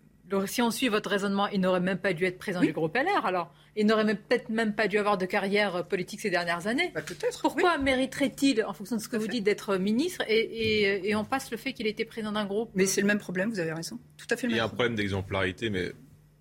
[0.45, 3.25] si on suit votre raisonnement, il n'aurait même pas dû être président du groupe LR
[3.25, 6.91] alors il n'aurait peut-être même pas dû avoir de carrière politique ces dernières années.
[6.93, 7.41] Bah, peut-être.
[7.41, 11.57] Pourquoi mériterait-il, en fonction de ce que vous dites, d'être ministre et, on passe le
[11.57, 13.99] fait qu'il était président d'un groupe Mais c'est le même problème, vous avez raison.
[14.17, 15.91] Tout à fait Il y a un problème d'exemplarité, mais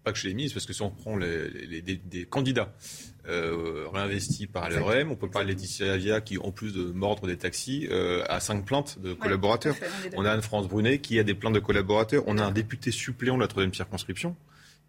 [0.02, 2.74] pas que chez les ministres, parce que si on prend les, des, candidats
[3.28, 7.36] euh, réinvestis par l'REM, on peut parler Laetitia Avia qui, en plus de mordre des
[7.36, 9.76] taxis, euh, a cinq plaintes de collaborateurs.
[10.16, 12.24] on, a Anne-France Brunet qui a des plaintes de collaborateurs.
[12.26, 14.36] On a un député suppléant de la troisième circonscription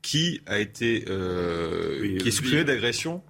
[0.04, 3.24] qui a été euh, qui est soupçonné d'agression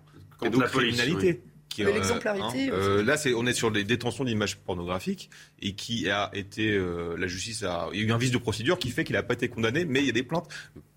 [0.43, 1.41] et de criminalité.
[1.69, 2.69] Qui, l'exemplarité.
[2.69, 6.69] Hein, euh, là, c'est, on est sur des détentions d'images pornographiques et qui a été,
[6.69, 9.15] euh, la justice a, il y a eu un vice de procédure qui fait qu'il
[9.15, 10.47] n'a pas été condamné, mais il y a des plaintes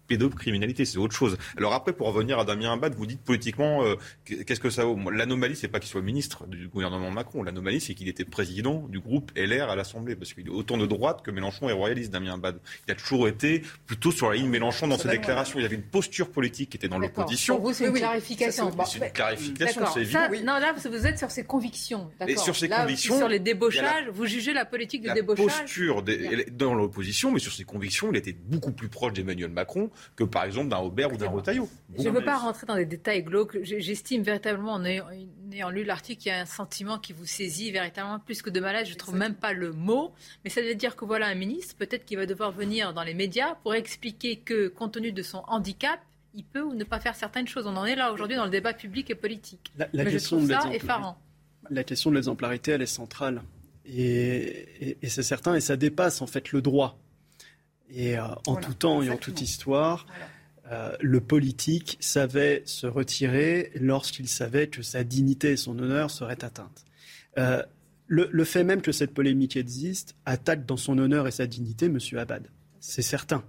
[0.06, 1.36] pédocriminalité, c'est autre chose.
[1.56, 4.98] Alors après, pour revenir à Damien Abad, vous dites politiquement, euh, qu'est-ce que ça vaut?
[5.10, 7.42] L'anomalie, c'est pas qu'il soit ministre du gouvernement Macron.
[7.42, 10.86] L'anomalie, c'est qu'il était président du groupe LR à l'Assemblée, parce qu'il est autant de
[10.86, 12.58] droite que Mélenchon est royaliste, Damien Abad.
[12.86, 15.58] Il a toujours été plutôt sur la ligne Mélenchon dans ses déclarations.
[15.58, 17.56] Il y avait une posture politique qui était dans l'opposition.
[17.56, 18.70] Pour vous, c'est une clarification.
[18.86, 20.20] C'est une clarification, c'est évident.
[20.44, 22.10] Non, là, vous êtes sur ses convictions.
[22.26, 23.18] Et sur ses convictions.
[23.18, 25.46] Sur les débauchages, vous jugez la politique de débauchage.
[25.46, 26.04] La posture
[26.52, 30.44] dans l'opposition, mais sur ses convictions, il était beaucoup plus proche d'Emmanuel Macron que, par
[30.44, 31.68] exemple, d'un Aubert ou d'un Retailleau.
[31.98, 33.58] Je ne veux pas rentrer dans des détails glauques.
[33.62, 38.18] J'estime véritablement, en ayant, lu l'article, qu'il y a un sentiment qui vous saisit véritablement
[38.18, 38.88] plus que de malaise.
[38.88, 40.12] Je ne trouve même pas le mot.
[40.44, 43.14] Mais ça veut dire que voilà un ministre, peut-être qu'il va devoir venir dans les
[43.14, 46.00] médias pour expliquer que, compte tenu de son handicap,
[46.34, 47.66] il peut ou ne pas faire certaines choses.
[47.66, 49.72] On en est là aujourd'hui dans le débat public et politique.
[49.76, 51.18] La, question de ça effarant.
[51.70, 53.42] La question de l'exemplarité, elle est centrale.
[53.86, 56.98] Et, et c'est certain, et ça dépasse en fait le droit.
[57.90, 60.06] Et euh, en tout temps et en toute histoire,
[60.70, 66.44] euh, le politique savait se retirer lorsqu'il savait que sa dignité et son honneur seraient
[66.44, 66.84] atteintes.
[67.38, 67.62] Euh,
[68.08, 71.98] le, fait même que cette polémique existe attaque dans son honneur et sa dignité M.
[72.16, 72.48] Abad.
[72.80, 73.44] C'est certain.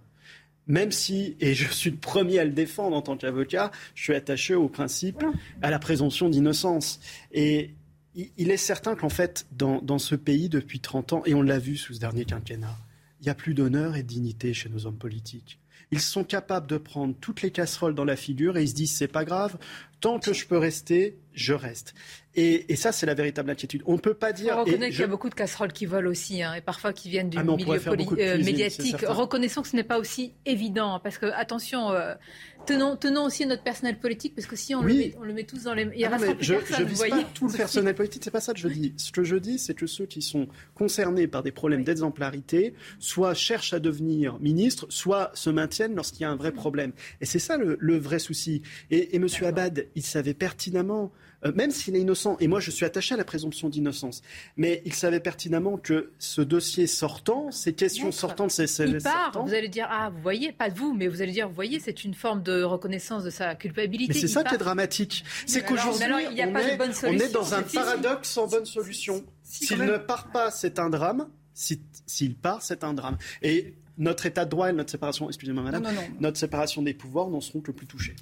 [0.66, 4.16] Même si, et je suis le premier à le défendre en tant qu'avocat, je suis
[4.16, 5.24] attaché au principe,
[5.62, 7.00] à la présomption d'innocence.
[7.32, 7.76] Et
[8.16, 11.60] il est certain qu'en fait, dans, dans ce pays, depuis 30 ans, et on l'a
[11.60, 12.76] vu sous ce dernier quinquennat,
[13.20, 15.60] il n'y a plus d'honneur et de dignité chez nos hommes politiques.
[15.92, 18.96] Ils sont capables de prendre toutes les casseroles dans la figure et ils se disent
[18.96, 19.58] c'est pas grave,
[20.00, 21.96] Tant que je peux rester, je reste.
[22.36, 23.82] Et, ça, c'est la véritable inquiétude.
[23.88, 24.54] On ne peut pas dire.
[24.56, 27.10] On reconnaît qu'il y a beaucoup de casseroles qui volent aussi, hein, et parfois qui
[27.10, 28.98] viennent du ah, milieu euh, médiatique.
[29.08, 32.14] Reconnaissons que ce n'est pas aussi évident, parce que, attention, euh,
[32.68, 35.44] tenons, tenons, aussi notre personnel politique, parce que si on, le, met, on le met
[35.44, 35.90] tous dans les.
[35.96, 38.60] Il y ah je ne vise pas tout le personnel politique, c'est pas ça que
[38.60, 38.94] je dis.
[38.98, 43.34] Ce que je dis, c'est que ceux qui sont concernés par des problèmes d'exemplarité, soit
[43.34, 46.92] cherchent à devenir ministres, soit se maintiennent lorsqu'il y a un vrai problème.
[47.22, 48.62] Et c'est ça le, vrai souci.
[48.92, 49.28] Et, et M.
[49.44, 51.12] Abad, il savait pertinemment
[51.56, 54.22] même s'il est innocent, et moi je suis attaché à la présomption d'innocence,
[54.56, 59.54] mais il savait pertinemment que ce dossier sortant, ces questions sortantes, c'est Il part, vous
[59.54, 62.14] allez dire, ah, vous voyez, pas vous, mais vous allez dire, vous voyez, c'est une
[62.14, 64.14] forme de reconnaissance de sa culpabilité.
[64.14, 65.24] Mais c'est ça qui est dramatique.
[65.46, 69.24] C'est qu'aujourd'hui, on, est dans un paradoxe sans bonne solution.
[69.44, 71.28] S'il ne part pas, c'est un drame.
[71.54, 73.18] S'il part, c'est un drame.
[73.42, 75.88] Et notre état de droit et notre séparation, excusez-moi madame,
[76.20, 78.16] notre séparation des pouvoirs n'en seront que plus touchés.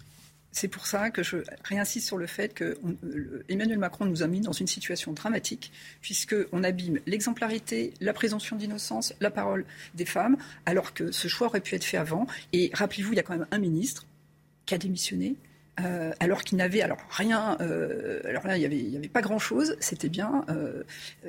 [0.56, 4.28] C'est pour ça que je réinsiste sur le fait que euh, Emmanuel Macron nous a
[4.28, 5.70] mis dans une situation dramatique,
[6.00, 9.66] puisqu'on abîme l'exemplarité, la présomption d'innocence, la parole
[9.96, 12.26] des femmes, alors que ce choix aurait pu être fait avant.
[12.54, 14.06] Et rappelez-vous, il y a quand même un ministre
[14.66, 15.36] qui a démissionné,
[15.82, 17.58] euh, alors qu'il n'avait alors rien.
[17.60, 19.76] Euh, alors là, il n'y avait, y avait pas grand-chose.
[19.80, 20.84] C'était bien euh,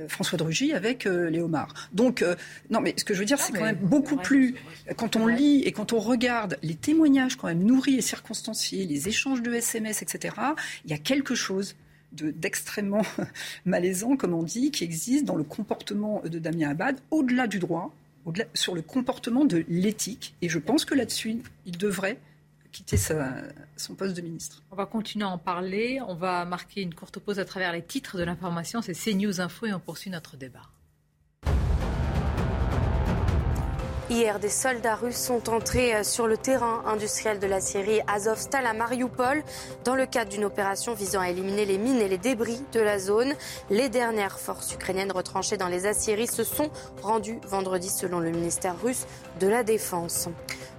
[0.08, 1.88] François de Rugy avec Léomar.
[1.92, 2.24] Donc,
[2.70, 4.54] non, mais ce que je veux dire, c'est quand même beaucoup plus.
[4.96, 9.08] Quand on lit et quand on regarde les témoignages quand même nourris et circonstanciés, les
[9.08, 10.36] échanges de SMS, etc.,
[10.84, 11.74] il y a quelque chose
[12.12, 13.02] d'extrêmement
[13.64, 17.92] malaisant, comme on dit, qui existe dans le comportement de Damien Abad, au-delà du droit,
[18.54, 20.34] sur le comportement de l'éthique.
[20.42, 22.18] Et je pense que là-dessus, il devrait
[22.76, 24.62] quitter son poste de ministre.
[24.70, 25.98] On va continuer à en parler.
[26.06, 28.82] On va marquer une courte pause à travers les titres de l'information.
[28.82, 30.62] C'est CNews Info et on poursuit notre débat.
[34.08, 38.64] Hier, des soldats russes sont entrés euh, sur le terrain industriel de la Syrie Azovstal
[38.64, 39.42] à Mariupol
[39.84, 43.00] dans le cadre d'une opération visant à éliminer les mines et les débris de la
[43.00, 43.34] zone.
[43.68, 46.70] Les dernières forces ukrainiennes retranchées dans les Assyries se sont
[47.02, 49.06] rendues vendredi selon le ministère russe
[49.40, 50.28] de la Défense.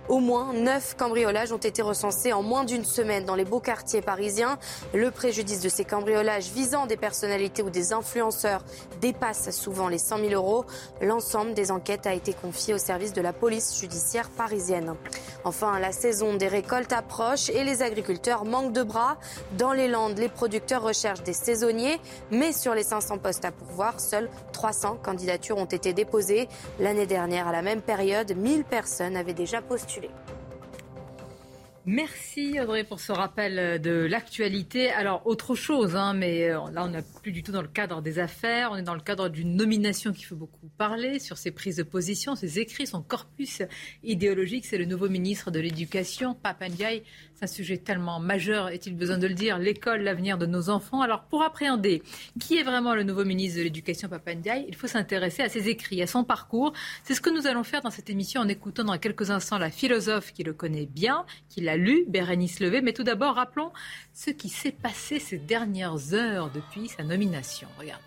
[0.09, 4.01] Au moins neuf cambriolages ont été recensés en moins d'une semaine dans les beaux quartiers
[4.01, 4.57] parisiens.
[4.93, 8.63] Le préjudice de ces cambriolages visant des personnalités ou des influenceurs
[9.01, 10.63] dépasse souvent les 100 000 euros.
[11.01, 14.95] L'ensemble des enquêtes a été confié au service de la police judiciaire parisienne.
[15.43, 19.17] Enfin, la saison des récoltes approche et les agriculteurs manquent de bras.
[19.57, 21.99] Dans les Landes, les producteurs recherchent des saisonniers,
[22.31, 26.47] mais sur les 500 postes à pourvoir, seules 300 candidatures ont été déposées.
[26.79, 29.96] L'année dernière, à la même période, 1000 personnes avaient déjà postulé.
[31.89, 34.89] Merci Audrey pour ce rappel de l'actualité.
[34.91, 38.01] Alors autre chose, hein, mais euh, là on n'est plus du tout dans le cadre
[38.01, 41.51] des affaires, on est dans le cadre d'une nomination qui fait beaucoup parler sur ses
[41.51, 43.61] prises de position, ses écrits, son corpus
[44.03, 44.65] idéologique.
[44.65, 47.03] C'est le nouveau ministre de l'Éducation, Papandiaï.
[47.37, 51.01] C'est un sujet tellement majeur, est-il besoin de le dire, l'école, l'avenir de nos enfants.
[51.01, 52.01] Alors pour appréhender
[52.39, 56.01] qui est vraiment le nouveau ministre de l'Éducation, Papandiaï, il faut s'intéresser à ses écrits,
[56.01, 56.73] à son parcours.
[57.03, 59.69] C'est ce que nous allons faire dans cette émission en écoutant dans quelques instants la
[59.69, 62.81] philosophe qui le connaît bien, qui l'a lu, Bérénice Levé.
[62.81, 63.71] Mais tout d'abord, rappelons
[64.15, 67.67] ce qui s'est passé ces dernières heures depuis sa nomination.
[67.77, 68.01] Regarde.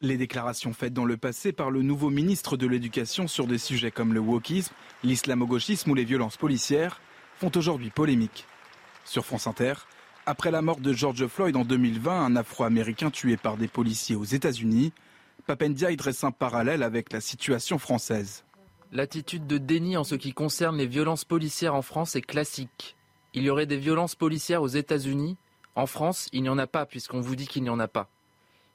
[0.00, 3.90] Les déclarations faites dans le passé par le nouveau ministre de l'Éducation sur des sujets
[3.90, 4.72] comme le wokisme,
[5.04, 6.98] l'islamo-gauchisme ou les violences policières
[7.38, 8.46] font aujourd'hui polémique.
[9.04, 9.74] Sur France Inter,
[10.24, 14.24] après la mort de George Floyd en 2020, un Afro-Américain tué par des policiers aux
[14.24, 14.92] États-Unis,
[15.46, 18.44] Papendia y dresse un parallèle avec la situation française.
[18.90, 22.96] L'attitude de déni en ce qui concerne les violences policières en France est classique.
[23.34, 25.36] Il y aurait des violences policières aux États-Unis.
[25.74, 28.08] En France, il n'y en a pas puisqu'on vous dit qu'il n'y en a pas.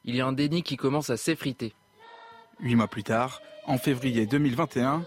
[0.05, 1.73] Il y a un déni qui commence à s'effriter.
[2.59, 5.05] Huit mois plus tard, en février 2021,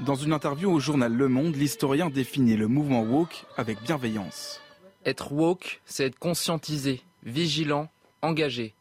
[0.00, 4.60] dans une interview au journal Le Monde, l'historien définit le mouvement woke avec bienveillance.
[5.04, 7.88] Être woke, c'est être conscientisé, vigilant,
[8.22, 8.74] engagé.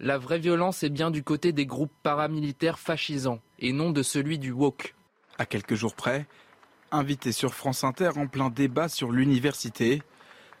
[0.00, 4.38] La vraie violence est bien du côté des groupes paramilitaires fascisants et non de celui
[4.38, 4.94] du woke.
[5.38, 6.26] À quelques jours près,
[6.90, 10.02] invité sur France Inter en plein débat sur l'université,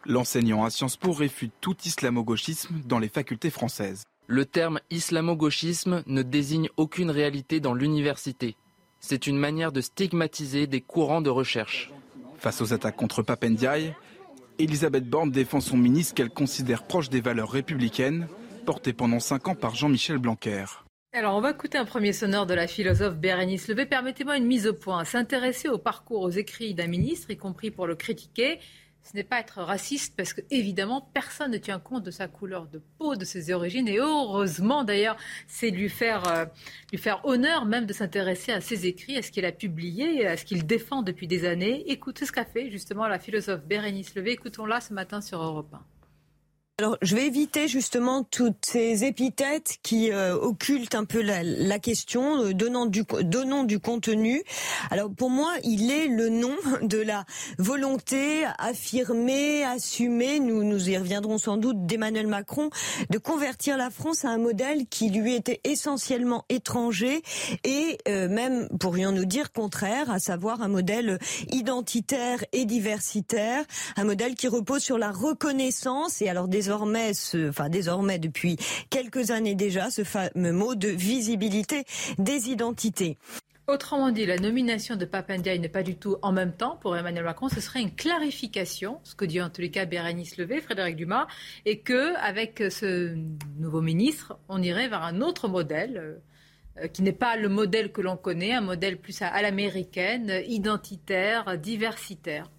[0.04, 4.04] l'enseignant à Sciences Po réfute tout islamo-gauchisme dans les facultés françaises.
[4.26, 8.56] Le terme islamo-gauchisme ne désigne aucune réalité dans l'université.
[9.00, 11.92] C'est une manière de stigmatiser des courants de recherche.
[12.38, 13.94] Face aux attaques contre Papendiaï,
[14.58, 18.26] Elisabeth Borne défend son ministre qu'elle considère proche des valeurs républicaines
[18.66, 20.64] portées pendant cinq ans par Jean-Michel Blanquer.
[21.14, 23.86] Alors, on va écouter un premier sonore de la philosophe Bérénice Levé.
[23.86, 25.04] Permettez-moi une mise au point.
[25.04, 28.58] S'intéresser au parcours, aux écrits d'un ministre, y compris pour le critiquer,
[29.02, 32.66] ce n'est pas être raciste parce que évidemment personne ne tient compte de sa couleur
[32.66, 35.16] de peau, de ses origines et heureusement d'ailleurs
[35.46, 36.44] c'est lui faire euh,
[36.92, 40.36] lui faire honneur même de s'intéresser à ses écrits, à ce qu'il a publié, à
[40.36, 41.90] ce qu'il défend depuis des années.
[41.90, 44.32] Écoutez ce qu'a fait justement la philosophe Bérénice Levé.
[44.32, 45.97] Écoutons-la ce matin sur Europe 1.
[46.80, 51.80] Alors, je vais éviter justement toutes ces épithètes qui euh, occultent un peu la, la
[51.80, 54.44] question, euh, donnant du donnant du contenu.
[54.92, 57.24] Alors, pour moi, il est le nom de la
[57.58, 60.38] volonté affirmée, assumée.
[60.38, 62.70] Nous nous y reviendrons sans doute d'Emmanuel Macron
[63.10, 67.22] de convertir la France à un modèle qui lui était essentiellement étranger
[67.64, 71.18] et euh, même pourrions-nous dire contraire, à savoir un modèle
[71.50, 73.64] identitaire et diversitaire,
[73.96, 77.12] un modèle qui repose sur la reconnaissance et alors des désormais,
[77.48, 78.58] enfin désormais depuis
[78.90, 81.84] quelques années déjà, ce fameux mot de visibilité
[82.18, 83.16] des identités.
[83.68, 87.24] Autrement dit, la nomination de Papandiaï n'est pas du tout en même temps pour Emmanuel
[87.24, 87.48] Macron.
[87.48, 91.26] Ce serait une clarification, ce que dit en tous les cas Bérénice Levé, Frédéric Dumas,
[91.64, 93.14] et que avec ce
[93.58, 96.20] nouveau ministre, on irait vers un autre modèle
[96.82, 101.56] euh, qui n'est pas le modèle que l'on connaît, un modèle plus à l'américaine, identitaire,
[101.58, 102.50] diversitaire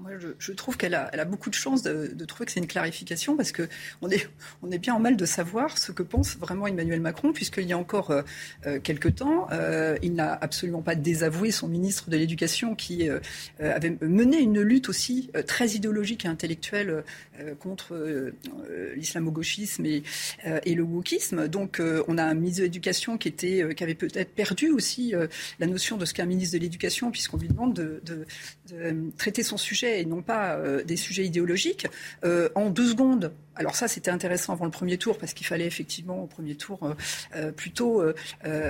[0.00, 3.52] moi, je, trouve qu'elle a, beaucoup de chance de, trouver que c'est une clarification parce
[3.52, 3.68] que
[4.02, 7.72] on est, bien en mal de savoir ce que pense vraiment Emmanuel Macron, puisqu'il y
[7.72, 8.22] a encore euh,
[8.66, 13.08] euh, quelques temps, euh, il n'a absolument pas désavoué son ministre de l'Éducation qui
[13.58, 17.04] avait mené une lutte aussi très idéologique et intellectuelle
[17.60, 18.32] contre
[18.94, 20.02] l'islamo-gauchisme et,
[20.74, 21.48] le wokisme.
[21.48, 25.14] Donc, on a un ministre de l'Éducation qui avait peut-être perdu aussi
[25.58, 28.02] la notion de ce qu'est un ministre de l'Éducation, puisqu'on lui demande de,
[28.68, 31.86] de traiter son sujet et non pas euh, des sujets idéologiques,
[32.24, 35.66] euh, en deux secondes, alors ça, c'était intéressant avant le premier tour parce qu'il fallait
[35.66, 36.94] effectivement au premier tour euh,
[37.34, 38.12] euh, plutôt euh,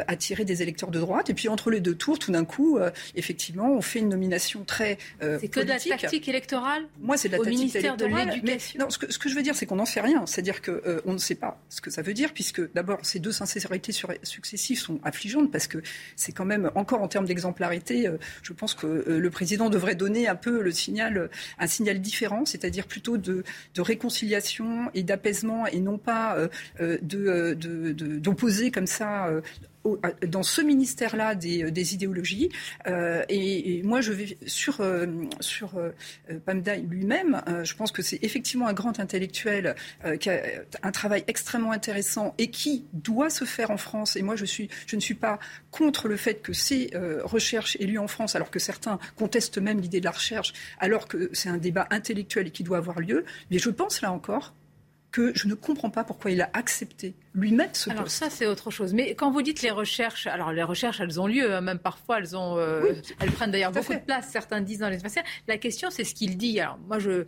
[0.07, 1.29] attirer des électeurs de droite.
[1.29, 2.79] Et puis entre les deux tours, tout d'un coup,
[3.15, 6.87] effectivement, on fait une nomination très C'est que de la tactique électorale.
[7.01, 8.27] Moi, c'est de la au tactique ministère électorale.
[8.29, 8.81] de l'Éducation.
[8.81, 10.25] Non, ce que, ce que, je veux dire, c'est qu'on n'en sait rien.
[10.27, 13.33] C'est-à-dire que on ne sait pas ce que ça veut dire, puisque d'abord ces deux
[13.33, 13.93] sincérités
[14.23, 15.79] successives sont affligeantes parce que
[16.15, 18.09] c'est quand même encore en termes d'exemplarité.
[18.43, 22.87] je pense que le président devrait donner un peu le signal, un signal différent, c'est-à-dire
[22.87, 23.45] plutôt de,
[23.75, 26.49] de réconciliation et d'apaisement et non pas euh,
[26.81, 27.55] euh, euh,
[27.95, 29.31] d'opposer comme ça
[30.27, 32.51] dans ce ministère-là des, idéologies.
[33.29, 34.85] et, moi, je vais sur,
[35.39, 35.81] sur
[36.45, 37.41] Pamda lui-même.
[37.63, 39.77] je pense que c'est effectivement un grand intellectuel
[40.19, 40.43] qui a
[40.83, 44.17] un travail extrêmement intéressant et qui doit se faire en France.
[44.17, 45.39] Et moi, je, suis, je ne suis pas
[45.71, 46.91] contre le fait que ces
[47.23, 51.07] recherches aient lieu en France, alors que certains contestent même l'idée de la recherche, alors
[51.07, 53.25] que c'est un débat intellectuel et qui doit avoir lieu.
[53.51, 54.55] Mais je pense là encore
[55.17, 58.71] que je ne comprends pas pourquoi il a accepté lui-même ce alors ça, c'est autre
[58.71, 58.93] chose.
[58.93, 62.19] Mais quand vous dites les recherches, alors les recherches, elles ont lieu, hein, même parfois,
[62.19, 64.99] elles, ont, euh, elles prennent d'ailleurs beaucoup de place, certains disent dans les
[65.49, 66.61] La question, c'est ce qu'il dit.
[66.61, 67.25] Alors moi, je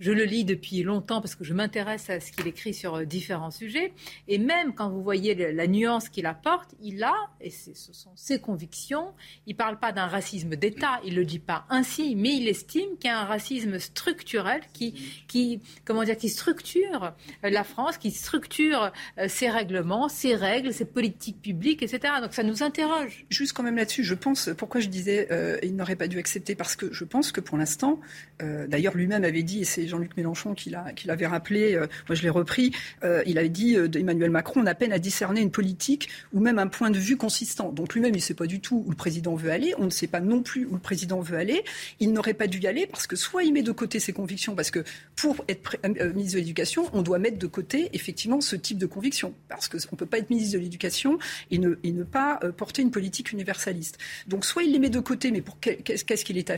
[0.00, 3.04] je le lis depuis longtemps parce que je m'intéresse à ce qu'il écrit sur euh,
[3.04, 3.92] différents sujets.
[4.26, 8.40] Et même quand vous voyez la nuance qu'il apporte, il a, et ce sont ses
[8.40, 9.12] convictions,
[9.46, 12.48] il ne parle pas d'un racisme d'État, il ne le dit pas ainsi, mais il
[12.48, 17.12] estime qu'il y a un racisme structurel qui, qui, comment dire, qui structure
[17.44, 22.14] euh, la France, qui structure euh, ses règlements, ses règles, ses politiques publiques, etc.
[22.20, 23.24] Donc ça nous interroge.
[23.30, 25.28] Juste quand même là-dessus, je pense, pourquoi je disais
[25.62, 28.00] il n'aurait pas dû accepter, parce que je pense que pour l'instant,
[28.40, 32.30] d'ailleurs lui-même avait dit, et c'est Jean-Luc Mélenchon qui l'avait rappelé, euh, moi je l'ai
[32.30, 32.72] repris,
[33.04, 36.40] euh, il avait dit euh, d'Emmanuel Macron, on a peine à discerner une politique ou
[36.40, 37.72] même un point de vue consistant.
[37.72, 39.90] Donc lui-même, il ne sait pas du tout où le président veut aller, on ne
[39.90, 41.62] sait pas non plus où le président veut aller.
[42.00, 44.54] Il n'aurait pas dû y aller parce que soit il met de côté ses convictions,
[44.54, 44.82] parce que
[45.14, 45.76] pour être
[46.14, 49.76] ministre de l'Éducation, on doit mettre de côté effectivement ce type de conviction, parce qu'on
[49.76, 51.18] ne peut pas être ministre de l'Éducation
[51.50, 53.98] et ne, et ne pas porter une politique universaliste.
[54.26, 56.50] Donc soit il les met de côté, mais pour qu'est-ce qu'il est,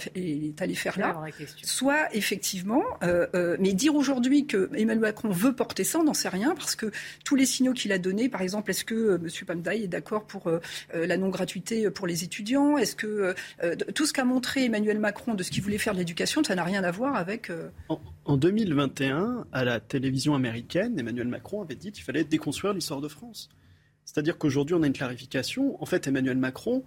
[0.61, 1.21] allé faire là
[1.63, 6.15] Soit effectivement, euh, euh, mais dire aujourd'hui que Emmanuel Macron veut porter ça, on n'en
[6.15, 6.91] sait rien parce que
[7.25, 9.29] tous les signaux qu'il a donnés, par exemple, est-ce que euh, M.
[9.47, 10.51] Pamdaï est d'accord pour
[10.95, 12.77] la non-gratuité pour les étudiants?
[12.79, 13.35] Est-ce que
[13.95, 16.65] tout ce qu'a montré Emmanuel Macron de ce qu'il voulait faire de l'éducation, ça n'a
[16.65, 17.51] rien à voir avec...
[18.27, 23.09] En 2021, à la télévision américaine, Emmanuel Macron avait dit qu'il fallait déconstruire l'histoire de
[23.09, 23.51] France.
[24.05, 25.83] C'est-à-dire qu'aujourd'hui, on a une clarification.
[25.83, 26.85] En fait, Emmanuel Macron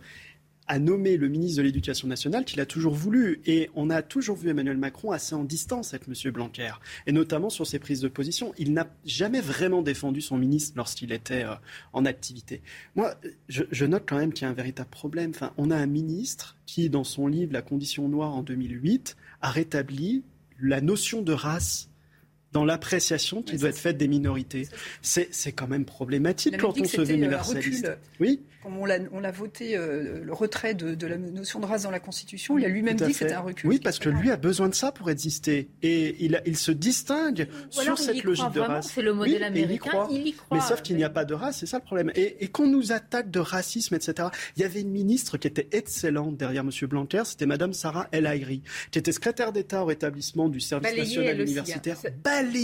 [0.68, 3.41] a nommé le ministre de l'Éducation nationale qu'il a toujours voulu.
[3.45, 6.31] Et on a toujours vu Emmanuel Macron assez en distance avec M.
[6.31, 6.72] Blanquer,
[7.06, 8.53] et notamment sur ses prises de position.
[8.57, 11.56] Il n'a jamais vraiment défendu son ministre lorsqu'il était euh,
[11.94, 12.61] en activité.
[12.95, 13.15] Moi,
[13.48, 15.31] je, note quand même qu'il y a un véritable problème.
[15.34, 19.52] Enfin, on a un ministre qui, dans son livre La condition noire en 2008, a
[19.52, 20.23] rétabli
[20.60, 21.89] la notion de race
[22.53, 24.68] dans l'appréciation qui doit être faite des minorités.
[25.02, 27.90] C'est quand même problématique quand on se veut universaliste.
[28.19, 28.41] Oui.
[28.64, 28.86] Comme on
[29.19, 32.68] l'a voté euh, le retrait de, la notion de race dans la Constitution, il a
[32.68, 33.69] lui-même dit que c'était un recul.
[33.69, 35.69] Oui, parce que lui a besoin de ça pour exister.
[35.84, 38.91] Et il, il se distingue sur cette logique de race.
[38.94, 40.57] C'est le modèle américain, il y, croit.
[40.57, 42.11] Mais sauf qu'il n'y a pas de race, c'est ça le problème.
[42.15, 44.30] Et, et qu'on nous attaque de racisme, etc.
[44.57, 46.72] Il y avait une ministre qui était excellente derrière M.
[46.90, 51.40] Blanquer, c'était Mme Sarah El Haïry, qui était secrétaire d'État au rétablissement du service national
[51.40, 51.98] universitaire.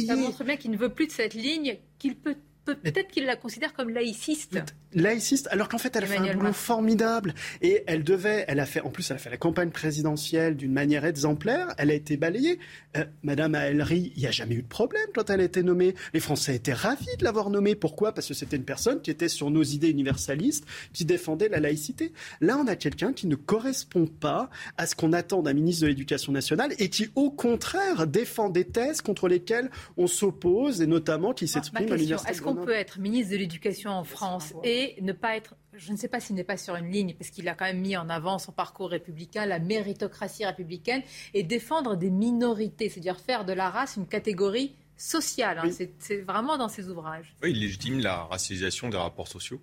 [0.07, 3.35] Ça montre bien qu'il ne veut plus de cette ligne, qu'il peut peut-être qu'il la
[3.35, 4.59] considère comme laïciste
[4.95, 7.33] laïciste, alors qu'en fait, elle a fait un boulot formidable.
[7.61, 10.73] Et elle devait, elle a fait, en plus, elle a fait la campagne présidentielle d'une
[10.73, 11.73] manière exemplaire.
[11.77, 12.59] Elle a été balayée.
[12.97, 15.95] Euh, Madame Aelry, il n'y a jamais eu de problème quand elle a été nommée.
[16.13, 17.75] Les Français étaient ravis de l'avoir nommée.
[17.75, 18.13] Pourquoi?
[18.13, 22.13] Parce que c'était une personne qui était sur nos idées universalistes, qui défendait la laïcité.
[22.41, 25.87] Là, on a quelqu'un qui ne correspond pas à ce qu'on attend d'un ministre de
[25.87, 31.33] l'Éducation nationale et qui, au contraire, défend des thèses contre lesquelles on s'oppose et notamment
[31.33, 32.33] qui s'exprime à l'université.
[32.55, 36.07] Qu'on peut être ministre de l'Éducation en France et ne pas être, je ne sais
[36.07, 38.39] pas s'il n'est pas sur une ligne, parce qu'il a quand même mis en avant
[38.39, 41.01] son parcours républicain, la méritocratie républicaine,
[41.33, 45.59] et défendre des minorités, c'est-à-dire faire de la race une catégorie sociale.
[45.59, 45.85] Hein.
[45.99, 47.35] C'est vraiment dans ses ouvrages.
[47.41, 49.61] Oui, il légitime la racialisation des rapports sociaux.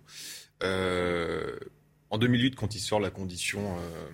[0.62, 1.58] Euh,
[2.10, 4.08] en 2008, quand il sort la condition, euh,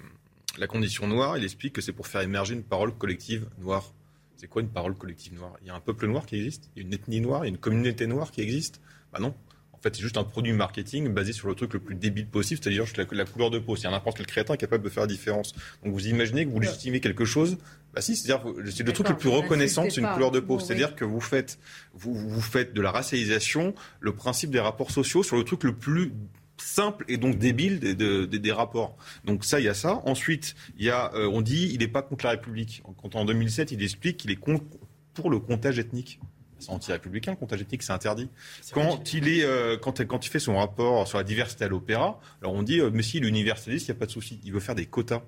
[0.58, 3.92] la condition noire, il explique que c'est pour faire émerger une parole collective noire.
[4.36, 5.54] C'est quoi une parole collective noire?
[5.62, 7.48] Il y a un peuple noir qui existe, il y a une ethnie noire, il
[7.48, 8.80] y a une communauté noire qui existe?
[9.12, 9.34] Bah non,
[9.76, 12.60] en fait, c'est juste un produit marketing basé sur le truc le plus débile possible,
[12.62, 13.76] c'est-à-dire la, couleur de peau.
[13.76, 15.54] C'est n'importe quel créatin capable de faire la différence.
[15.84, 17.58] Donc vous imaginez que vous légitimez quelque chose.
[17.94, 20.58] Bah si, c'est-à-dire c'est le truc le plus reconnaissant, c'est une couleur de peau.
[20.58, 21.58] C'est-à-dire que vous faites,
[21.94, 25.74] vous, vous faites de la racialisation le principe des rapports sociaux sur le truc le
[25.74, 26.12] plus
[26.58, 28.96] simple et donc débile des, des, des, rapports.
[29.24, 30.02] Donc ça, il y a ça.
[30.04, 32.82] Ensuite, il y a, euh, on dit, il n'est pas contre la République.
[33.00, 34.64] Quand en 2007, il explique qu'il est contre,
[35.14, 36.20] pour le comptage ethnique.
[36.58, 38.30] C'est anti-républicain, le comptage ethnique, c'est interdit.
[38.72, 42.18] Quand il, est, euh, quand, quand il fait son rapport sur la diversité à l'opéra,
[42.40, 44.40] alors on dit, euh, mais si l'universaliste, il n'y a pas de souci.
[44.42, 45.22] Il veut faire des quotas.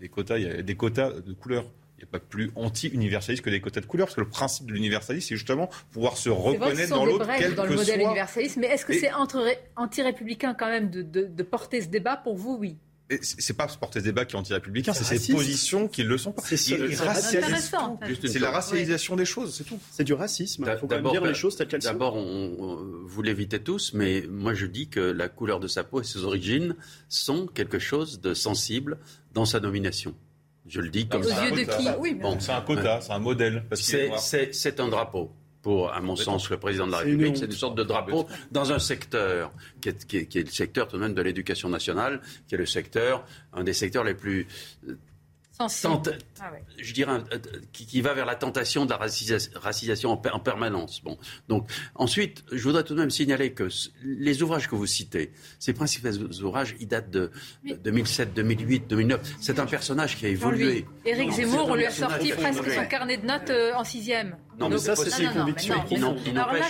[0.00, 1.66] Des quotas, il y a des quotas de couleurs.
[2.02, 4.72] N'y a pas plus anti-universaliste que des quotas de couleurs, parce que le principe de
[4.72, 8.10] l'universalisme, c'est justement pouvoir se reconnaître dans l'autre, quel dans le modèle soit.
[8.10, 8.56] universaliste.
[8.56, 9.12] Mais est-ce que c'est
[9.76, 12.76] anti-républicain quand même de, de, de porter ce débat Pour vous, oui?
[13.20, 16.42] C'est pas porter ce débat qui est anti-républicain, c'est ses positions qui le sont pas.
[16.42, 19.78] C'est la racialisation des choses, c'est tout.
[19.90, 20.64] C'est du racisme.
[20.66, 21.90] Il faut quand même dire les choses telles qu'elles sont.
[21.90, 26.04] D'abord, vous l'évitez tous, mais moi je dis que la couleur de sa peau et
[26.04, 26.74] ses origines
[27.08, 28.98] sont quelque chose de sensible
[29.34, 30.14] dans sa nomination.
[30.66, 31.40] Je le dis comme ça.
[31.40, 33.64] Aux yeux de qui oui, C'est un quota, c'est un modèle.
[33.72, 35.32] C'est un drapeau.
[35.60, 37.36] Pour, à mon sens, le président de la République.
[37.36, 40.50] C'est une sorte de drapeau dans un secteur qui est, qui est, qui est le
[40.50, 44.14] secteur tout de même de l'éducation nationale, qui est le secteur, un des secteurs les
[44.14, 44.48] plus
[46.40, 47.38] ah je dirais, euh,
[47.72, 51.02] qui, va vers la tentation de la racisation en, permanence.
[51.02, 51.18] Bon.
[51.48, 53.68] Donc, ensuite, je voudrais tout de même signaler que
[54.02, 56.08] les ouvrages que vous citez, ces principaux
[56.42, 57.30] ouvrages, ils datent de
[57.84, 59.36] 2007, 2008, 2009.
[59.40, 60.86] C'est un personnage qui a évolué.
[61.04, 64.36] Éric Zemmour, on lui a sorti presque son carnet de notes euh, en sixième.
[64.58, 65.74] Non, mais ça, c'est ses convictions.
[66.30, 66.60] Alors là,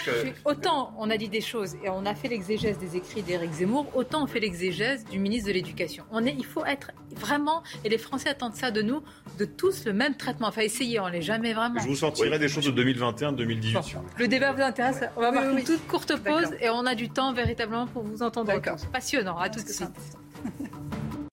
[0.44, 3.86] autant on a dit des choses et on a fait l'exégèse des écrits d'Éric Zemmour,
[3.94, 6.04] autant on fait l'exégèse du ministre de l'Éducation.
[6.10, 9.02] On est, il faut être vraiment, et les Français attendent ça de nous,
[9.38, 10.48] de tous le même traitement.
[10.48, 11.80] Enfin, essayer, on l'est jamais vraiment.
[11.80, 13.96] Je vous sortirai des choses de 2021-2018.
[14.18, 17.08] Le débat vous intéresse On va avoir une toute courte pause et on a du
[17.08, 18.52] temps véritablement pour vous entendre.
[18.92, 19.38] Passionnant.
[19.38, 19.90] À tout de suite.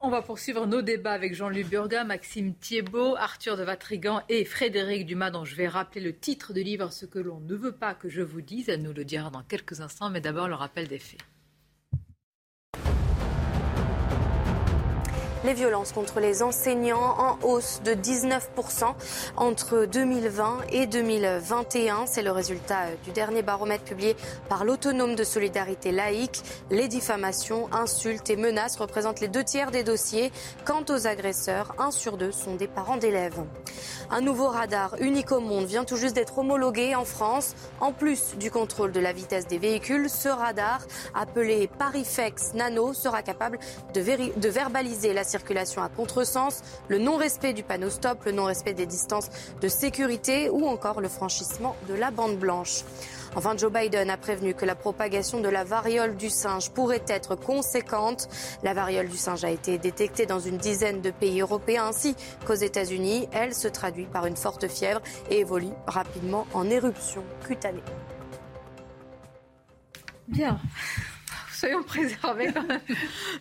[0.01, 5.05] On va poursuivre nos débats avec Jean-Luc Burga, Maxime Thiebaud, Arthur de Vatrigan et Frédéric
[5.05, 7.95] Dumas, dont je vais rappeler le titre du livre Ce que l'on ne veut pas
[7.95, 8.69] que je vous dise.
[8.69, 11.19] Elle nous le dira dans quelques instants, mais d'abord le rappel des faits.
[15.43, 18.39] Les violences contre les enseignants en hausse de 19%
[19.37, 22.05] entre 2020 et 2021.
[22.05, 24.15] C'est le résultat du dernier baromètre publié
[24.49, 26.41] par l'autonome de solidarité laïque.
[26.69, 30.31] Les diffamations, insultes et menaces représentent les deux tiers des dossiers.
[30.65, 33.43] Quant aux agresseurs, un sur deux sont des parents d'élèves.
[34.11, 37.55] Un nouveau radar unique au monde vient tout juste d'être homologué en France.
[37.79, 40.81] En plus du contrôle de la vitesse des véhicules, ce radar,
[41.13, 43.59] appelé Parifex Nano, sera capable
[43.93, 44.01] de,
[44.39, 49.29] de verbaliser la circulation à contresens, le non-respect du panneau stop, le non-respect des distances
[49.61, 52.83] de sécurité ou encore le franchissement de la bande blanche.
[53.35, 57.35] Enfin, Joe Biden a prévenu que la propagation de la variole du singe pourrait être
[57.35, 58.27] conséquente.
[58.63, 62.15] La variole du singe a été détectée dans une dizaine de pays européens ainsi
[62.45, 63.27] qu'aux États-Unis.
[63.31, 67.83] Elle se traduit par une forte fièvre et évolue rapidement en éruption cutanée.
[70.27, 70.59] Bien.
[71.59, 72.53] Soyons préservés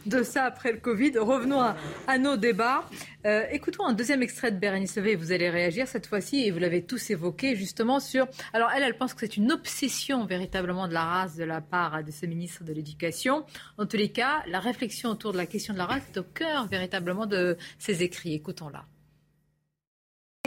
[0.06, 1.18] de ça après le Covid.
[1.18, 2.84] Revenons à, nos débats.
[3.26, 5.14] Euh, écoutons un deuxième extrait de Bérénice Levé.
[5.14, 8.26] Vous allez réagir cette fois-ci et vous l'avez tous évoqué justement sur.
[8.52, 12.02] Alors elle, elle pense que c'est une obsession véritablement de la race de la part
[12.02, 13.44] de ce ministre de l'Éducation.
[13.78, 16.24] En tous les cas, la réflexion autour de la question de la race est au
[16.24, 18.34] cœur véritablement de ses écrits.
[18.34, 18.84] Écoutons-la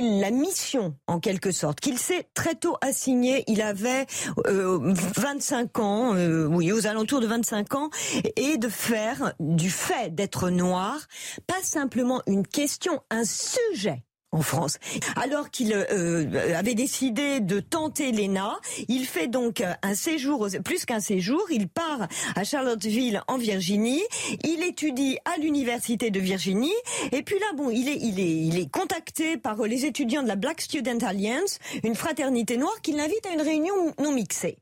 [0.01, 3.43] la mission, en quelque sorte, qu'il s'est très tôt assigné.
[3.47, 4.05] Il avait
[4.45, 7.89] 25 euh, ans, euh, oui, aux alentours de 25 ans,
[8.35, 10.99] et de faire du fait d'être noir,
[11.47, 14.77] pas simplement une question, un sujet en France.
[15.15, 20.99] Alors qu'il euh, avait décidé de tenter l'ENA, il fait donc un séjour, plus qu'un
[20.99, 24.01] séjour, il part à Charlottesville en Virginie,
[24.43, 26.73] il étudie à l'université de Virginie,
[27.11, 30.27] et puis là, bon, il est, il est, il est contacté par les étudiants de
[30.27, 34.57] la Black Student Alliance, une fraternité noire, qui l'invite à une réunion non mixée.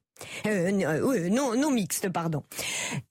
[0.45, 2.43] Euh, euh non, non mixte, pardon.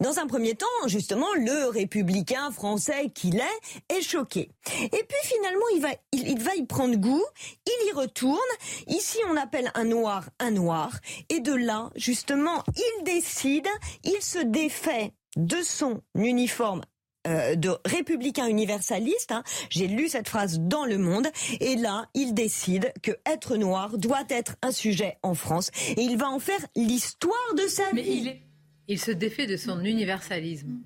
[0.01, 4.51] Dans un premier temps, justement, le républicain français qu'il est est choqué.
[4.83, 7.25] Et puis finalement, il va, il, va y prendre goût,
[7.67, 8.39] il y retourne.
[8.87, 10.93] Ici, on appelle un noir un noir.
[11.29, 13.69] Et de là, justement, il décide,
[14.05, 16.83] il se défait de son uniforme
[17.29, 19.33] euh, de républicain universaliste.
[19.33, 19.43] Hein.
[19.71, 21.29] J'ai lu cette phrase dans Le Monde.
[21.61, 25.71] Et là, il décide que être noir doit être un sujet en France.
[25.97, 28.11] Et il va en faire l'histoire de sa Mais vie.
[28.11, 28.41] Il, est,
[28.89, 30.79] il se défait de son universalisme.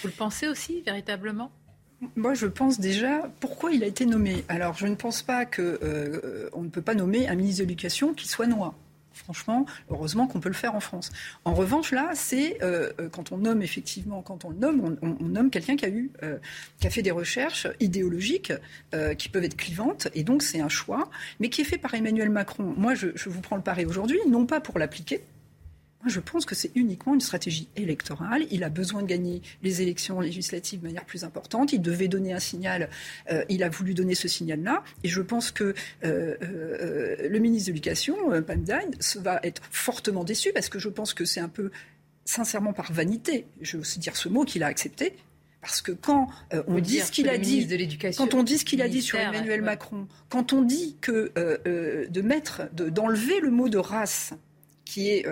[0.00, 1.50] Vous le pensez aussi, véritablement?
[2.16, 4.44] Moi, je pense déjà pourquoi il a été nommé?
[4.48, 8.14] Alors, je ne pense pas qu'on euh, ne peut pas nommer un ministre de l'Éducation
[8.14, 8.74] qui soit noir.
[9.24, 11.10] Franchement, heureusement qu'on peut le faire en France.
[11.44, 15.50] En revanche, là, c'est euh, euh, quand on nomme effectivement, quand on nomme, on, nomme
[15.50, 16.38] quelqu'un qui a eu, euh,
[16.80, 18.52] qui a fait des recherches idéologiques
[19.18, 22.30] qui peuvent être clivantes, et donc c'est un choix, mais qui est fait par Emmanuel
[22.30, 22.74] Macron.
[22.76, 25.22] Moi, je, je vous prends le pari aujourd'hui, non pas pour l'appliquer,
[26.02, 28.46] moi, je pense que c'est uniquement une stratégie électorale.
[28.50, 31.74] Il a besoin de gagner les élections législatives de manière plus importante.
[31.74, 32.88] Il devait donner un signal.
[33.30, 34.82] Euh, il a voulu donner ce signal-là.
[35.04, 35.74] Et je pense que
[36.04, 38.16] euh, euh, le ministre de l'Éducation,
[38.46, 41.70] Pamdine, va être fortement déçu parce que je pense que c'est un peu,
[42.24, 45.14] sincèrement, par vanité, je veux aussi dire ce mot qu'il a accepté.
[45.60, 46.30] Parce que quand
[46.66, 47.68] on dit ce qu'il a dit,
[48.16, 51.30] quand on dit ce qu'il a dit sur Emmanuel Macron, quand on dit que
[51.66, 54.32] de mettre, d'enlever le mot de race,
[54.86, 55.26] qui est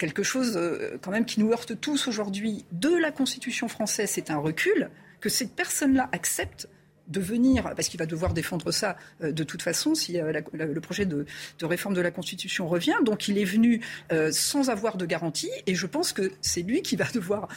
[0.00, 4.30] quelque chose euh, quand même qui nous heurte tous aujourd'hui de la Constitution française, c'est
[4.30, 4.90] un recul,
[5.20, 6.68] que cette personne-là accepte
[7.10, 10.80] de venir, parce qu'il va devoir défendre ça euh, de toute façon si euh, le
[10.80, 11.26] projet de,
[11.62, 12.94] réforme de la Constitution revient.
[13.04, 13.82] Donc il est venu
[14.12, 17.48] euh, sans avoir de garantie et je pense que c'est lui qui va devoir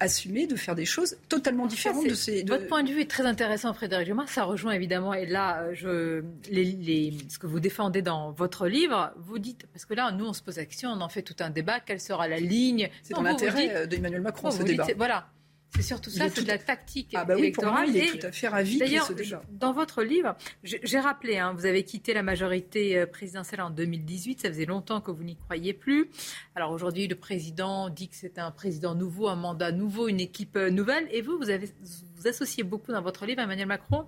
[0.00, 2.44] assumer de faire des choses totalement différentes de ces.
[2.44, 4.26] Votre point de vue est très intéressant, Frédéric Dumas.
[4.26, 9.38] Ça rejoint évidemment, et là, je, les, ce que vous défendez dans votre livre, vous
[9.38, 11.50] dites, parce que là, nous, on se pose la question, on en fait tout un
[11.50, 14.86] débat, quelle sera la ligne C'est dans l'intérêt d'Emmanuel Macron, ce débat.
[14.96, 15.28] voilà.
[15.74, 17.88] C'est surtout ça, c'est de la tactique ah bah électorale.
[17.88, 19.10] il est tout à fait ravi D'ailleurs,
[19.50, 24.40] dans votre livre, j'ai rappelé, hein, vous avez quitté la majorité euh, présidentielle en 2018.
[24.40, 26.10] Ça faisait longtemps que vous n'y croyez plus.
[26.56, 30.56] Alors aujourd'hui, le président dit que c'est un président nouveau, un mandat nouveau, une équipe
[30.56, 31.06] euh, nouvelle.
[31.12, 31.70] Et vous, vous avez
[32.16, 34.06] vous associez beaucoup dans votre livre à Emmanuel Macron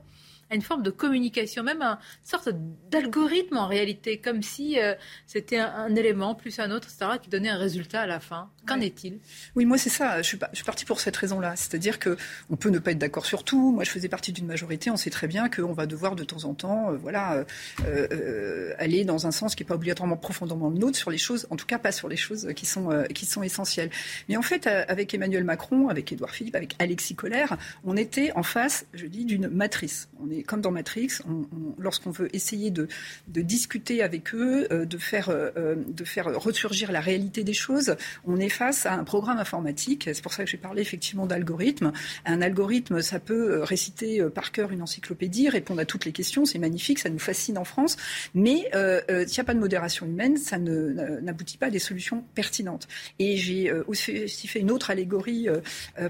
[0.55, 2.51] une forme de communication, même une sorte
[2.91, 4.95] d'algorithme en réalité, comme si euh,
[5.27, 8.51] c'était un, élément plus un autre, etc., qui donnait un résultat à la fin.
[8.67, 9.19] Qu'en est-il?
[9.57, 10.23] Oui, moi c'est ça.
[10.23, 11.55] Je suis, je suis partie pour cette raison-là.
[11.57, 13.73] C'est-à-dire qu'on peut ne pas être d'accord sur tout.
[13.73, 14.91] Moi, je faisais partie d'une majorité.
[14.91, 17.45] On sait très bien qu'on va devoir de temps en temps, euh, voilà,
[17.87, 21.47] euh, aller dans un sens qui n'est pas obligatoirement profondément le nôtre sur les choses,
[21.51, 23.91] en tout cas pas sur les choses qui sont, qui sont essentielles.
[24.29, 28.43] Mais en fait, avec Emmanuel Macron, avec Édouard Philippe, avec Alexis Collère, on était en
[28.43, 30.09] face, je dis, d'une matrice.
[30.21, 31.19] On est comme dans Matrix,
[31.79, 32.89] lorsqu'on veut essayer de,
[33.27, 37.97] discuter avec eux, euh, de, faire, euh, euh, de faire ressurgir la réalité des choses,
[38.25, 40.09] on est face à un programme informatique.
[40.13, 41.93] C'est pour ça que j'ai parlé effectivement d'algorithme.
[42.25, 46.59] Un algorithme, ça peut réciter par cœur une encyclopédie, répondre à toutes les questions, c'est
[46.59, 47.97] magnifique, ça nous fascine en France.
[48.35, 52.89] Mais s'il n'y a pas de modération humaine, ça n'aboutit pas à des solutions pertinentes.
[53.19, 55.49] Et j'ai aussi fait une autre allégorie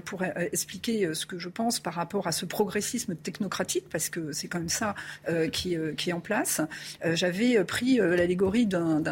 [0.05, 4.47] pour expliquer ce que je pense par rapport à ce progressisme technocratique, parce que c'est
[4.47, 4.95] quand même ça
[5.29, 6.61] euh, qui, euh, qui, est en place.
[7.05, 9.03] Euh, j'avais pris l'allégorie d'un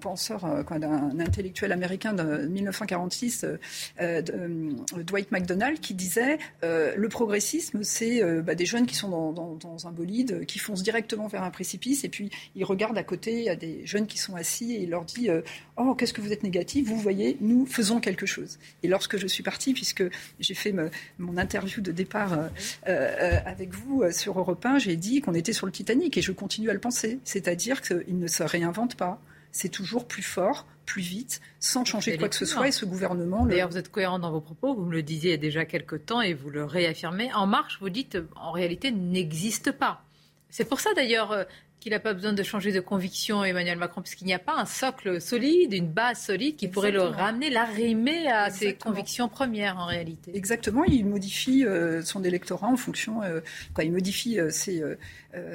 [0.00, 3.46] penseur, d'un intellectuel américain de 1946,
[4.00, 10.44] Dwight MacDonald, qui disait le progressisme, c'est bah, des jeunes qui sont dans, un bolide,
[10.46, 14.06] qui foncent directement vers un précipice, et puis ils regardent à côté, a des jeunes
[14.06, 15.28] qui sont assis, et il leur dit
[15.76, 18.58] Oh, qu'est-ce que vous êtes négatif Vous voyez, nous faisons quelque chose.
[18.82, 20.04] Et lorsque je suis partie, puisque
[20.40, 20.74] j'ai fait
[21.18, 22.38] mon interview de départ
[22.84, 26.70] avec vous, sur Europe 1, j'ai dit qu'on était sur le Titanic et je continue
[26.70, 27.18] à le penser.
[27.24, 29.20] C'est-à-dire qu'il ne se réinvente pas.
[29.50, 32.68] C'est toujours plus fort, plus vite, sans changer quoi que ce soit.
[32.68, 33.46] Et ce gouvernement.
[33.46, 34.74] D'ailleurs, vous êtes cohérent dans vos propos.
[34.74, 37.32] Vous me le disiez il y a déjà quelques temps et vous le réaffirmez.
[37.32, 40.04] En marche, vous dites en réalité n'existe pas.
[40.50, 41.44] C'est pour ça d'ailleurs euh,
[41.82, 44.66] qu'il n'a pas besoin de changer de conviction, Emmanuel Macron, puisqu'il n'y a pas un
[44.66, 49.86] socle solide, une base solide qui pourrait le ramener, l'arrimer à ses convictions premières en
[49.86, 50.30] réalité.
[50.32, 53.40] Exactement, il modifie euh, son électorat en fonction, euh,
[53.82, 54.48] il modifie euh,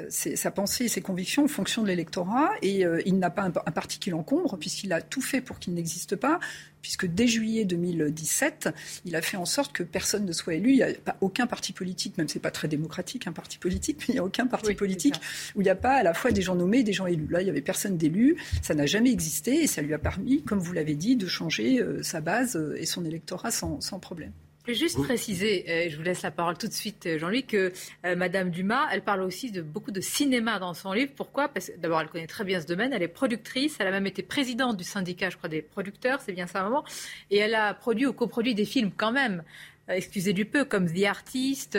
[0.10, 3.72] sa pensée et ses convictions en fonction de l'électorat, et il n'a pas un, un
[3.72, 6.40] parti qui l'encombre, puisqu'il a tout fait pour qu'il n'existe pas
[6.88, 8.70] puisque dès juillet 2017,
[9.04, 10.72] il a fait en sorte que personne ne soit élu.
[10.72, 13.98] Il n'y a pas aucun parti politique, même c'est pas très démocratique un parti politique,
[14.02, 15.16] mais il n'y a aucun parti politique
[15.56, 17.28] où il n'y a pas à la fois des gens nommés et des gens élus.
[17.30, 20.44] Là, il n'y avait personne d'élu, ça n'a jamais existé et ça lui a permis,
[20.44, 24.32] comme vous l'avez dit, de changer euh, sa base euh, et son électorat sans problème.
[24.68, 27.46] Je vais juste préciser, euh, je vous laisse la parole tout de suite, euh, Jean-Louis,
[27.46, 27.72] que
[28.06, 31.14] euh, Madame Dumas, elle parle aussi de beaucoup de cinéma dans son livre.
[31.16, 31.48] Pourquoi?
[31.48, 32.92] Parce que d'abord, elle connaît très bien ce domaine.
[32.92, 33.78] Elle est productrice.
[33.80, 36.20] Elle a même été présidente du syndicat, je crois, des producteurs.
[36.20, 36.84] C'est bien ça, maman.
[37.32, 39.42] Et elle a produit ou coproduit des films quand même.
[39.90, 41.78] Excusez du peu, comme The Artist,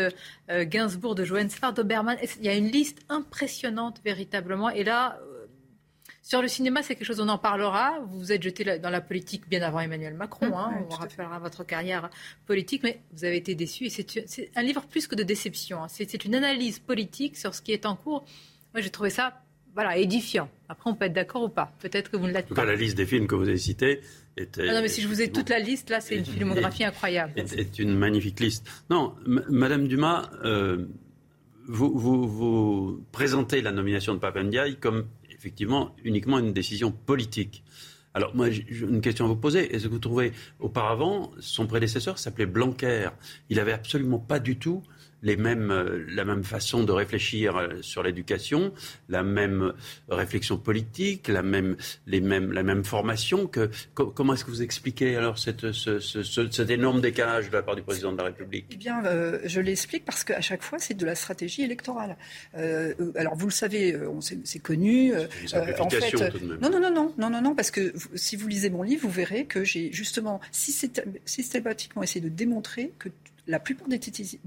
[0.48, 2.16] Gainsbourg de Johann Sfar, Doberman.
[2.40, 4.70] Il y a une liste impressionnante véritablement.
[4.70, 5.18] Et là,
[6.28, 8.00] sur le cinéma, c'est quelque chose, on en parlera.
[8.10, 10.58] Vous vous êtes jeté dans la politique bien avant Emmanuel Macron.
[10.58, 10.84] Hein.
[10.90, 12.10] on rappellera votre carrière
[12.44, 13.86] politique, mais vous avez été déçu.
[13.86, 15.82] Et c'est un livre plus que de déception.
[15.82, 15.86] Hein.
[15.88, 18.26] C'est une analyse politique sur ce qui est en cours.
[18.74, 19.40] Moi, j'ai trouvé ça
[19.72, 20.50] voilà, édifiant.
[20.68, 21.72] Après, on peut être d'accord ou pas.
[21.78, 22.64] Peut-être que vous ne l'êtes pas.
[22.64, 24.00] la liste des films que vous avez cités
[24.38, 24.68] était.
[24.68, 27.32] Ah non, mais si je vous ai toute la liste, là, c'est une filmographie incroyable.
[27.46, 28.68] C'est une magnifique liste.
[28.90, 30.86] Non, Madame Dumas, euh,
[31.66, 37.62] vous, vous, vous, présentez la nomination de Papendiaï comme effectivement uniquement une décision politique.
[38.14, 39.74] Alors moi, j'ai une question à vous poser.
[39.74, 43.10] Est-ce que vous trouvez, auparavant, son prédécesseur s'appelait Blanquer?
[43.48, 44.82] Il n'avait absolument pas du tout
[45.22, 48.72] les mêmes, euh, la même façon de réfléchir euh, sur l'éducation,
[49.08, 49.72] la même
[50.08, 51.76] réflexion politique, la même,
[52.06, 53.46] les mêmes, la même formation.
[53.46, 57.62] Que, comment est-ce que vous expliquez alors cette, ce, ce, cet énorme décalage de la
[57.62, 58.66] part du président de la République?
[58.70, 62.16] Eh bien, euh, je l'explique parce qu'à chaque fois, c'est de la stratégie électorale.
[62.54, 63.96] alors, vous le savez,
[64.44, 65.12] c'est connu.
[65.12, 65.16] Une
[65.80, 66.58] en fait, tout de même.
[66.60, 69.12] Non, non, non, non, non, non, non, parce que si vous lisez mon livre, vous
[69.12, 73.08] verrez que j'ai justement systématiquement essayé de démontrer que
[73.48, 73.98] la plupart des,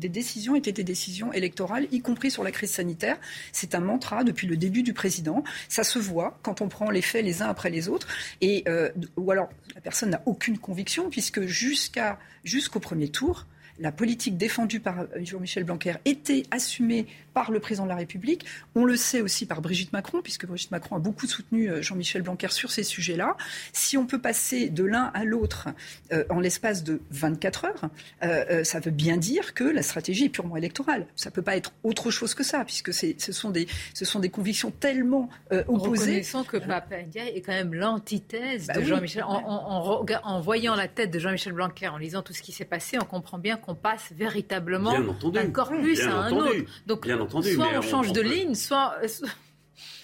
[0.10, 3.18] décisions étaient des décisions électorales, y compris sur la crise sanitaire.
[3.52, 5.44] C'est un mantra depuis le début du président.
[5.68, 8.08] Ça se voit quand on prend les faits les uns après les autres.
[8.42, 13.48] Et, euh, ou alors, la personne n'a aucune conviction, puisque jusqu'au premier tour,
[13.82, 18.46] la politique défendue par Jean-Michel Blanquer était assumée par le président de la République.
[18.76, 22.22] On le sait aussi par Brigitte Macron, puisque Brigitte Macron a beaucoup soutenu euh, Jean-Michel
[22.22, 23.36] Blanquer sur ces sujets-là.
[23.74, 25.70] Si on peut passer de l'un à l'autre
[26.12, 27.90] euh, en l'espace de 24 heures,
[28.24, 31.08] euh, ça veut bien dire que la stratégie est purement électorale.
[31.16, 34.20] Ça ne peut pas être autre chose que ça, puisque ce sont, des, ce sont
[34.20, 35.30] des convictions tellement
[35.68, 36.02] opposées.
[36.02, 39.24] Reconnaissons que Papa Ndiaye est quand même l'antithèse bah de Jean-Michel.
[39.24, 42.98] En, en, voyant la tête de Jean-Michel Blanquer, en lisant tout ce qui s'est passé,
[43.00, 44.94] on comprend bien qu'on passe véritablement
[45.32, 46.56] d'un corpus à un autre.
[46.88, 47.06] Donc,
[47.44, 48.96] Soit on change de ligne, soit.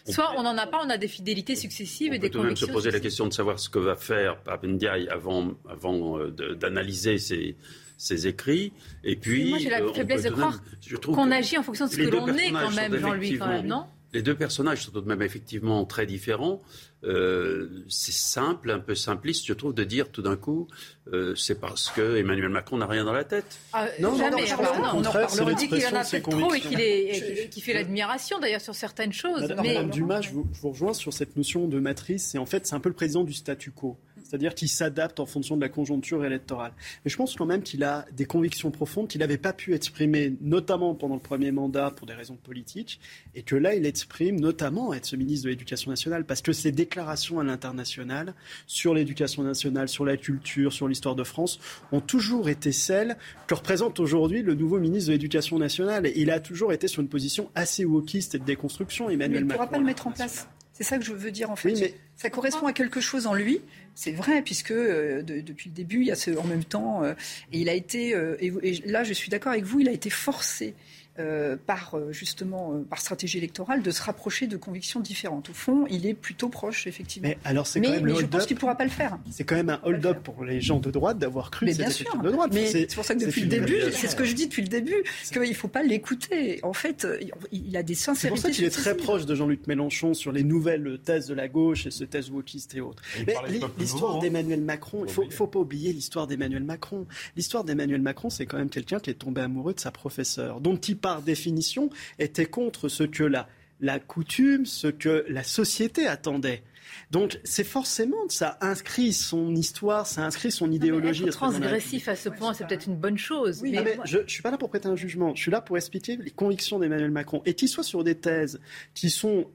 [0.10, 2.40] Soit on n'en a pas, on a des fidélités successives et des convictions.
[2.40, 5.52] On peut même se poser la question de savoir ce que va faire Papendiaï avant,
[5.70, 8.72] avant euh, d'analyser ses, écrits.
[9.04, 10.62] Et puis, moi, j'ai la euh, faiblesse de croire
[11.06, 13.86] qu'on agit en fonction de ce que l'on est quand même, Jean-Louis, quand même, non?
[14.14, 16.62] Les deux personnages sont tout de même effectivement très différents.
[17.04, 20.68] Euh, c'est simple, un peu simpliste, je trouve, de dire tout d'un coup,
[21.14, 23.60] euh, c'est parce que Emmanuel Macron n'a rien dans la tête.
[23.72, 24.46] Ah, non, jamais.
[24.50, 25.12] Non, non, non,
[25.42, 29.42] on dit qu'il en a fait trop et qu'il fait l'admiration d'ailleurs sur certaines choses.
[29.42, 29.74] Madame, mais...
[29.76, 32.30] Madame Dumas, je vous, je vous, rejoins sur cette notion de matrice.
[32.32, 35.26] C'est en fait, c'est un peu le président du statu quo c'est-à-dire qu'il s'adapte en
[35.26, 36.74] fonction de la conjoncture électorale.
[37.06, 40.34] Mais je pense quand même qu'il a des convictions profondes qu'il n'avait pas pu exprimer,
[40.42, 43.00] notamment pendant le premier mandat pour des raisons politiques,
[43.36, 46.72] et que là, il exprime notamment être ce ministre de l'Éducation nationale, parce que ses
[46.72, 48.34] déclarations à l'international
[48.66, 51.60] sur l'éducation nationale, sur la culture, sur l'histoire de France,
[51.92, 53.18] ont toujours été celles
[53.48, 56.06] que représente aujourd'hui le nouveau ministre de l'Éducation nationale.
[56.06, 59.38] Et il a toujours été sur une position assez wokiste et de déconstruction, Emmanuel Mais
[59.40, 60.48] il ne pourra pas le mettre en place.
[60.78, 61.74] C'est ça que je veux dire en fait.
[61.74, 61.96] mais...
[62.18, 63.62] Ça correspond à quelque chose en lui.
[63.96, 67.04] C'est vrai, puisque euh, depuis le début, il y a ce en même temps.
[67.04, 67.14] Euh,
[67.52, 70.12] et il a été, euh, et, là, je suis d'accord avec vous, il a été
[70.12, 70.76] forcé
[71.20, 75.50] euh, par euh, justement euh, par stratégie électorale de se rapprocher de convictions différentes.
[75.50, 77.28] Au fond, il est plutôt proche effectivement.
[77.28, 79.18] Mais alors c'est quand même je pense qu'il ne pourra pas le faire.
[79.32, 81.66] C'est quand même un hold-up pour les gens de droite d'avoir cru.
[81.66, 82.16] Mais bien sûr.
[82.22, 82.52] De droite.
[82.54, 84.68] Mais c'est pour ça que depuis le début, c'est ce que je dis depuis le
[84.68, 86.60] début, qu'il ne faut pas l'écouter.
[86.64, 87.08] En fait,
[87.52, 88.38] il a des sincérités.
[88.38, 91.34] C'est pour ça qu'il est très proche de Jean-Luc Mélenchon sur les nouvelles thèses de
[91.34, 93.02] la gauche et ce thèse wokiste et autres.
[93.26, 93.36] Mais
[93.80, 94.20] l'histoire hein.
[94.20, 97.08] d'Emmanuel Macron, il faut, faut pas oublier l'histoire d'Emmanuel Macron.
[97.36, 100.76] L'histoire d'Emmanuel Macron, c'est quand même quelqu'un qui est tombé amoureux de sa professeure, dont
[100.76, 101.90] il par définition,
[102.20, 103.48] était contre ce que la
[103.80, 106.64] la coutume, ce que la société attendait.
[107.12, 111.26] Donc c'est forcément, ça inscrit son histoire, ça inscrit son idéologie.
[111.26, 113.62] être transgressif à ce point, c'est peut-être une bonne chose.
[113.62, 113.98] mais...
[114.06, 116.32] je ne suis pas là pour prêter un jugement, je suis là pour expliquer les
[116.32, 117.42] convictions d'Emmanuel Macron.
[117.46, 118.60] Et qu'il soit sur des thèses
[118.94, 119.48] qui sont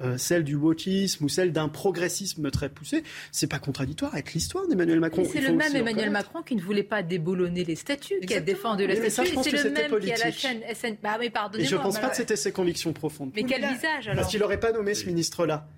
[0.00, 3.02] euh, celle du wokisme ou celle d'un progressisme très poussé,
[3.32, 5.24] c'est pas contradictoire avec l'histoire d'Emmanuel Macron.
[5.24, 8.86] C'est le même Emmanuel Macron qui ne voulait pas déboulonner les statuts, qui a défendu
[8.86, 9.36] les statuts.
[9.42, 10.96] C'est le même qui a la chaîne SN.
[11.02, 13.32] Bah, mais Et je ne pense pas que c'était ses convictions profondes.
[13.34, 15.68] Mais quel visage alors Parce qu'il n'aurait pas nommé ce ministre-là.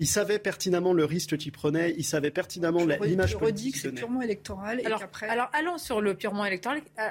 [0.00, 3.76] Il savait pertinemment le risque qu'il prenait, il savait pertinemment l'image politique.
[3.76, 4.82] c'est purement électoral.
[4.84, 6.82] Alors, alors, allons sur le purement électoral.
[6.98, 7.08] Euh,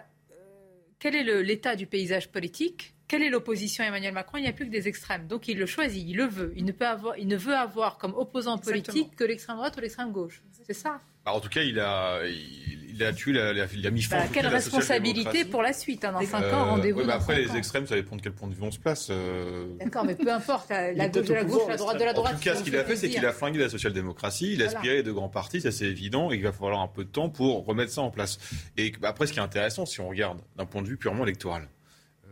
[0.99, 4.53] quel est l'état du paysage politique quelle est l'opposition à Emmanuel Macron Il n'y a
[4.53, 5.27] plus que des extrêmes.
[5.27, 6.53] Donc il le choisit, il le veut.
[6.55, 9.81] Il ne, peut avoir, il ne veut avoir comme opposant politique que l'extrême droite ou
[9.81, 10.41] l'extrême gauche.
[10.65, 14.17] C'est ça bah, En tout cas, il a, il, a tué, il a, mis fin
[14.17, 17.03] bah, Quelle responsabilité pour la suite hein, Dans 5 ans, rendez-vous.
[17.03, 19.09] bah après, les extrêmes, ça dépend de quel point de vue on se place.
[19.09, 19.75] Euh.
[19.79, 20.69] D'accord, mais peu importe.
[20.69, 22.33] La gauche de la gauche, la droite de la droite.
[22.33, 24.53] En tout cas, ce qu'il a fait, c'est qu'il a flingué la social-démocratie.
[24.53, 26.87] Il a aspiré les deux grands partis, ça c'est évident, et il va falloir un
[26.87, 28.39] peu de temps pour remettre ça en place.
[28.77, 31.63] Et après, ce qui est intéressant, si on regarde d'un point de vue purement électoral,
[31.63, 31.67] euh,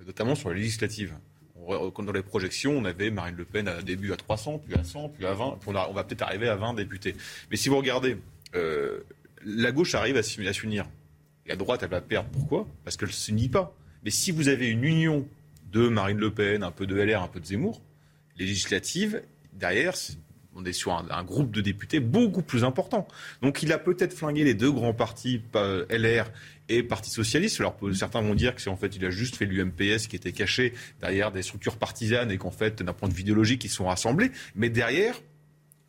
[0.06, 1.14] notamment sur les législatives
[1.68, 5.10] dans les projections, on avait Marine Le Pen à début à 300, puis à 100,
[5.10, 5.60] puis à 20.
[5.66, 7.16] on, va peut-être arriver à 20 députés.
[7.50, 8.18] Mais si vous regardez,
[8.56, 9.00] euh,
[9.46, 10.86] la gauche arrive à s'unir.
[11.46, 12.30] La droite, elle va perdre.
[12.30, 12.68] Pourquoi?
[12.84, 13.76] Parce qu'elle ne s'unit pas.
[14.04, 15.28] Mais si vous avez une union
[15.72, 17.82] de Marine Le Pen, un peu de LR, un peu de Zemmour,
[18.38, 19.22] législative,
[19.54, 19.94] derrière,
[20.56, 23.08] on est sur un, groupe de députés beaucoup plus important.
[23.42, 25.42] Donc il a peut-être flingué les deux grands partis,
[25.90, 26.30] LR
[26.72, 27.60] et Parti socialiste.
[27.60, 30.32] Alors certains vont dire que c'est en fait il a juste fait l'UMPS qui était
[30.32, 33.86] caché derrière des structures partisanes et qu'en fait d'un point de vue idéologique ils sont
[33.86, 34.32] rassemblés.
[34.56, 35.16] Mais derrière,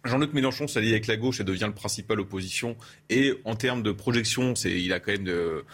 [0.04, 2.76] Jean-Luc Mélenchon s'allie avec la gauche et devient le principal opposition.
[3.08, 5.64] Et en termes de projection, c'est, il a quand même, de,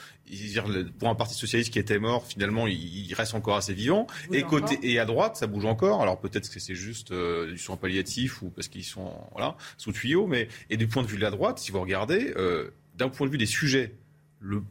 [0.99, 4.07] pour un parti socialiste qui était mort, finalement, il, reste encore assez vivant.
[4.31, 6.03] Et côté et à droite, ça bouge encore.
[6.03, 9.93] Alors peut-être que c'est juste euh, du soin palliatif ou parce qu'ils sont voilà sous
[9.93, 10.27] tuyau.
[10.27, 13.27] Mais et du point de vue de la droite, si vous regardez, euh, d'un point
[13.27, 13.95] de vue des sujets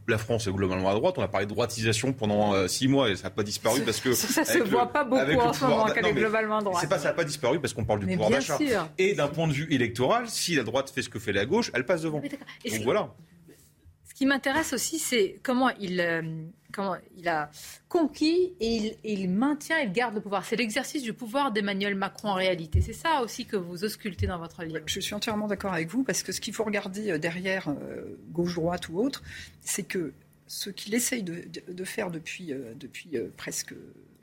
[0.08, 1.16] la France est globalement à droite.
[1.18, 4.00] On a parlé de droitisation pendant euh, six mois et ça n'a pas disparu parce
[4.00, 4.14] que.
[4.14, 6.78] Ça, se voit pas beaucoup en ce moment qu'elle est globalement à droite.
[6.82, 8.58] C'est pas, ça n'a pas disparu parce qu'on parle du pouvoir d'achat.
[8.98, 11.72] Et d'un point de vue électoral, si la droite fait ce que fait la gauche,
[11.74, 12.22] elle passe devant.
[12.22, 13.14] Donc voilà.
[14.18, 16.24] Ce qui m'intéresse aussi, c'est comment il, euh,
[17.28, 17.52] a
[17.88, 20.44] conquis et il, maintient, il garde le pouvoir.
[20.44, 22.82] C'est l'exercice du pouvoir d'Emmanuel Macron en réalité.
[22.82, 24.80] C'est ça aussi que vous auscultez dans votre livre.
[24.88, 28.18] Je suis entièrement d'accord avec vous parce que ce qu'il faut regarder euh, derrière, euh,
[28.32, 29.22] gauche-droite ou autre,
[29.62, 30.14] c'est que
[30.48, 33.76] ce qu'il essaye de, faire depuis, depuis presque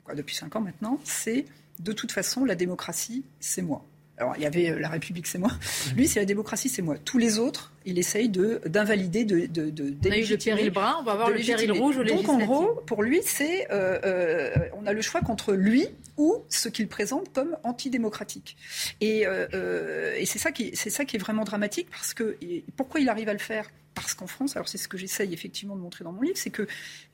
[0.03, 1.45] quoi, depuis cinq ans maintenant, c'est
[1.79, 3.85] de toute façon la démocratie, c'est moi.
[4.17, 5.51] Alors, il y avait euh, la République, c'est moi.
[5.95, 6.97] Lui, c'est la démocratie, c'est moi.
[6.97, 10.95] Tous les autres, il essaye d'invalider, de, de, de, On a eu le péril brun,
[10.99, 14.85] on va avoir le péril rouge Donc, en gros, pour lui, c'est euh, euh, on
[14.85, 15.87] a le choix contre lui
[16.17, 18.55] ou ce qu'il présente comme antidémocratique.
[19.01, 22.37] Et, et c'est ça qui, c'est ça qui est vraiment dramatique parce que
[22.77, 23.69] pourquoi il arrive à le faire?
[23.93, 26.49] Parce qu'en France, alors c'est ce que j'essaye effectivement de montrer dans mon livre, c'est
[26.49, 26.67] que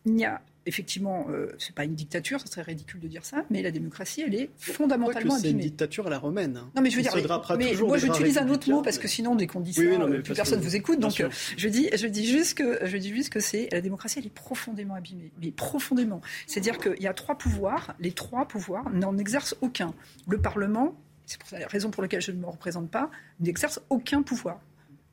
[0.06, 3.44] il n'y a effectivement, euh, c'est pas une dictature, ça serait ridicule de dire ça,
[3.50, 6.58] mais la démocratie, elle est fondamentalement C'est une dictature à la romaine.
[6.58, 6.72] Hein.
[6.76, 7.14] Non, mais je veux dire,
[7.58, 10.60] mais, moi j'utilise un autre mot parce que sinon, dès qu'on dit ça, plus personne
[10.60, 11.00] ne vous écoute.
[11.00, 14.20] Donc, euh, je dis, je dis juste que, je dis juste que c'est la démocratie,
[14.20, 16.22] elle est profondément abîmée, mais profondément.
[16.48, 19.94] C'est-à-dire qu'il y a trois pouvoirs, les trois pouvoirs n'en exercent aucun.
[20.28, 23.10] Le Parlement, c'est la raison pour laquelle je ne me représente pas,
[23.40, 24.60] n'exerce aucun pouvoir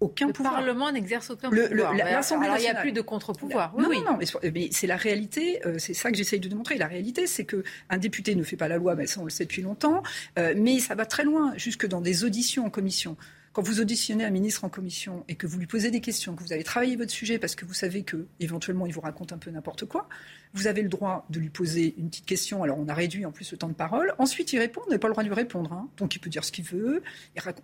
[0.00, 1.90] aucun le Parlement n'exerce aucun pouvoir.
[1.90, 3.72] Alors, il n'y a plus de contre-pouvoir.
[3.76, 5.60] Oui, non, non, mais, c'est la réalité.
[5.66, 6.76] Euh, c'est ça que j'essaye de démontrer.
[6.76, 9.30] La réalité, c'est que un député ne fait pas la loi, mais ça on le
[9.30, 10.02] sait depuis longtemps.
[10.38, 13.16] Euh, mais ça va très loin, jusque dans des auditions en commission.
[13.52, 16.42] Quand vous auditionnez un ministre en commission et que vous lui posez des questions, que
[16.42, 19.38] vous avez travaillé votre sujet parce que vous savez que éventuellement il vous raconte un
[19.38, 20.08] peu n'importe quoi,
[20.54, 22.62] vous avez le droit de lui poser une petite question.
[22.62, 24.14] Alors, on a réduit en plus le temps de parole.
[24.18, 24.80] Ensuite, il répond.
[24.86, 25.72] On n'a pas le droit de lui répondre.
[25.72, 25.88] Hein.
[25.96, 27.02] Donc, il peut dire ce qu'il veut.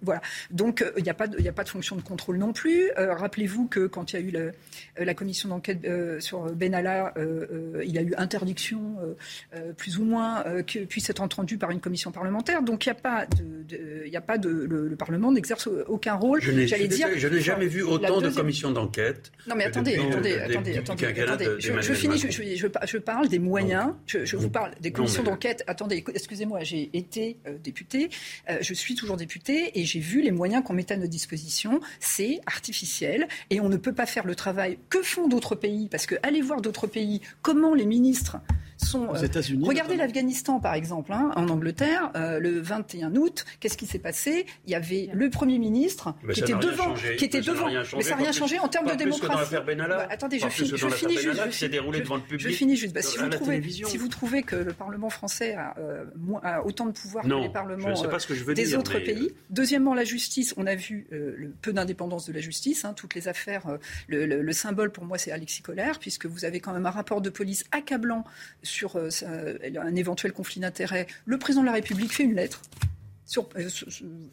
[0.02, 0.20] Voilà.
[0.50, 2.90] Donc, euh, il n'y a, pas de, fonction de contrôle non plus.
[2.98, 5.86] Euh, rappelez-vous que quand il y a eu la, euh, commission d'enquête
[6.20, 8.96] sur Benalla, il y a eu interdiction,
[9.76, 12.62] plus ou moins, que puisse être entendu par une commission parlementaire.
[12.62, 16.40] Donc, il n'y a pas de le, Parlement n'exerce aucun rôle.
[16.40, 19.32] Je n'ai jamais vu autant de commissions d'enquête.
[19.46, 22.18] Non, mais attendez, attendez, attendez, attendez, Je, finis.
[22.18, 25.64] Je, je parle des moyens, je, vous parle des commissions d'enquête.
[25.66, 28.10] Attendez, excusez-moi, j'ai été euh, député,
[28.50, 31.80] euh, je suis toujours député et j'ai vu les moyens qu'on mettait à notre disposition.
[32.00, 35.88] C'est artificiel et on ne peut pas faire le travail que font d'autres pays?
[35.88, 38.38] Parce que allez voir d'autres pays, comment les ministres
[38.84, 39.08] sont.
[39.08, 39.66] Aux États-Unis.
[39.66, 43.44] regardez l'Afghanistan, par exemple, hein, en Angleterre, le 21 août.
[43.60, 44.46] Qu'est-ce qui s'est passé?
[44.66, 47.68] Il y avait le Premier ministre qui était devant, qui était devant.
[47.96, 49.54] Mais ça n'a rien changé en termes de démocratie.
[49.54, 51.42] Bah, attendez, je, finis, je finis juste.
[52.38, 52.94] Je finis juste.
[52.94, 57.24] Bah, si, vous trouvez, si vous trouvez que le Parlement français a, autant de pouvoir
[57.24, 57.94] que les parlements
[58.54, 59.30] des autres pays.
[59.50, 60.54] Deuxièmement, la justice.
[60.56, 62.84] On a vu le peu d'indépendance de la justice.
[62.84, 63.78] Hein, toutes les affaires.
[64.08, 67.30] Le, symbole pour moi, c'est Alexis Collère, puisque vous avez quand même un rapport de
[67.30, 68.24] police accablant
[68.62, 71.06] sur un éventuel conflit d'intérêts.
[71.26, 72.60] Le président de la République fait une lettre
[73.26, 73.68] sur, euh,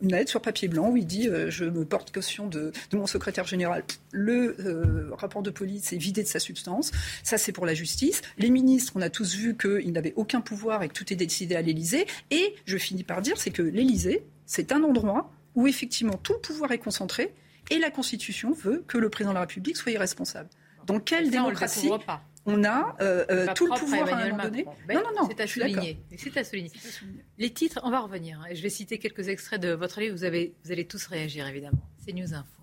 [0.01, 3.07] une lettre sur papier blanc où il dit euh, Je me porte caution de, mon
[3.07, 3.83] secrétaire général.
[4.11, 6.91] Le euh, rapport de police est vidé de sa substance.
[7.23, 8.21] Ça, c'est pour la justice.
[8.37, 11.55] Les ministres, on a tous vu qu'ils n'avaient aucun pouvoir et que tout est décidé
[11.55, 12.05] à l'Élysée.
[12.29, 16.39] Et je finis par dire c'est que l'Élysée, c'est un endroit où effectivement tout le
[16.39, 17.33] pouvoir est concentré
[17.69, 20.49] et la Constitution veut que le président de la République soit irresponsable.
[20.85, 21.99] Dans quelle démocratie on
[22.63, 24.65] a euh, euh, tout le pouvoir à un moment donné.
[24.89, 25.99] non, non, non, c'est à, souligner.
[26.11, 26.41] À.
[27.37, 28.39] Les titres, on va revenir.
[28.41, 30.15] Hein, et je vais citer quelques extraits de votre livre.
[30.15, 31.81] Vous, avez, vous allez tous réagir, évidemment.
[32.03, 32.60] C'est News Info.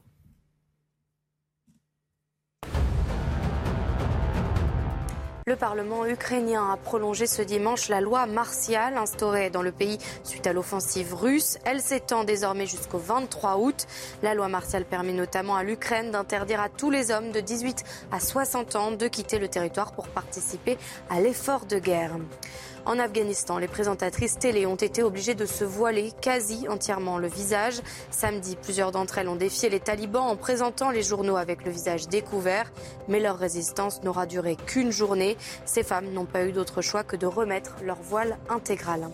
[5.49, 10.47] Le Parlement ukrainien a prolongé ce dimanche la loi martiale instaurée dans le pays suite
[10.47, 11.57] à l'offensive russe.
[11.65, 13.87] Elle s'étend désormais jusqu'au 23 août.
[14.23, 18.21] La loi martiale permet notamment à l'Ukraine d'interdire à tous les hommes de 18 à
[18.21, 20.77] 60 ans de quitter le territoire pour participer
[21.09, 22.17] à l'effort de guerre.
[22.89, 27.83] En Afghanistan, les présentatrices télé ont été obligées de se voiler quasi entièrement le visage.
[28.11, 32.09] Samedi, plusieurs d'entre elles ont défié les talibans en présentant les journaux avec le visage
[32.09, 32.73] découvert.
[33.07, 35.37] Mais leur résistance n'aura duré qu'une journée.
[35.67, 39.11] Ces femmes n'ont pas eu d'autre choix que de remettre leur voile intégral.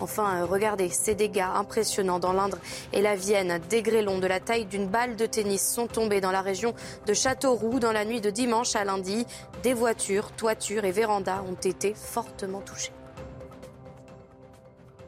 [0.00, 2.56] Enfin, regardez ces dégâts impressionnants dans l'Indre
[2.94, 3.60] et la Vienne.
[3.68, 6.72] Des grêlons de la taille d'une balle de tennis sont tombés dans la région
[7.04, 9.26] de Châteauroux dans la nuit de dimanche à lundi.
[9.62, 12.97] Des voitures, toitures et vérandas ont été fortement touchées.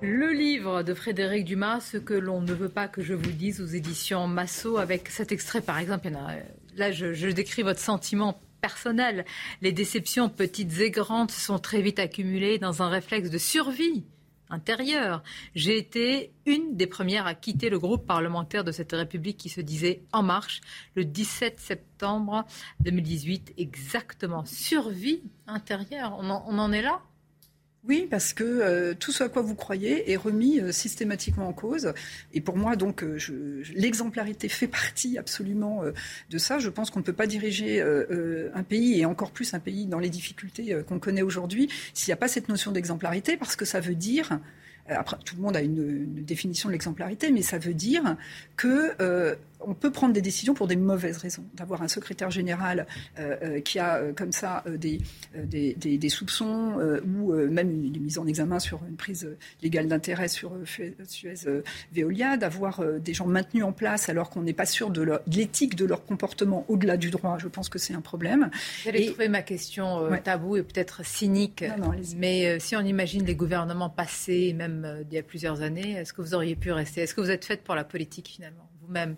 [0.03, 3.61] Le livre de Frédéric Dumas, Ce que l'on ne veut pas que je vous dise,
[3.61, 6.11] aux éditions Massot, avec cet extrait par exemple.
[6.77, 9.27] là, je, décris votre sentiment personnel.
[9.61, 14.05] Les déceptions petites et grandes sont très vite accumulées dans un réflexe de survie
[14.49, 15.23] intérieure.
[15.55, 19.61] J'ai été une des premières à quitter le groupe parlementaire de cette République qui se
[19.61, 20.63] disait En Marche
[20.95, 22.47] le 17 septembre
[22.81, 24.47] 2018, exactement.
[24.47, 27.03] Survie intérieure, on en est là?
[27.89, 31.55] Oui, parce que euh, tout ce à quoi vous croyez est remis euh, systématiquement en
[31.55, 31.95] cause.
[32.35, 33.17] Et pour moi, donc, euh,
[33.75, 35.83] l'exemplarité fait partie absolument
[36.29, 36.59] de ça.
[36.59, 39.99] Je pense qu'on ne peut pas diriger un pays, et encore plus un pays dans
[39.99, 43.81] les difficultés qu'on connaît aujourd'hui, s'il n'y a pas cette notion d'exemplarité, parce que ça
[43.81, 44.41] veut dire
[44.89, 48.17] après, tout le monde a une, définition de l'exemplarité, mais ça veut dire
[48.57, 48.95] que
[49.63, 51.45] on peut prendre des décisions pour des mauvaises raisons.
[51.55, 52.87] D'avoir un secrétaire général
[53.19, 55.01] euh, euh, qui a euh, comme ça des,
[55.35, 59.29] des, des, soupçons ou même une, mise en examen sur une prise
[59.63, 60.95] légale d'intérêt sur Suez
[61.93, 65.85] Veolia, d'avoir des gens maintenus en place alors qu'on n'est pas sûr de l'éthique de,
[65.85, 68.51] leur comportement au-delà du droit, je pense que c'est un problème.
[68.83, 71.65] Vous allez trouver ma question tabou et peut-être cynique,
[72.17, 76.23] mais si on imagine les gouvernements passés, même d'il y a plusieurs années, est-ce que
[76.23, 77.03] vous auriez pu rester?
[77.03, 79.17] Est-ce que vous êtes faite pour la politique finalement, vous-même?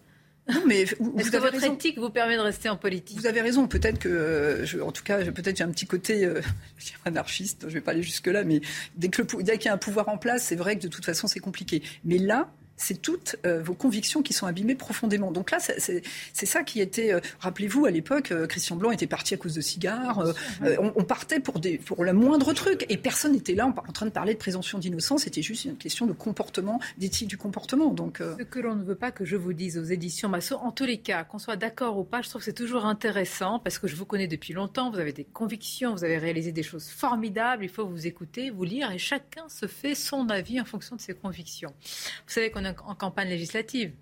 [0.48, 3.16] Non, mais vous, Est-ce que votre éthique vous permet de rester en politique?
[3.16, 3.69] Vous avez raison.
[3.69, 6.40] Peut-être que, euh, je, en tout cas, peut-être j'ai un petit côté euh,
[7.05, 7.62] anarchiste.
[7.62, 8.60] Je ne vais pas aller jusque là, mais
[8.97, 11.40] dès qu'il y a un pouvoir en place, c'est vrai que de toute façon c'est
[11.40, 11.82] compliqué.
[12.05, 12.51] Mais là,
[12.82, 15.30] c'est toutes euh, vos convictions qui sont abîmées profondément.
[15.30, 17.12] Donc là, c'est ça qui était.
[17.12, 20.34] Euh, rappelez-vous, à l'époque, euh, Christian Blanc était parti à cause de cigares.
[20.62, 22.86] On, partait pour, des, pour le moindre truc.
[22.88, 25.22] Et personne n'était là en, train de parler de présomption d'innocence.
[25.22, 27.92] C'était juste une question de comportement, d'éthique du comportement.
[27.92, 30.72] Donc, Ce que l'on ne veut pas que je vous dise aux éditions Massot, en
[30.72, 33.78] tous les cas, qu'on soit d'accord ou pas, je trouve que c'est toujours intéressant parce
[33.78, 34.90] que je vous connais depuis longtemps.
[34.90, 37.64] Vous avez des convictions, vous avez réalisé des choses formidables.
[37.64, 41.00] Il faut vous écouter, vous lire et chacun se fait son avis en fonction de
[41.00, 41.72] ses convictions.
[41.80, 43.92] Vous savez qu'on a en campagne législative.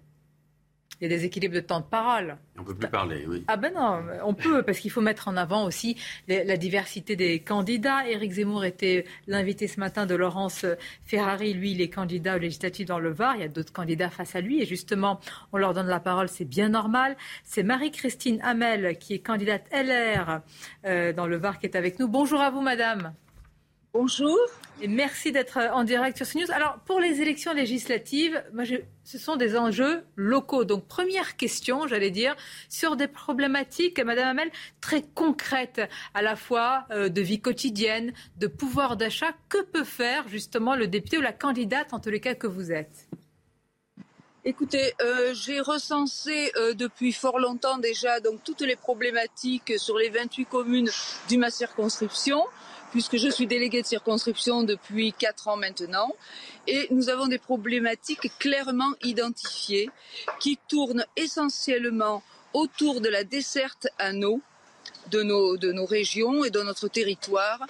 [1.01, 2.36] Il y a des équilibres de temps de parole.
[2.59, 3.42] On ne peut plus parler, oui.
[3.48, 5.97] Ah ben non, on peut, parce qu'il faut mettre en avant aussi
[6.28, 8.06] la diversité des candidats.
[8.06, 10.66] Éric Zemmour était l'invité ce matin de Laurence
[11.05, 11.55] Ferrari.
[11.55, 13.36] Lui, il est candidat aux législatives dans le Var.
[13.36, 14.60] Il y a d'autres candidats face à lui.
[14.60, 15.20] Et justement,
[15.52, 17.16] on leur donne la parole, c'est bien normal.
[17.44, 20.42] C'est Marie-Christine Hamel, qui est candidate LR
[20.84, 22.09] euh, dans le Var, qui est avec nous.
[22.09, 23.14] Bonjour à vous, madame.
[23.93, 24.39] Bonjour.
[24.81, 26.53] Et merci d'être euh, en direct sur CNews.
[26.53, 28.41] Alors, pour les élections législatives,
[29.03, 30.65] ce sont des enjeux locaux.
[30.65, 32.37] Donc, première question, j'allais dire,
[32.69, 34.51] sur des problématiques, Madame Hamel,
[34.81, 35.81] très concrètes,
[36.15, 39.33] à la fois euh, de vie quotidienne, de pouvoir d'achat.
[39.49, 42.71] Que peut faire justement le député ou la candidate, en tous les cas que vous
[42.71, 43.09] êtes?
[44.45, 50.47] Écoutez, euh, j'ai recensé depuis fort longtemps déjà donc toutes les problématiques sur les 28
[50.47, 50.91] communes
[51.31, 52.43] de ma circonscription,
[52.91, 56.15] puisque je suis déléguée de circonscription depuis 4 ans maintenant.
[56.67, 59.91] Et nous avons des problématiques clairement identifiées
[60.39, 62.23] qui tournent essentiellement
[62.53, 64.41] autour de la desserte à eau
[65.11, 67.61] de nos, de nos régions et de notre territoire.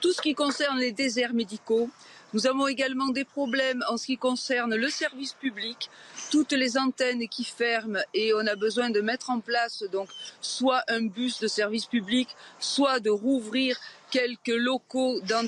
[0.00, 1.90] Tout ce qui concerne les déserts médicaux,
[2.34, 5.90] nous avons également des problèmes en ce qui concerne le service public,
[6.30, 10.08] toutes les antennes qui ferment et on a besoin de mettre en place donc
[10.40, 12.28] soit un bus de service public,
[12.58, 13.78] soit de rouvrir
[14.16, 15.46] quelques locaux dans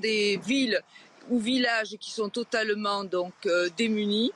[0.00, 0.80] des, villes
[1.28, 4.32] ou villages qui sont totalement donc euh, démunis.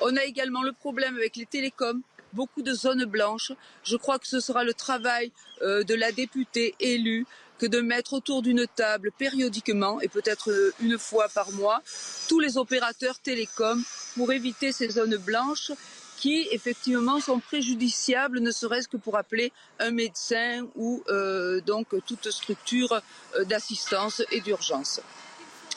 [0.00, 3.52] On a également le problème avec les télécoms beaucoup de zones blanches.
[3.84, 5.30] Je crois que ce sera le travail
[5.62, 7.24] euh, de la députée élue
[7.60, 11.80] que de mettre autour d'une table périodiquement et peut-être euh, une fois par mois
[12.28, 13.84] tous les opérateurs télécoms
[14.16, 15.70] pour éviter ces zones blanches
[16.18, 22.30] qui effectivement sont préjudiciables, ne serait-ce que pour appeler un médecin ou euh, donc toute
[22.30, 23.00] structure
[23.36, 25.00] euh, d'assistance et d'urgence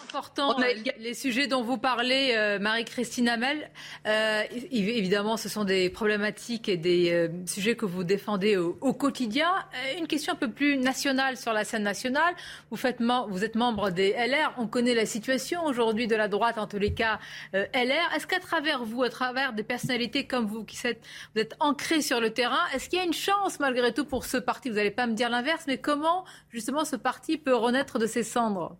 [0.07, 3.69] important, euh, les sujets dont vous parlez, euh, Marie-Christine Hamel.
[4.07, 9.49] Euh, évidemment, ce sont des problématiques et des sujets que vous défendez au, quotidien.
[9.97, 12.34] Une question un peu plus nationale sur la scène nationale.
[12.71, 14.53] Vous, faites vous êtes membre des LR.
[14.57, 17.19] On connaît la situation aujourd'hui de la droite, en tous les cas
[17.53, 18.13] LR.
[18.15, 21.01] Est-ce qu'à travers vous, à travers des personnalités comme vous, qui êtes,
[21.35, 24.25] vous êtes ancrés sur le terrain, est-ce qu'il y a une chance malgré tout pour
[24.25, 24.69] ce parti?
[24.69, 28.23] Vous n'allez pas me dire l'inverse, mais comment justement ce parti peut renaître de ses
[28.23, 28.77] cendres?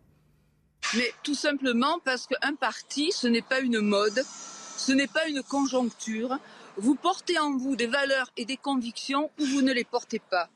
[0.96, 4.24] Mais tout simplement parce qu'un parti, ce n'est pas une mode,
[4.78, 6.38] ce n'est pas une conjoncture.
[6.78, 10.50] Vous portez en vous des valeurs et des convictions ou vous ne les portez pas.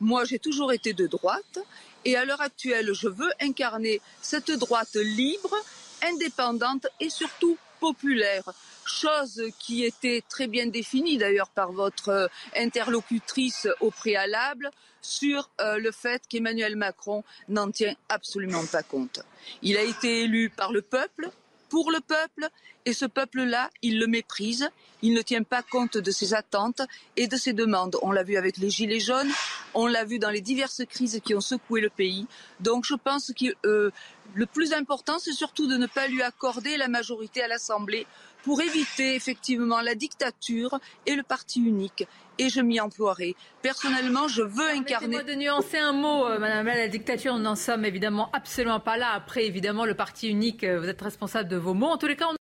[0.00, 1.58] Moi, j'ai toujours été de droite
[2.04, 5.54] et à l'heure actuelle, je veux incarner cette droite libre,
[6.02, 8.52] indépendante et surtout populaire
[8.84, 12.26] chose qui était très bien définie d'ailleurs par votre euh,
[12.56, 14.70] interlocutrice au préalable
[15.00, 19.20] sur euh, le fait qu'Emmanuel Macron n'en tient absolument pas compte.
[19.62, 21.30] Il a été élu par le peuple,
[21.68, 22.48] pour le peuple,
[22.86, 24.68] et ce peuple-là, il le méprise,
[25.02, 26.82] il ne tient pas compte de ses attentes
[27.16, 27.96] et de ses demandes.
[28.02, 29.30] On l'a vu avec les Gilets jaunes,
[29.74, 32.26] on l'a vu dans les diverses crises qui ont secoué le pays.
[32.60, 33.90] Donc je pense que euh,
[34.32, 38.06] le plus important, c'est surtout de ne pas lui accorder la majorité à l'Assemblée
[38.42, 42.06] pour éviter effectivement la dictature et le parti unique.
[42.38, 43.36] Et je m'y emploierai.
[43.62, 45.22] Personnellement, je veux incarner.
[45.22, 49.12] De nuancer un mot, euh, Madame la dictature, nous n'en sommes évidemment absolument pas là.
[49.14, 51.88] Après, évidemment, le parti unique, euh, vous êtes responsable de vos mots.
[51.88, 52.43] En tous les cas, on...